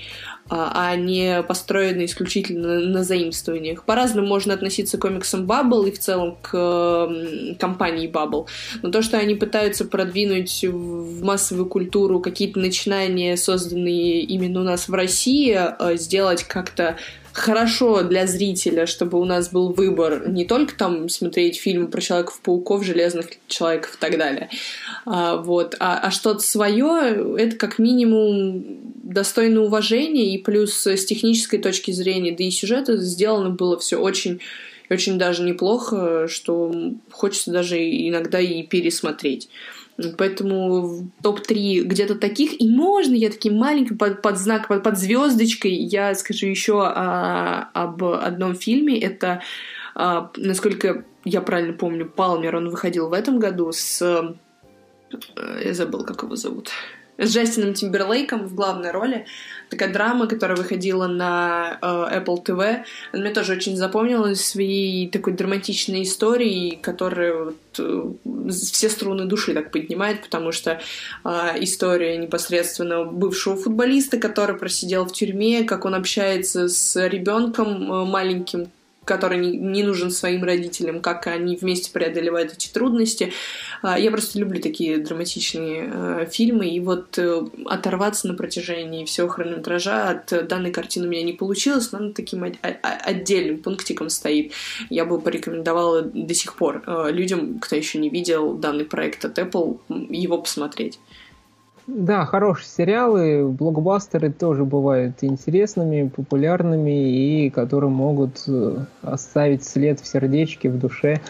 А, 0.53 0.73
а 0.75 0.97
не 0.97 1.45
построены 1.45 2.07
исключительно 2.07 2.81
на 2.81 3.05
заимствованиях. 3.05 3.85
По-разному 3.85 4.27
можно 4.27 4.53
относиться 4.53 4.99
к 4.99 5.03
комиксам 5.03 5.47
Bubble 5.47 5.89
и 5.89 5.93
в 5.93 5.99
целом 6.01 6.37
к 6.43 7.09
компании 7.61 8.11
Bubble. 8.11 8.47
Но 8.83 8.91
то, 8.91 9.01
что 9.01 9.17
они 9.17 9.37
пытаются 9.37 9.85
продвинуть 9.85 10.65
в 10.65 11.23
массовую 11.23 11.67
культуру 11.67 12.19
какие-то 12.19 12.59
начинания, 12.59 13.37
созданные 13.37 14.23
именно 14.23 14.61
у 14.61 14.65
нас 14.65 14.89
в 14.89 14.93
России, 14.93 15.53
а, 15.53 15.95
сделать 15.95 16.43
как-то 16.43 16.97
хорошо 17.33 18.03
для 18.03 18.27
зрителя, 18.27 18.87
чтобы 18.87 19.21
у 19.21 19.25
нас 19.25 19.51
был 19.51 19.73
выбор 19.73 20.29
не 20.29 20.45
только 20.45 20.75
там 20.77 21.09
смотреть 21.09 21.59
фильмы 21.59 21.89
про 21.89 22.01
Человеков-пауков, 22.01 22.85
Железных 22.85 23.27
Человеков 23.49 23.95
и 23.95 23.99
так 23.99 24.19
далее, 24.19 24.51
а, 25.07 25.37
вот, 25.37 25.77
а, 25.79 25.99
а 25.99 26.11
что-то 26.11 26.41
свое, 26.41 27.37
это 27.39 27.57
как 27.57 27.79
минимум 27.79 28.65
достойно 29.03 29.63
уважения, 29.63 30.35
и 30.35 30.39
плюс 30.39 30.87
с 30.87 31.05
технической 31.05 31.59
точки 31.59 31.91
зрения, 31.91 32.35
да 32.37 32.45
и 32.45 32.51
сюжета 32.51 32.97
сделано 32.97 33.51
было 33.51 33.79
все 33.79 33.97
очень 33.97 34.41
очень 34.91 35.19
даже 35.19 35.45
неплохо, 35.45 36.27
что 36.27 36.75
хочется 37.13 37.53
даже 37.53 37.79
иногда 37.79 38.41
и 38.41 38.65
пересмотреть. 38.65 39.49
Поэтому 40.17 41.11
топ-3 41.23 41.83
где-то 41.83 42.15
таких. 42.15 42.61
И 42.61 42.69
можно 42.69 43.15
я 43.15 43.31
таким 43.31 43.57
маленьким 43.57 43.99
под, 43.99 44.23
под 44.23 44.39
знак, 44.39 44.69
под, 44.69 44.83
под 44.83 44.99
звездочкой, 44.99 45.73
я 45.73 46.15
скажу 46.15 46.47
еще 46.47 46.83
а, 46.83 47.71
об 47.73 48.05
одном 48.05 48.55
фильме. 48.55 49.01
Это, 49.01 49.43
а, 49.95 50.31
насколько 50.37 51.05
я 51.25 51.41
правильно 51.41 51.73
помню, 51.73 52.07
Палмер, 52.09 52.57
он 52.57 52.71
выходил 52.71 53.09
в 53.09 53.13
этом 53.13 53.39
году 53.39 53.71
с... 53.73 54.01
Э, 54.03 55.63
я 55.65 55.75
забыл, 55.75 56.05
как 56.05 56.23
его 56.23 56.37
зовут 56.37 56.71
с 57.21 57.35
Джастином 57.35 57.75
Тимберлейком 57.75 58.47
в 58.47 58.55
главной 58.55 58.91
роли. 58.91 59.27
Такая 59.71 59.93
драма, 59.93 60.27
которая 60.27 60.57
выходила 60.57 61.07
на 61.07 61.79
э, 61.81 61.87
Apple 62.19 62.45
TV. 62.45 62.83
Она 63.13 63.23
мне 63.23 63.33
тоже 63.33 63.53
очень 63.53 63.77
запомнилась 63.77 64.45
своей 64.45 65.09
такой 65.09 65.33
драматичной 65.33 66.03
историей, 66.03 66.77
которая 66.77 67.45
вот, 67.45 67.57
э, 67.79 68.05
все 68.51 68.91
струны 68.91 69.27
души 69.27 69.55
так 69.55 69.71
поднимает, 69.71 70.23
потому 70.23 70.51
что 70.51 70.81
э, 71.25 71.29
история 71.61 72.17
непосредственно 72.17 73.05
бывшего 73.05 73.57
футболиста, 73.57 74.19
который 74.19 74.57
просидел 74.57 75.05
в 75.05 75.13
тюрьме, 75.13 75.63
как 75.63 75.85
он 75.85 75.95
общается 75.95 76.69
с 76.69 76.97
ребенком 77.09 77.93
э, 77.93 78.05
маленьким, 78.05 78.71
который 79.05 79.39
не, 79.39 79.83
нужен 79.83 80.11
своим 80.11 80.45
родителям, 80.45 81.01
как 81.01 81.27
они 81.27 81.57
вместе 81.57 81.91
преодолевают 81.91 82.53
эти 82.53 82.69
трудности. 82.69 83.33
А, 83.83 83.99
я 83.99 84.11
просто 84.11 84.39
люблю 84.39 84.61
такие 84.61 84.99
драматичные 84.99 85.91
э, 85.93 86.27
фильмы, 86.31 86.69
и 86.69 86.81
вот 86.81 87.19
э, 87.19 87.43
оторваться 87.65 88.29
на 88.29 88.35
протяжении 88.35 89.05
всего 89.05 89.29
хронометража 89.29 90.11
от 90.11 90.49
данной 90.49 90.71
картины 90.71 91.07
у 91.07 91.11
меня 91.11 91.23
не 91.23 91.33
получилось, 91.33 91.93
но 91.93 91.99
она 91.99 92.13
таким 92.13 92.45
отдельным 92.63 93.59
пунктиком 93.59 94.11
стоит. 94.11 94.53
Я 94.91 95.05
бы 95.05 95.21
порекомендовала 95.21 96.03
до 96.03 96.35
сих 96.35 96.55
пор 96.57 96.83
э, 96.87 97.09
людям, 97.11 97.59
кто 97.59 97.77
еще 97.77 97.99
не 97.99 98.11
видел 98.11 98.55
данный 98.55 98.85
проект 98.85 99.25
от 99.25 99.39
Apple, 99.39 99.81
его 99.89 100.39
посмотреть. 100.39 100.99
Да, 101.93 102.25
хорошие 102.25 102.69
сериалы, 102.69 103.49
блокбастеры 103.49 104.31
тоже 104.31 104.65
бывают 104.65 105.17
интересными, 105.23 106.09
популярными 106.09 107.47
и 107.47 107.51
которые 107.51 107.91
могут 107.91 108.45
э, 108.47 108.77
оставить 109.03 109.65
след 109.65 109.99
в 109.99 110.07
сердечке, 110.07 110.71
в 110.71 110.79
душе, 110.79 111.21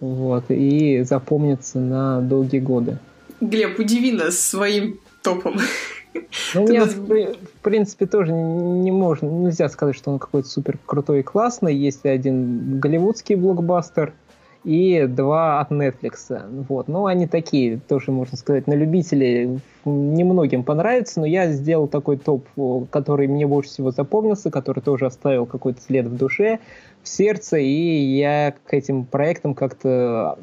вот, 0.00 0.44
и 0.48 1.02
запомниться 1.02 1.78
на 1.78 2.22
долгие 2.22 2.60
годы. 2.60 2.96
Глеб, 3.42 3.78
удиви 3.78 4.12
нас 4.12 4.40
своим 4.40 5.00
топом. 5.22 5.58
Ну, 6.54 6.64
у 6.64 6.68
меня, 6.68 6.86
нас... 6.86 6.94
в 6.94 7.36
принципе, 7.60 8.06
тоже 8.06 8.32
не 8.32 8.90
можно, 8.90 9.26
нельзя 9.26 9.68
сказать, 9.68 9.96
что 9.96 10.12
он 10.12 10.18
какой-то 10.18 10.48
супер 10.48 10.78
крутой 10.86 11.20
и 11.20 11.22
классный. 11.22 11.76
Есть 11.76 12.06
один 12.06 12.80
голливудский 12.80 13.34
блокбастер– 13.34 14.14
и 14.66 15.06
два 15.06 15.60
от 15.60 15.70
Netflix. 15.70 16.42
Вот. 16.68 16.88
Ну, 16.88 17.06
они 17.06 17.28
такие, 17.28 17.78
тоже, 17.78 18.10
можно 18.10 18.36
сказать, 18.36 18.66
на 18.66 18.74
любителей 18.74 19.60
немногим 19.84 20.64
понравится, 20.64 21.20
но 21.20 21.26
я 21.26 21.52
сделал 21.52 21.86
такой 21.86 22.16
топ, 22.16 22.44
который 22.90 23.28
мне 23.28 23.46
больше 23.46 23.70
всего 23.70 23.92
запомнился, 23.92 24.50
который 24.50 24.80
тоже 24.80 25.06
оставил 25.06 25.46
какой-то 25.46 25.80
след 25.80 26.06
в 26.06 26.16
душе, 26.16 26.58
в 27.04 27.08
сердце, 27.08 27.58
и 27.58 28.16
я 28.18 28.54
к 28.66 28.74
этим 28.74 29.04
проектам 29.04 29.54
как-то 29.54 30.36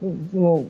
ну, 0.00 0.66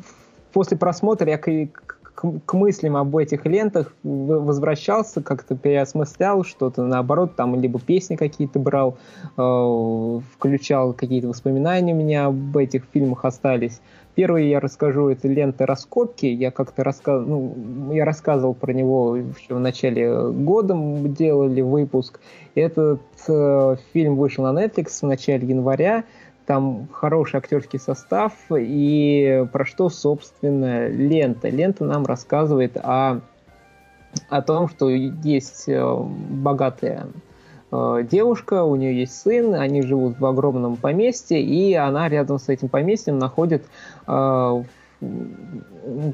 после 0.53 0.77
просмотра 0.77 1.31
я 1.31 1.39
к, 1.39 1.88
к, 2.19 2.41
к 2.47 2.55
мыслям 2.55 2.97
об 2.97 3.17
этих 3.17 3.47
лентах 3.47 3.95
возвращался, 4.03 5.23
как-то 5.23 5.55
переосмыслял 5.55 6.43
что-то, 6.43 6.83
наоборот, 6.83 7.37
там 7.37 7.55
либо 7.55 7.79
песни 7.79 8.17
какие-то 8.17 8.59
брал, 8.59 8.99
э, 9.37 10.21
включал 10.35 10.95
какие-то 10.95 11.29
воспоминания 11.29 11.95
у 11.95 11.97
меня 11.97 12.27
об 12.27 12.57
этих 12.57 12.87
фильмах 12.93 13.25
остались. 13.25 13.81
Первый 14.17 14.49
я 14.49 14.59
расскажу, 14.59 15.11
это 15.11 15.29
лента 15.29 15.65
«Раскопки». 15.65 16.27
Я 16.27 16.51
как-то 16.51 16.83
рассказ... 16.83 17.25
ну, 17.25 17.93
я 17.93 18.05
рассказывал 18.05 18.53
про 18.53 18.73
него 18.73 19.15
еще 19.15 19.55
в 19.55 19.61
начале 19.61 20.33
года, 20.33 20.75
мы 20.75 21.09
делали 21.09 21.61
выпуск. 21.61 22.19
Этот 22.57 23.01
э, 23.29 23.77
фильм 23.93 24.17
вышел 24.17 24.43
на 24.43 24.65
Netflix 24.65 25.03
в 25.03 25.07
начале 25.07 25.47
января 25.47 26.03
там 26.49 26.89
хороший 26.93 27.37
актерский 27.37 27.79
состав, 27.79 28.33
и 28.51 29.47
про 29.53 29.67
что, 29.67 29.91
собственно, 29.91 30.89
лента. 30.89 31.51
Лента 31.51 31.85
нам 31.85 32.07
рассказывает 32.07 32.79
о, 32.79 33.21
о 34.31 34.41
том, 34.41 34.67
что 34.71 34.89
есть 34.89 35.69
э, 35.69 35.97
богатая 36.31 37.09
э, 37.71 38.07
девушка, 38.11 38.65
у 38.65 38.77
нее 38.77 38.99
есть 38.99 39.21
сын, 39.21 39.57
они 39.57 39.83
живут 39.83 40.19
в 40.19 40.25
огромном 40.25 40.77
поместье, 40.77 41.39
и 41.43 41.75
она 41.75 42.09
рядом 42.09 42.39
с 42.39 42.49
этим 42.49 42.71
поместьем 42.71 43.19
находит 43.19 43.67
э, 44.07 44.63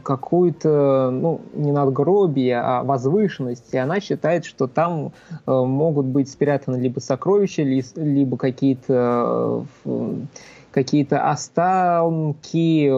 какую-то, 0.03 1.11
ну, 1.11 1.41
не 1.55 1.73
надгробие, 1.73 2.61
а 2.61 2.83
возвышенность, 2.83 3.73
и 3.73 3.79
она 3.79 4.01
считает, 4.01 4.45
что 4.45 4.67
там 4.67 5.13
э, 5.47 5.51
могут 5.51 6.07
быть 6.07 6.31
спрятаны 6.31 6.77
либо 6.77 7.01
сокровища, 7.01 7.63
либо 7.63 8.37
какие-то 8.37 9.65
э, 9.85 10.21
какие-то 10.71 11.31
останки 11.31 12.93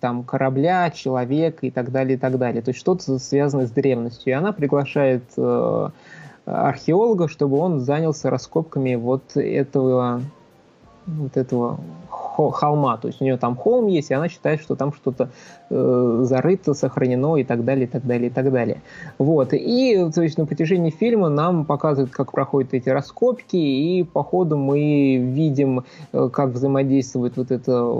там 0.00 0.22
корабля, 0.22 0.90
человека 0.90 1.66
и 1.66 1.70
так 1.70 1.90
далее, 1.90 2.16
и 2.16 2.20
так 2.20 2.38
далее. 2.38 2.60
То 2.62 2.68
есть 2.68 2.80
что-то 2.80 3.18
связанное 3.18 3.66
с 3.66 3.70
древностью. 3.70 4.32
И 4.32 4.36
она 4.36 4.52
приглашает 4.52 5.24
э, 5.38 5.88
археолога, 6.44 7.28
чтобы 7.28 7.56
он 7.56 7.80
занялся 7.80 8.28
раскопками 8.28 8.96
вот 8.96 9.36
этого 9.36 10.20
вот 11.06 11.36
этого 11.36 11.80
холма. 12.32 12.96
То 12.96 13.08
есть 13.08 13.20
у 13.20 13.24
нее 13.24 13.36
там 13.36 13.56
холм 13.56 13.86
есть, 13.86 14.10
и 14.10 14.14
она 14.14 14.28
считает, 14.28 14.60
что 14.60 14.74
там 14.74 14.92
что-то 14.92 15.30
э, 15.70 16.20
зарыто, 16.24 16.74
сохранено 16.74 17.36
и 17.36 17.44
так 17.44 17.64
далее, 17.64 17.84
и 17.84 17.88
так 17.88 18.04
далее, 18.04 18.28
и 18.28 18.32
так 18.32 18.50
далее. 18.50 18.82
Вот. 19.18 19.52
И 19.52 20.10
то 20.14 20.22
есть 20.22 20.38
на 20.38 20.46
протяжении 20.46 20.90
фильма 20.90 21.28
нам 21.28 21.64
показывают, 21.64 22.12
как 22.12 22.32
проходят 22.32 22.74
эти 22.74 22.88
раскопки, 22.88 23.56
и 23.56 24.02
по 24.02 24.22
ходу 24.22 24.56
мы 24.56 25.16
видим, 25.16 25.84
э, 26.12 26.28
как 26.32 26.50
взаимодействует 26.50 27.36
вот 27.36 27.50
эта 27.50 27.94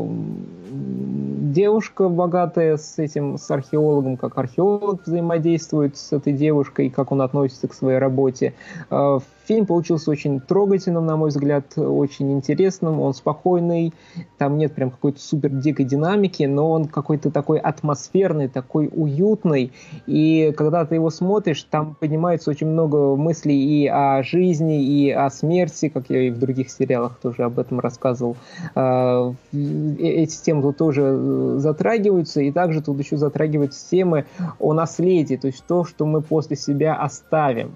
девушка 0.71 2.09
богатая 2.09 2.77
с 2.77 2.99
этим, 2.99 3.39
с 3.39 3.51
археологом, 3.51 4.17
как 4.17 4.39
археолог 4.39 5.07
взаимодействует 5.07 5.97
с 5.97 6.13
этой 6.13 6.33
девушкой, 6.33 6.91
как 6.91 7.13
он 7.13 7.23
относится 7.23 7.69
к 7.69 7.75
своей 7.75 7.99
работе. 7.99 8.55
Э, 8.91 9.19
Фильм 9.53 9.67
получился 9.67 10.11
очень 10.11 10.41
трогательным, 10.41 11.05
на 11.05 11.19
мой 11.19 11.29
взгляд, 11.29 11.77
очень 11.77 12.33
интересным. 12.33 13.03
Он 13.03 13.13
спокойный, 13.13 13.93
там 14.39 14.57
нет 14.57 14.75
прям 14.75 14.91
какой-то 14.91 15.21
супер 15.21 15.51
дикой 15.51 15.85
динамики, 15.85 16.45
но 16.45 16.71
он 16.71 16.87
какой-то 16.87 17.31
такой 17.31 17.59
атмосферный, 17.59 18.49
такой 18.49 18.89
уютный. 18.91 19.71
И 20.07 20.55
когда 20.57 20.87
ты 20.87 20.95
его 20.95 21.11
смотришь, 21.11 21.65
там 21.65 21.95
поднимается 22.01 22.49
очень 22.49 22.67
много 22.67 23.15
мыслей 23.15 23.63
и 23.63 23.87
о 23.87 24.23
жизни, 24.23 24.83
и 24.87 25.11
о 25.11 25.29
смерти, 25.29 25.91
как 25.91 26.09
я 26.09 26.29
и 26.29 26.31
в 26.31 26.39
других 26.39 26.71
сериалах 26.71 27.19
тоже 27.21 27.43
об 27.43 27.59
этом 27.59 27.79
рассказывал. 27.79 28.39
А, 28.75 29.35
э, 29.53 29.57
эти 29.99 30.43
темы 30.43 30.63
тут 30.63 30.79
тоже 30.79 31.03
э, 31.05 31.55
затрагиваются, 31.59 32.41
и 32.41 32.51
также 32.51 32.81
тут 32.81 32.99
еще 32.99 33.19
затрагиваются 33.19 33.87
темы 33.91 34.25
о 34.59 34.73
наследии, 34.73 35.37
то 35.37 35.49
есть 35.49 35.63
то, 35.69 35.85
что 35.85 36.07
мы 36.07 36.23
после 36.23 36.57
себя 36.57 36.95
оставим. 36.95 37.73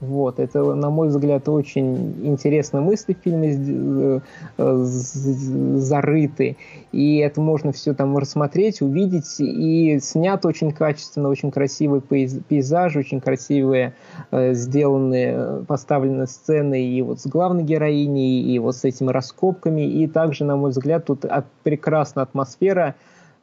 Вот, 0.00 0.38
это, 0.40 0.74
на 0.74 0.90
мой 0.90 1.08
взгляд, 1.08 1.48
очень 1.48 2.26
интересные 2.26 2.82
мысли 2.82 3.14
в 3.14 3.24
фильме 3.24 3.54
э, 3.56 4.20
э, 4.58 4.82
зарыты, 4.84 6.58
и 6.92 7.16
это 7.16 7.40
можно 7.40 7.72
все 7.72 7.94
там 7.94 8.18
рассмотреть, 8.18 8.82
увидеть, 8.82 9.36
и 9.38 9.98
снят 10.02 10.44
очень 10.44 10.72
качественно, 10.72 11.30
очень 11.30 11.50
красивый 11.50 12.02
пейзаж, 12.02 12.94
очень 12.96 13.22
красивые 13.22 13.94
э, 14.32 14.52
сделанные, 14.52 15.64
поставлены 15.66 16.26
сцены 16.26 16.84
и 16.84 17.00
вот 17.00 17.20
с 17.20 17.26
главной 17.26 17.62
героиней, 17.64 18.42
и 18.42 18.58
вот 18.58 18.76
с 18.76 18.84
этими 18.84 19.10
раскопками, 19.10 19.80
и 19.80 20.06
также, 20.06 20.44
на 20.44 20.56
мой 20.56 20.72
взгляд, 20.72 21.06
тут 21.06 21.24
прекрасная 21.62 22.24
атмосфера, 22.24 22.96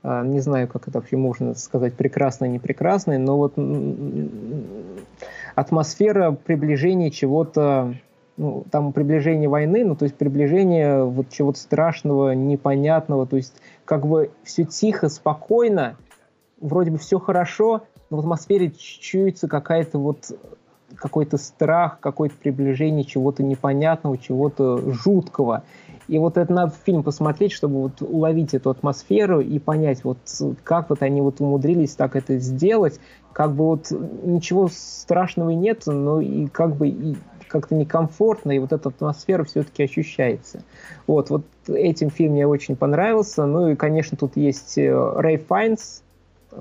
не 0.04 0.42
знаю, 0.42 0.68
как 0.68 0.88
это 0.88 1.00
вообще 1.00 1.16
можно 1.16 1.56
сказать, 1.56 1.96
прекрасная, 1.96 2.50
не 2.50 2.60
прекрасная, 2.60 3.18
но 3.18 3.38
вот 3.38 3.54
атмосфера 5.56 6.32
приближения 6.32 7.10
чего-то, 7.10 7.96
ну, 8.38 8.66
там 8.72 8.94
приближение 8.94 9.50
войны, 9.50 9.84
ну, 9.86 9.96
то 9.96 10.04
есть 10.04 10.16
приближение 10.16 11.04
вот 11.04 11.30
чего-то 11.30 11.60
страшного, 11.60 12.34
непонятного, 12.34 13.28
то 13.28 13.36
есть 13.36 13.54
как 13.86 14.06
бы 14.06 14.32
все 14.44 14.64
тихо, 14.64 15.10
спокойно, 15.10 15.98
вроде 16.60 16.92
бы 16.92 16.98
все 16.98 17.20
хорошо, 17.20 17.84
но 18.10 18.18
в 18.18 18.20
атмосфере 18.22 18.72
чуется 18.72 19.48
какая-то 19.48 20.00
вот 20.00 20.32
какой-то 20.96 21.38
страх, 21.38 22.00
какое-то 22.00 22.36
приближение 22.36 23.04
чего-то 23.04 23.44
непонятного, 23.44 24.18
чего-то 24.18 24.78
жуткого. 24.92 25.64
И 26.14 26.20
вот 26.20 26.38
это 26.38 26.54
надо 26.54 26.74
фильм 26.86 27.02
посмотреть, 27.02 27.54
чтобы 27.54 27.82
вот 27.82 28.04
уловить 28.04 28.54
эту 28.54 28.70
атмосферу 28.70 29.40
и 29.40 29.58
понять, 29.58 30.04
вот 30.04 30.20
как 30.64 30.92
вот 30.92 31.02
они 31.02 31.22
вот 31.22 31.42
умудрились 31.42 31.96
так 31.96 32.16
это 32.16 32.38
сделать, 32.38 33.00
как 33.34 33.54
бы 33.54 33.66
вот 33.66 33.90
ничего 33.90 34.70
страшного 34.72 35.50
нет, 35.50 35.88
но 35.88 36.22
и 36.22 36.46
как 36.46 36.76
бы 36.76 36.90
и 36.90 37.16
как-то 37.48 37.74
некомфортно, 37.74 38.52
и 38.52 38.60
вот 38.60 38.74
эта 38.74 38.90
атмосфера 38.90 39.44
все-таки 39.44 39.82
ощущается. 39.82 40.64
Вот, 41.08 41.32
вот 41.32 41.46
этим 41.68 42.12
фильм 42.12 42.34
мне 42.34 42.46
очень 42.46 42.76
понравился. 42.76 43.48
Ну 43.48 43.70
и, 43.70 43.76
конечно, 43.76 44.16
тут 44.16 44.38
есть 44.38 44.78
э, 44.78 44.94
Рэй 44.94 45.38
Файнс, 45.38 46.04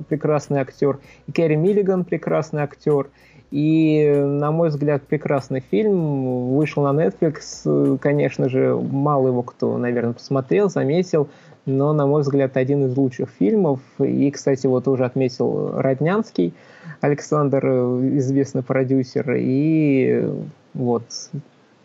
прекрасный 0.08 0.60
актер, 0.60 0.98
и 1.26 1.32
Кэрри 1.32 1.56
Миллиган, 1.56 2.04
прекрасный 2.04 2.62
актер. 2.62 3.10
И, 3.52 4.12
на 4.12 4.50
мой 4.50 4.70
взгляд, 4.70 5.02
прекрасный 5.02 5.60
фильм. 5.60 6.56
Вышел 6.56 6.82
на 6.82 7.04
Netflix. 7.04 7.98
Конечно 7.98 8.48
же, 8.48 8.74
мало 8.74 9.28
его 9.28 9.42
кто, 9.42 9.78
наверное, 9.78 10.14
посмотрел, 10.14 10.68
заметил 10.68 11.28
но, 11.64 11.92
на 11.92 12.06
мой 12.06 12.22
взгляд, 12.22 12.56
один 12.56 12.86
из 12.86 12.96
лучших 12.96 13.30
фильмов. 13.38 13.78
И, 14.00 14.30
кстати, 14.32 14.66
вот 14.66 14.88
уже 14.88 15.04
отметил 15.04 15.78
Роднянский, 15.80 16.54
Александр, 17.00 17.64
известный 18.16 18.64
продюсер, 18.64 19.34
и 19.38 20.28
вот 20.74 21.04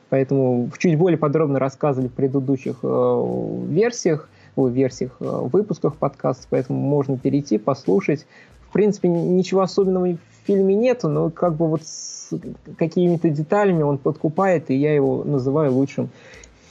Поэтому 0.10 0.70
чуть 0.78 0.98
более 0.98 1.18
подробно 1.18 1.60
рассказывали 1.60 2.08
в 2.08 2.14
предыдущих 2.14 2.78
э, 2.82 3.66
версиях, 3.68 4.30
в 4.56 4.70
версиях, 4.70 5.18
э, 5.20 5.26
выпусках 5.26 5.98
подкаста, 5.98 6.48
поэтому 6.50 6.80
можно 6.80 7.18
перейти, 7.18 7.58
послушать. 7.58 8.26
В 8.70 8.72
принципе, 8.72 9.10
ничего 9.10 9.62
особенного 9.62 10.18
фильме 10.48 10.74
нету, 10.76 11.10
но 11.10 11.30
как 11.30 11.56
бы 11.56 11.68
вот 11.68 11.84
с 11.84 12.30
какими-то 12.78 13.30
деталями 13.30 13.84
он 13.84 13.98
подкупает, 13.98 14.72
и 14.72 14.76
я 14.76 14.96
его 14.96 15.24
называю 15.24 15.74
лучшим 15.74 16.10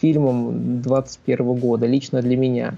фильмом 0.00 0.80
2021 0.82 1.54
года, 1.54 1.86
лично 1.86 2.22
для 2.22 2.36
меня. 2.36 2.74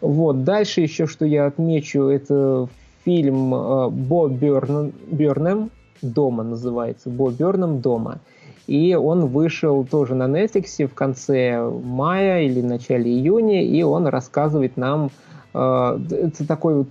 Вот. 0.00 0.44
Дальше 0.44 0.80
еще, 0.80 1.06
что 1.06 1.24
я 1.24 1.46
отмечу, 1.46 2.02
это 2.02 2.68
фильм 3.04 3.54
э, 3.54 3.88
Бо 3.90 4.28
Берн, 4.28 4.92
Бернем 5.10 5.70
«Дома» 6.02 6.42
называется. 6.42 7.08
Бо 7.10 7.30
Бернем 7.30 7.80
«Дома». 7.80 8.18
И 8.66 8.94
он 8.94 9.26
вышел 9.26 9.84
тоже 9.84 10.14
на 10.14 10.24
Netflix 10.24 10.86
в 10.86 10.94
конце 10.94 11.60
мая 11.60 12.42
или 12.42 12.60
начале 12.60 13.10
июня, 13.10 13.64
и 13.64 13.82
он 13.82 14.06
рассказывает 14.06 14.76
нам... 14.76 15.10
Э, 15.54 15.98
это 16.10 16.46
такой 16.46 16.74
вот 16.74 16.88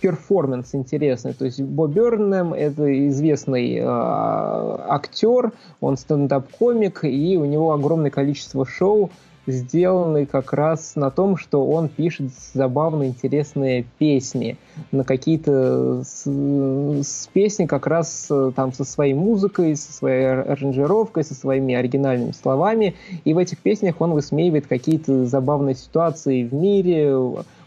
перформанс 0.00 0.74
интересный. 0.74 1.32
То 1.32 1.44
есть 1.44 1.60
Бо 1.60 1.86
Бернем— 1.86 2.52
это 2.54 3.08
известный 3.08 3.76
э, 3.76 3.84
актер, 3.84 5.52
он 5.80 5.96
стендап-комик, 5.96 7.04
и 7.04 7.36
у 7.36 7.44
него 7.44 7.72
огромное 7.72 8.10
количество 8.10 8.66
шоу, 8.66 9.10
сделанный 9.46 10.26
как 10.26 10.52
раз 10.52 10.96
на 10.96 11.10
том, 11.10 11.36
что 11.36 11.66
он 11.66 11.88
пишет 11.88 12.30
забавные, 12.54 13.10
интересные 13.10 13.86
песни. 13.98 14.56
На 14.92 15.04
какие-то 15.04 16.02
с, 16.04 16.26
с 16.26 17.28
песни 17.32 17.66
как 17.66 17.86
раз 17.86 18.28
э, 18.30 18.52
там 18.54 18.72
со 18.72 18.84
своей 18.84 19.14
музыкой, 19.14 19.76
со 19.76 19.92
своей 19.92 20.26
аранжировкой, 20.26 21.24
со 21.24 21.34
своими 21.34 21.74
оригинальными 21.74 22.32
словами. 22.32 22.94
И 23.24 23.34
в 23.34 23.38
этих 23.38 23.58
песнях 23.58 24.00
он 24.00 24.12
высмеивает 24.12 24.66
какие-то 24.66 25.24
забавные 25.26 25.74
ситуации 25.74 26.44
в 26.44 26.52
мире, 26.52 27.16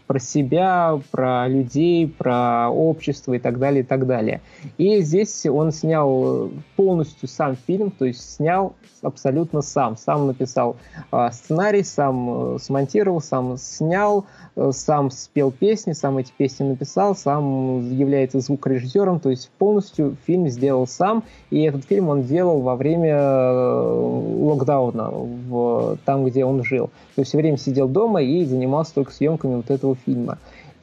про 0.06 0.18
себя, 0.18 1.00
про 1.10 1.48
людей, 1.48 2.06
про 2.06 2.68
общество 2.70 3.34
и 3.34 3.38
так 3.38 3.58
далее, 3.58 3.82
и 3.82 3.86
так 3.86 4.06
далее. 4.06 4.40
И 4.78 5.00
здесь 5.00 5.46
он 5.46 5.72
снял 5.72 6.50
полностью 6.76 7.28
сам 7.28 7.56
фильм, 7.56 7.90
то 7.90 8.04
есть 8.04 8.36
снял 8.36 8.74
абсолютно 9.04 9.62
сам. 9.62 9.96
Сам 9.96 10.26
написал 10.26 10.76
э, 11.12 11.28
сценарий, 11.32 11.82
сам 11.82 12.54
э, 12.54 12.58
смонтировал, 12.58 13.20
сам 13.20 13.56
снял, 13.58 14.26
э, 14.56 14.70
сам 14.72 15.10
спел 15.10 15.50
песни, 15.50 15.92
сам 15.92 16.18
эти 16.18 16.32
песни 16.36 16.64
написал, 16.64 17.14
сам 17.14 17.90
является 17.96 18.40
звукорежиссером, 18.40 19.20
то 19.20 19.30
есть 19.30 19.50
полностью 19.58 20.16
фильм 20.26 20.48
сделал 20.48 20.86
сам. 20.86 21.22
И 21.50 21.62
этот 21.62 21.84
фильм 21.84 22.08
он 22.08 22.22
делал 22.22 22.60
во 22.60 22.76
время 22.76 23.14
э, 23.14 24.34
локдауна, 24.40 25.10
в, 25.10 25.98
там, 26.04 26.24
где 26.24 26.44
он 26.44 26.64
жил. 26.64 26.88
То 27.14 27.20
есть 27.20 27.28
все 27.28 27.38
время 27.38 27.58
сидел 27.58 27.88
дома 27.88 28.22
и 28.22 28.44
занимался 28.44 28.94
только 28.94 29.12
съемками 29.12 29.56
вот 29.56 29.70
этого 29.70 29.93
фильма. 29.94 30.38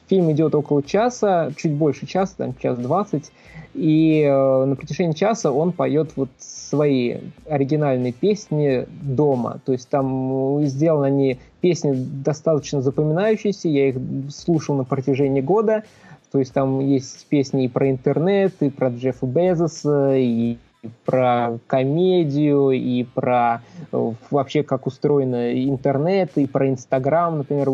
Фильм 0.08 0.30
идет 0.32 0.54
около 0.54 0.82
часа, 0.82 1.52
чуть 1.56 1.72
больше 1.72 2.06
часа, 2.06 2.34
там 2.36 2.54
час 2.60 2.78
двадцать, 2.78 3.32
и 3.72 4.22
э, 4.22 4.64
на 4.64 4.76
протяжении 4.76 5.14
часа 5.14 5.50
он 5.50 5.72
поет 5.72 6.10
вот 6.16 6.28
свои 6.38 7.18
оригинальные 7.48 8.12
песни 8.12 8.86
дома. 9.02 9.60
То 9.64 9.72
есть 9.72 9.88
там 9.88 10.58
э, 10.58 10.66
сделаны 10.66 11.06
они 11.06 11.38
песни 11.60 11.92
достаточно 11.94 12.82
запоминающиеся, 12.82 13.68
я 13.68 13.88
их 13.88 13.96
слушал 14.30 14.76
на 14.76 14.84
протяжении 14.84 15.40
года. 15.40 15.84
То 16.30 16.38
есть 16.38 16.52
там 16.52 16.80
есть 16.80 17.26
песни 17.28 17.64
и 17.64 17.68
про 17.68 17.90
интернет, 17.90 18.54
и 18.60 18.70
про 18.70 18.88
Джеффа 18.88 19.26
Безоса, 19.26 20.16
и 20.16 20.56
про 21.04 21.58
комедию, 21.66 22.70
и 22.70 23.04
про 23.04 23.62
э, 23.92 24.12
вообще 24.30 24.62
как 24.62 24.86
устроен 24.86 25.34
интернет, 25.34 26.32
и 26.36 26.46
про 26.46 26.68
Инстаграм. 26.68 27.38
Например, 27.38 27.68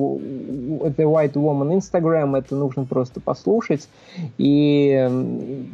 это 0.84 1.02
White 1.02 1.32
Woman 1.34 1.74
Instagram, 1.76 2.36
это 2.36 2.54
нужно 2.54 2.84
просто 2.84 3.20
послушать. 3.20 3.88
И 4.36 5.08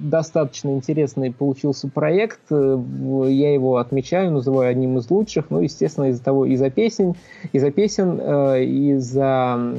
достаточно 0.01 0.71
интересный 0.71 1.33
получился 1.33 1.89
проект. 1.89 2.41
Я 2.51 3.53
его 3.53 3.79
отмечаю, 3.79 4.31
называю 4.31 4.71
одним 4.71 4.99
из 4.99 5.11
лучших. 5.11 5.51
Ну, 5.51 5.61
естественно, 5.61 6.07
из-за 6.07 6.23
того, 6.23 6.47
из-за 6.47 6.71
песен, 6.71 7.15
из-за 7.53 7.71
песен, 7.73 8.21
э, 8.21 8.65
из-за 8.65 9.75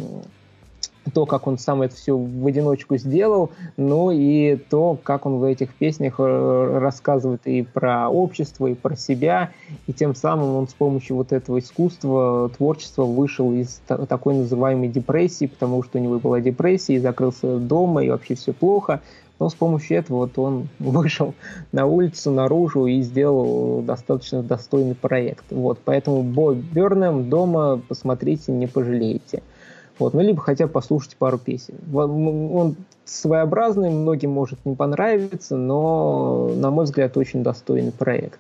то, 1.14 1.26
как 1.26 1.48
он 1.48 1.58
сам 1.58 1.82
это 1.82 1.96
все 1.96 2.18
в 2.18 2.48
одиночку 2.48 2.98
сделал, 2.98 3.52
ну 3.78 4.12
и 4.12 4.56
то, 4.56 4.98
как 5.02 5.26
он 5.26 5.38
в 5.38 5.44
этих 5.44 5.74
песнях 5.74 6.16
э, 6.20 6.78
рассказывает 6.80 7.42
и 7.46 7.62
про 7.62 8.10
общество, 8.10 8.68
и 8.68 8.74
про 8.74 8.96
себя, 8.96 9.52
и 9.88 9.94
тем 9.94 10.16
самым 10.16 10.56
он 10.56 10.68
с 10.68 10.74
помощью 10.74 11.18
вот 11.18 11.32
этого 11.32 11.60
искусства, 11.60 12.50
творчества 12.56 13.04
вышел 13.04 13.54
из 13.54 13.82
такой 13.86 14.36
называемой 14.36 14.88
депрессии, 14.88 15.46
потому 15.46 15.84
что 15.84 16.00
у 16.00 16.02
него 16.02 16.20
была 16.20 16.42
депрессия, 16.42 16.96
и 16.96 17.00
закрылся 17.00 17.58
дома, 17.60 18.04
и 18.04 18.10
вообще 18.10 18.36
все 18.36 18.54
плохо, 18.54 19.02
но 19.40 19.50
с 19.50 19.54
помощью 19.54 19.98
этого 19.98 20.18
вот 20.20 20.38
он 20.38 20.70
вышел 20.80 21.34
на 21.72 21.86
улицу, 21.86 22.32
наружу 22.32 22.86
и 22.88 23.02
сделал 23.02 23.82
достаточно 23.82 24.42
достойный 24.42 24.96
проект. 24.96 25.46
Вот, 25.52 25.80
поэтому 25.84 26.24
Бой 26.24 26.56
Бернем 26.56 27.30
дома 27.30 27.82
посмотрите, 27.88 28.52
не 28.52 28.68
пожалеете. 28.68 29.44
Вот, 29.98 30.14
ну, 30.14 30.22
либо 30.22 30.42
хотя 30.42 30.68
бы 30.68 30.74
послушать 30.74 31.16
пару 31.16 31.38
песен. 31.38 31.76
Он 31.94 32.76
своеобразный, 33.06 33.90
многим 33.90 34.32
может 34.32 34.60
не 34.66 34.76
понравиться, 34.76 35.56
но, 35.56 36.52
на 36.56 36.72
мой 36.72 36.86
взгляд, 36.86 37.16
очень 37.18 37.44
достойный 37.44 37.92
проект. 37.92 38.40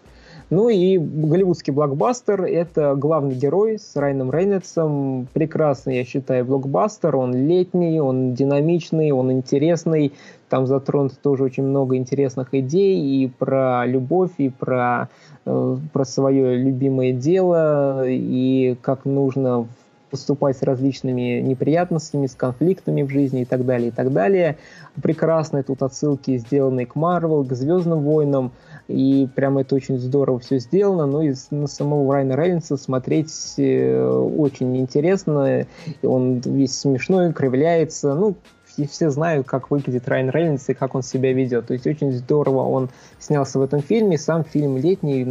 Ну 0.52 0.70
и 0.70 0.98
голливудский 1.00 1.74
блокбастер– 1.74 2.44
это 2.44 2.94
главный 2.96 3.34
герой 3.34 3.80
с 3.80 3.96
Райаном 3.96 4.32
Рейнольдсом. 4.32 5.28
Прекрасный, 5.34 5.98
я 5.98 6.06
считаю, 6.06 6.46
блокбастер. 6.46 7.16
Он 7.16 7.34
летний, 7.34 8.00
он 8.00 8.36
динамичный, 8.36 9.12
он 9.12 9.32
интересный. 9.32 10.14
Там 10.50 10.68
затронуто 10.68 11.16
тоже 11.20 11.44
очень 11.44 11.64
много 11.64 11.98
интересных 11.98 12.54
идей 12.54 13.24
и 13.24 13.28
про 13.28 13.88
любовь, 13.88 14.34
и 14.38 14.50
про, 14.50 15.10
э, 15.46 15.78
про 15.92 16.06
свое 16.06 16.56
любимое 16.58 17.12
дело, 17.12 18.04
и 18.08 18.78
как 18.84 19.06
нужно 19.06 19.68
поступать 20.10 20.58
с 20.58 20.64
различными 20.64 21.40
неприятностями, 21.42 22.28
с 22.28 22.36
конфликтами 22.36 23.04
в 23.04 23.10
жизни 23.10 23.42
и 23.42 23.46
так 23.46 23.66
далее, 23.66 23.90
и 23.90 23.92
так 23.92 24.14
далее. 24.14 24.58
Прекрасные 25.02 25.64
тут 25.64 25.82
отсылки, 25.84 26.38
сделанные 26.38 26.86
к 26.86 26.96
Марвел, 26.96 27.44
к 27.44 27.54
Звездным 27.54 28.02
войнам, 28.02 28.52
и 28.88 29.28
прямо 29.36 29.62
это 29.62 29.76
очень 29.76 29.98
здорово 29.98 30.40
все 30.40 30.60
сделано. 30.60 31.06
Ну 31.06 31.22
и 31.22 31.34
на 31.52 31.68
самого 31.68 32.14
Райана 32.14 32.36
Рейнса 32.36 32.78
смотреть 32.78 33.56
э, 33.58 34.08
очень 34.08 34.78
интересно. 34.78 35.66
Он 36.04 36.40
весь 36.40 36.78
смешной, 36.78 37.34
кривляется. 37.34 38.14
Ну, 38.14 38.36
и 38.78 38.88
все 38.88 39.10
знают, 39.10 39.48
как 39.48 39.72
выглядит 39.72 40.08
Райан 40.08 40.30
Рейнольдс 40.30 40.70
и 40.70 40.74
как 40.74 40.96
он 40.96 41.04
себя 41.04 41.34
ведет. 41.34 41.68
То 41.68 41.74
есть 41.74 41.88
очень 41.88 42.12
здорово 42.12 42.64
он 42.68 42.90
снялся 43.20 43.60
в 43.60 43.62
этом 43.62 43.82
фильме. 43.82 44.18
Сам 44.18 44.44
фильм 44.44 44.78
летний, 44.78 45.24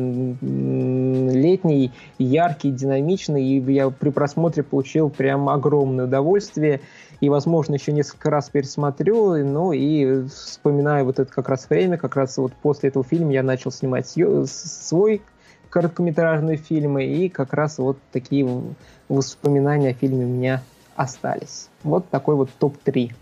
летний, 1.33 1.93
яркий, 2.19 2.71
динамичный. 2.71 3.43
И 3.45 3.73
я 3.73 3.91
при 3.91 4.11
просмотре 4.11 4.63
получил 4.63 5.11
прям 5.11 5.49
огромное 5.49 6.07
удовольствие. 6.07 6.81
И, 7.21 7.29
возможно, 7.29 7.75
еще 7.75 7.93
несколько 7.93 8.31
раз 8.31 8.51
пересмотрю. 8.51 9.45
Ну 9.45 9.73
и 9.73 10.27
вспоминаю 10.29 11.05
вот 11.05 11.19
это 11.19 11.33
как 11.33 11.49
раз 11.49 11.69
время. 11.69 11.97
Как 11.97 12.17
раз 12.17 12.37
вот 12.39 12.53
после 12.55 12.89
этого 12.91 13.05
фильма 13.05 13.33
я 13.33 13.43
начал 13.43 13.71
снимать 13.71 14.07
свой 14.47 15.23
короткометражные 15.71 16.57
фильмы. 16.57 17.05
И 17.05 17.29
как 17.29 17.53
раз 17.53 17.79
вот 17.79 17.99
такие 18.13 18.49
воспоминания 19.09 19.91
о 19.91 19.95
фильме 19.95 20.25
у 20.25 20.29
меня 20.29 20.63
остались. 20.97 21.69
Вот 21.83 22.09
такой 22.09 22.37
вот 22.37 22.51
топ-3. 22.59 23.13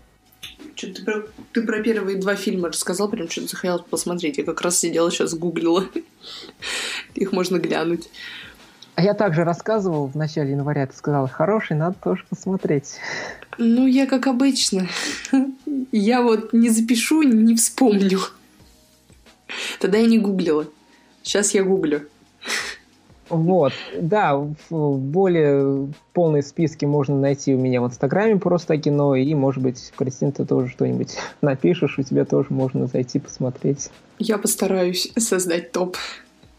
Что 0.75 0.93
ты 0.93 1.03
про, 1.03 1.23
ты 1.51 1.61
про 1.61 1.81
первые 1.81 2.17
два 2.17 2.35
фильма 2.35 2.69
рассказал, 2.69 3.09
прям 3.09 3.29
что-то 3.29 3.49
захотелось 3.49 3.83
посмотреть. 3.83 4.37
Я 4.37 4.43
как 4.43 4.61
раз 4.61 4.79
сидела 4.79 5.11
сейчас 5.11 5.33
гуглила. 5.33 5.85
Их 7.15 7.31
можно 7.31 7.57
глянуть. 7.57 8.09
А 8.95 9.01
я 9.01 9.13
также 9.13 9.43
рассказывал 9.43 10.07
в 10.07 10.15
начале 10.15 10.51
января, 10.51 10.85
ты 10.85 10.95
сказал, 10.95 11.27
хороший, 11.27 11.75
надо 11.75 11.95
тоже 12.03 12.25
посмотреть. 12.29 12.97
Ну, 13.57 13.87
я 13.87 14.05
как 14.05 14.27
обычно. 14.27 14.87
Я 15.91 16.21
вот 16.21 16.53
не 16.53 16.69
запишу, 16.69 17.23
не 17.23 17.55
вспомню. 17.55 18.19
Тогда 19.79 19.97
я 19.99 20.07
не 20.07 20.17
гуглила. 20.17 20.67
Сейчас 21.21 21.53
я 21.53 21.63
гуглю. 21.63 22.07
Вот, 23.29 23.71
да, 23.99 24.37
более 24.69 25.87
полные 26.13 26.43
списки 26.43 26.85
можно 26.85 27.17
найти 27.17 27.55
у 27.55 27.57
меня 27.57 27.81
в 27.81 27.85
Инстаграме 27.85 28.37
просто 28.37 28.77
кино, 28.77 29.15
и, 29.15 29.33
может 29.33 29.63
быть, 29.63 29.93
Кристин, 29.95 30.31
ты 30.31 30.45
тоже 30.45 30.67
что-нибудь 30.69 31.17
напишешь, 31.41 31.97
у 31.97 32.03
тебя 32.03 32.25
тоже 32.25 32.47
можно 32.49 32.87
зайти 32.87 33.19
посмотреть. 33.19 33.89
Я 34.19 34.37
постараюсь 34.37 35.11
создать 35.17 35.71
топ. 35.71 35.97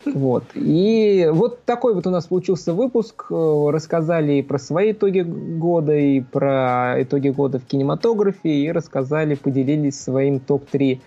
Вот. 0.07 0.45
И 0.55 1.31
вот 1.33 1.65
такой 1.65 1.95
вот 1.95 2.07
у 2.07 2.11
нас 2.11 2.27
получился 2.27 2.75
выпуск. 2.75 3.27
Рассказали 3.31 4.43
про 4.43 4.59
свои 4.59 4.93
итоги 4.93 5.21
года, 5.21 5.97
и 5.97 6.21
про 6.21 7.03
итоги 7.03 7.31
года 7.31 7.59
в 7.59 7.65
кинематографе, 7.65 8.51
и 8.51 8.71
рассказали, 8.71 9.35
поделились 9.35 9.99
своим 9.99 10.41
топ-3 10.41 11.01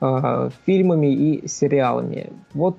э, 0.00 0.50
фильмами 0.66 1.12
и 1.12 1.48
сериалами. 1.48 2.32
Вот 2.52 2.76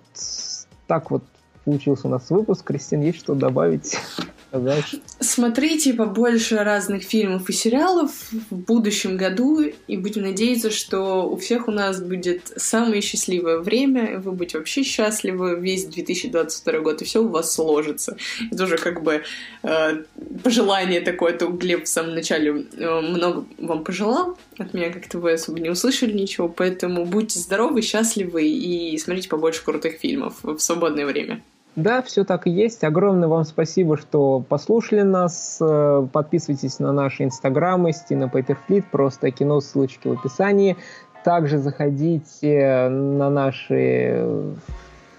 так 0.87 1.11
вот 1.11 1.23
получился 1.65 2.07
у 2.07 2.11
нас 2.11 2.29
выпуск. 2.29 2.63
Кристин, 2.63 3.01
есть 3.01 3.19
что 3.19 3.33
добавить? 3.33 3.97
Смотрите 5.19 5.93
побольше 5.93 6.57
разных 6.57 7.03
фильмов 7.03 7.49
и 7.49 7.53
сериалов 7.53 8.11
в 8.49 8.55
будущем 8.55 9.17
году, 9.17 9.61
и 9.61 9.97
будем 9.97 10.21
надеяться, 10.23 10.69
что 10.69 11.29
у 11.29 11.35
всех 11.35 11.67
у 11.67 11.71
нас 11.71 12.01
будет 12.01 12.53
самое 12.55 13.01
счастливое 13.01 13.59
время, 13.59 14.13
и 14.13 14.15
вы 14.17 14.31
будете 14.31 14.59
вообще 14.59 14.83
счастливы 14.83 15.59
весь 15.59 15.85
2022 15.85 16.79
год, 16.79 17.01
и 17.01 17.05
все 17.05 17.23
у 17.23 17.27
вас 17.27 17.53
сложится. 17.53 18.17
Это 18.51 18.63
уже 18.63 18.77
как 18.77 19.03
бы 19.03 19.23
э, 19.63 20.03
пожелание 20.43 21.01
такое, 21.01 21.33
то 21.33 21.47
Глеб 21.47 21.85
в 21.85 21.89
самом 21.89 22.15
начале 22.15 22.65
э, 22.77 23.01
много 23.01 23.45
вам 23.57 23.83
пожелал, 23.83 24.37
от 24.57 24.73
меня 24.73 24.91
как-то 24.91 25.19
вы 25.19 25.33
особо 25.33 25.59
не 25.59 25.69
услышали 25.69 26.13
ничего, 26.13 26.47
поэтому 26.47 27.05
будьте 27.05 27.39
здоровы, 27.39 27.81
счастливы 27.81 28.47
и 28.47 28.97
смотрите 28.97 29.27
побольше 29.27 29.63
крутых 29.63 29.95
фильмов 29.95 30.35
в 30.43 30.59
свободное 30.59 31.05
время. 31.05 31.41
Да, 31.75 32.01
все 32.01 32.23
так 32.23 32.47
и 32.47 32.51
есть. 32.51 32.83
Огромное 32.85 33.27
вам 33.27 33.43
спасибо, 33.43 33.97
что 33.97 34.43
послушали 34.47 35.01
нас. 35.01 35.57
Э, 35.59 36.07
подписывайтесь 36.11 36.79
на 36.79 36.93
наши 36.93 37.23
инстаграмы, 37.23 37.91
Стина 37.91 38.29
Пейперфлит, 38.29 38.85
просто 38.89 39.29
кино, 39.31 39.59
ссылочки 39.59 40.07
в 40.07 40.13
описании. 40.13 40.77
Также 41.25 41.57
заходите 41.57 42.87
на 42.89 43.29
наши 43.29 44.55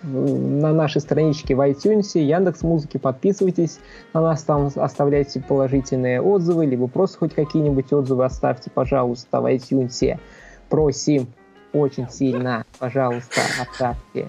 на 0.02 0.72
нашей 0.72 1.00
страничке 1.00 1.56
в 1.56 1.60
iTunes, 1.60 2.18
Яндекс 2.18 2.62
Музыки, 2.62 2.96
подписывайтесь 2.96 3.80
на 4.12 4.20
нас 4.20 4.42
там, 4.44 4.70
оставляйте 4.76 5.40
положительные 5.40 6.22
отзывы, 6.22 6.66
либо 6.66 6.86
просто 6.86 7.18
хоть 7.18 7.34
какие-нибудь 7.34 7.92
отзывы 7.92 8.24
оставьте, 8.24 8.70
пожалуйста, 8.70 9.40
в 9.40 9.46
iTunes. 9.46 10.18
Просим 10.68 11.26
очень 11.72 12.08
сильно, 12.08 12.64
пожалуйста, 12.78 13.40
оставьте. 13.60 14.28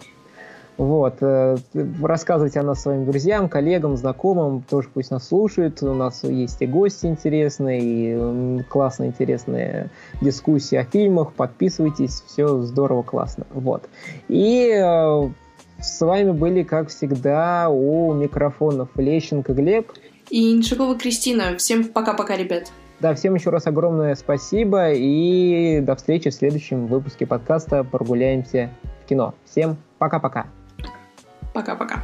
Вот. 0.78 1.16
Э, 1.22 1.58
рассказывайте 2.02 2.60
о 2.60 2.64
нас 2.64 2.84
своим 2.84 3.06
друзьям, 3.06 3.50
коллегам, 3.50 3.98
знакомым, 3.98 4.64
тоже 4.70 4.90
пусть 4.94 5.10
нас 5.10 5.28
слушают. 5.28 5.82
У 5.82 5.94
нас 5.94 6.24
есть 6.24 6.62
и 6.62 6.68
гости 6.68 7.08
интересные, 7.08 7.82
и 7.82 8.64
классные, 8.64 9.10
интересные 9.10 9.90
дискуссии 10.22 10.76
о 10.76 10.84
фильмах. 10.84 11.34
Подписывайтесь, 11.34 12.24
все 12.28 12.62
здорово, 12.62 13.02
классно. 13.02 13.46
Вот. 13.52 13.90
И 14.28 14.70
э, 14.72 15.30
с 15.80 16.02
вами 16.02 16.32
были, 16.32 16.64
как 16.64 16.90
всегда, 16.90 17.70
у 17.70 18.14
микрофонов 18.14 18.90
Лещенко 18.96 19.54
Глеб. 19.54 19.92
И 20.30 20.56
Иншикова 20.56 20.96
Кристина. 20.98 21.58
Всем 21.58 21.86
пока-пока, 21.86 22.36
ребят. 22.38 22.72
Да, 23.00 23.14
всем 23.14 23.36
еще 23.36 23.52
раз 23.52 23.68
огромное 23.68 24.16
спасибо 24.16 24.92
и 24.92 25.82
до 25.82 25.96
встречи 25.96 26.30
в 26.32 26.34
следующем 26.34 26.88
выпуске 26.88 27.28
подкаста 27.28 27.84
«Прогуляемся 27.84 28.72
в 29.04 29.08
кино». 29.08 29.36
Всем 29.46 29.78
пока-пока. 30.00 30.48
Пока-пока. 31.58 32.04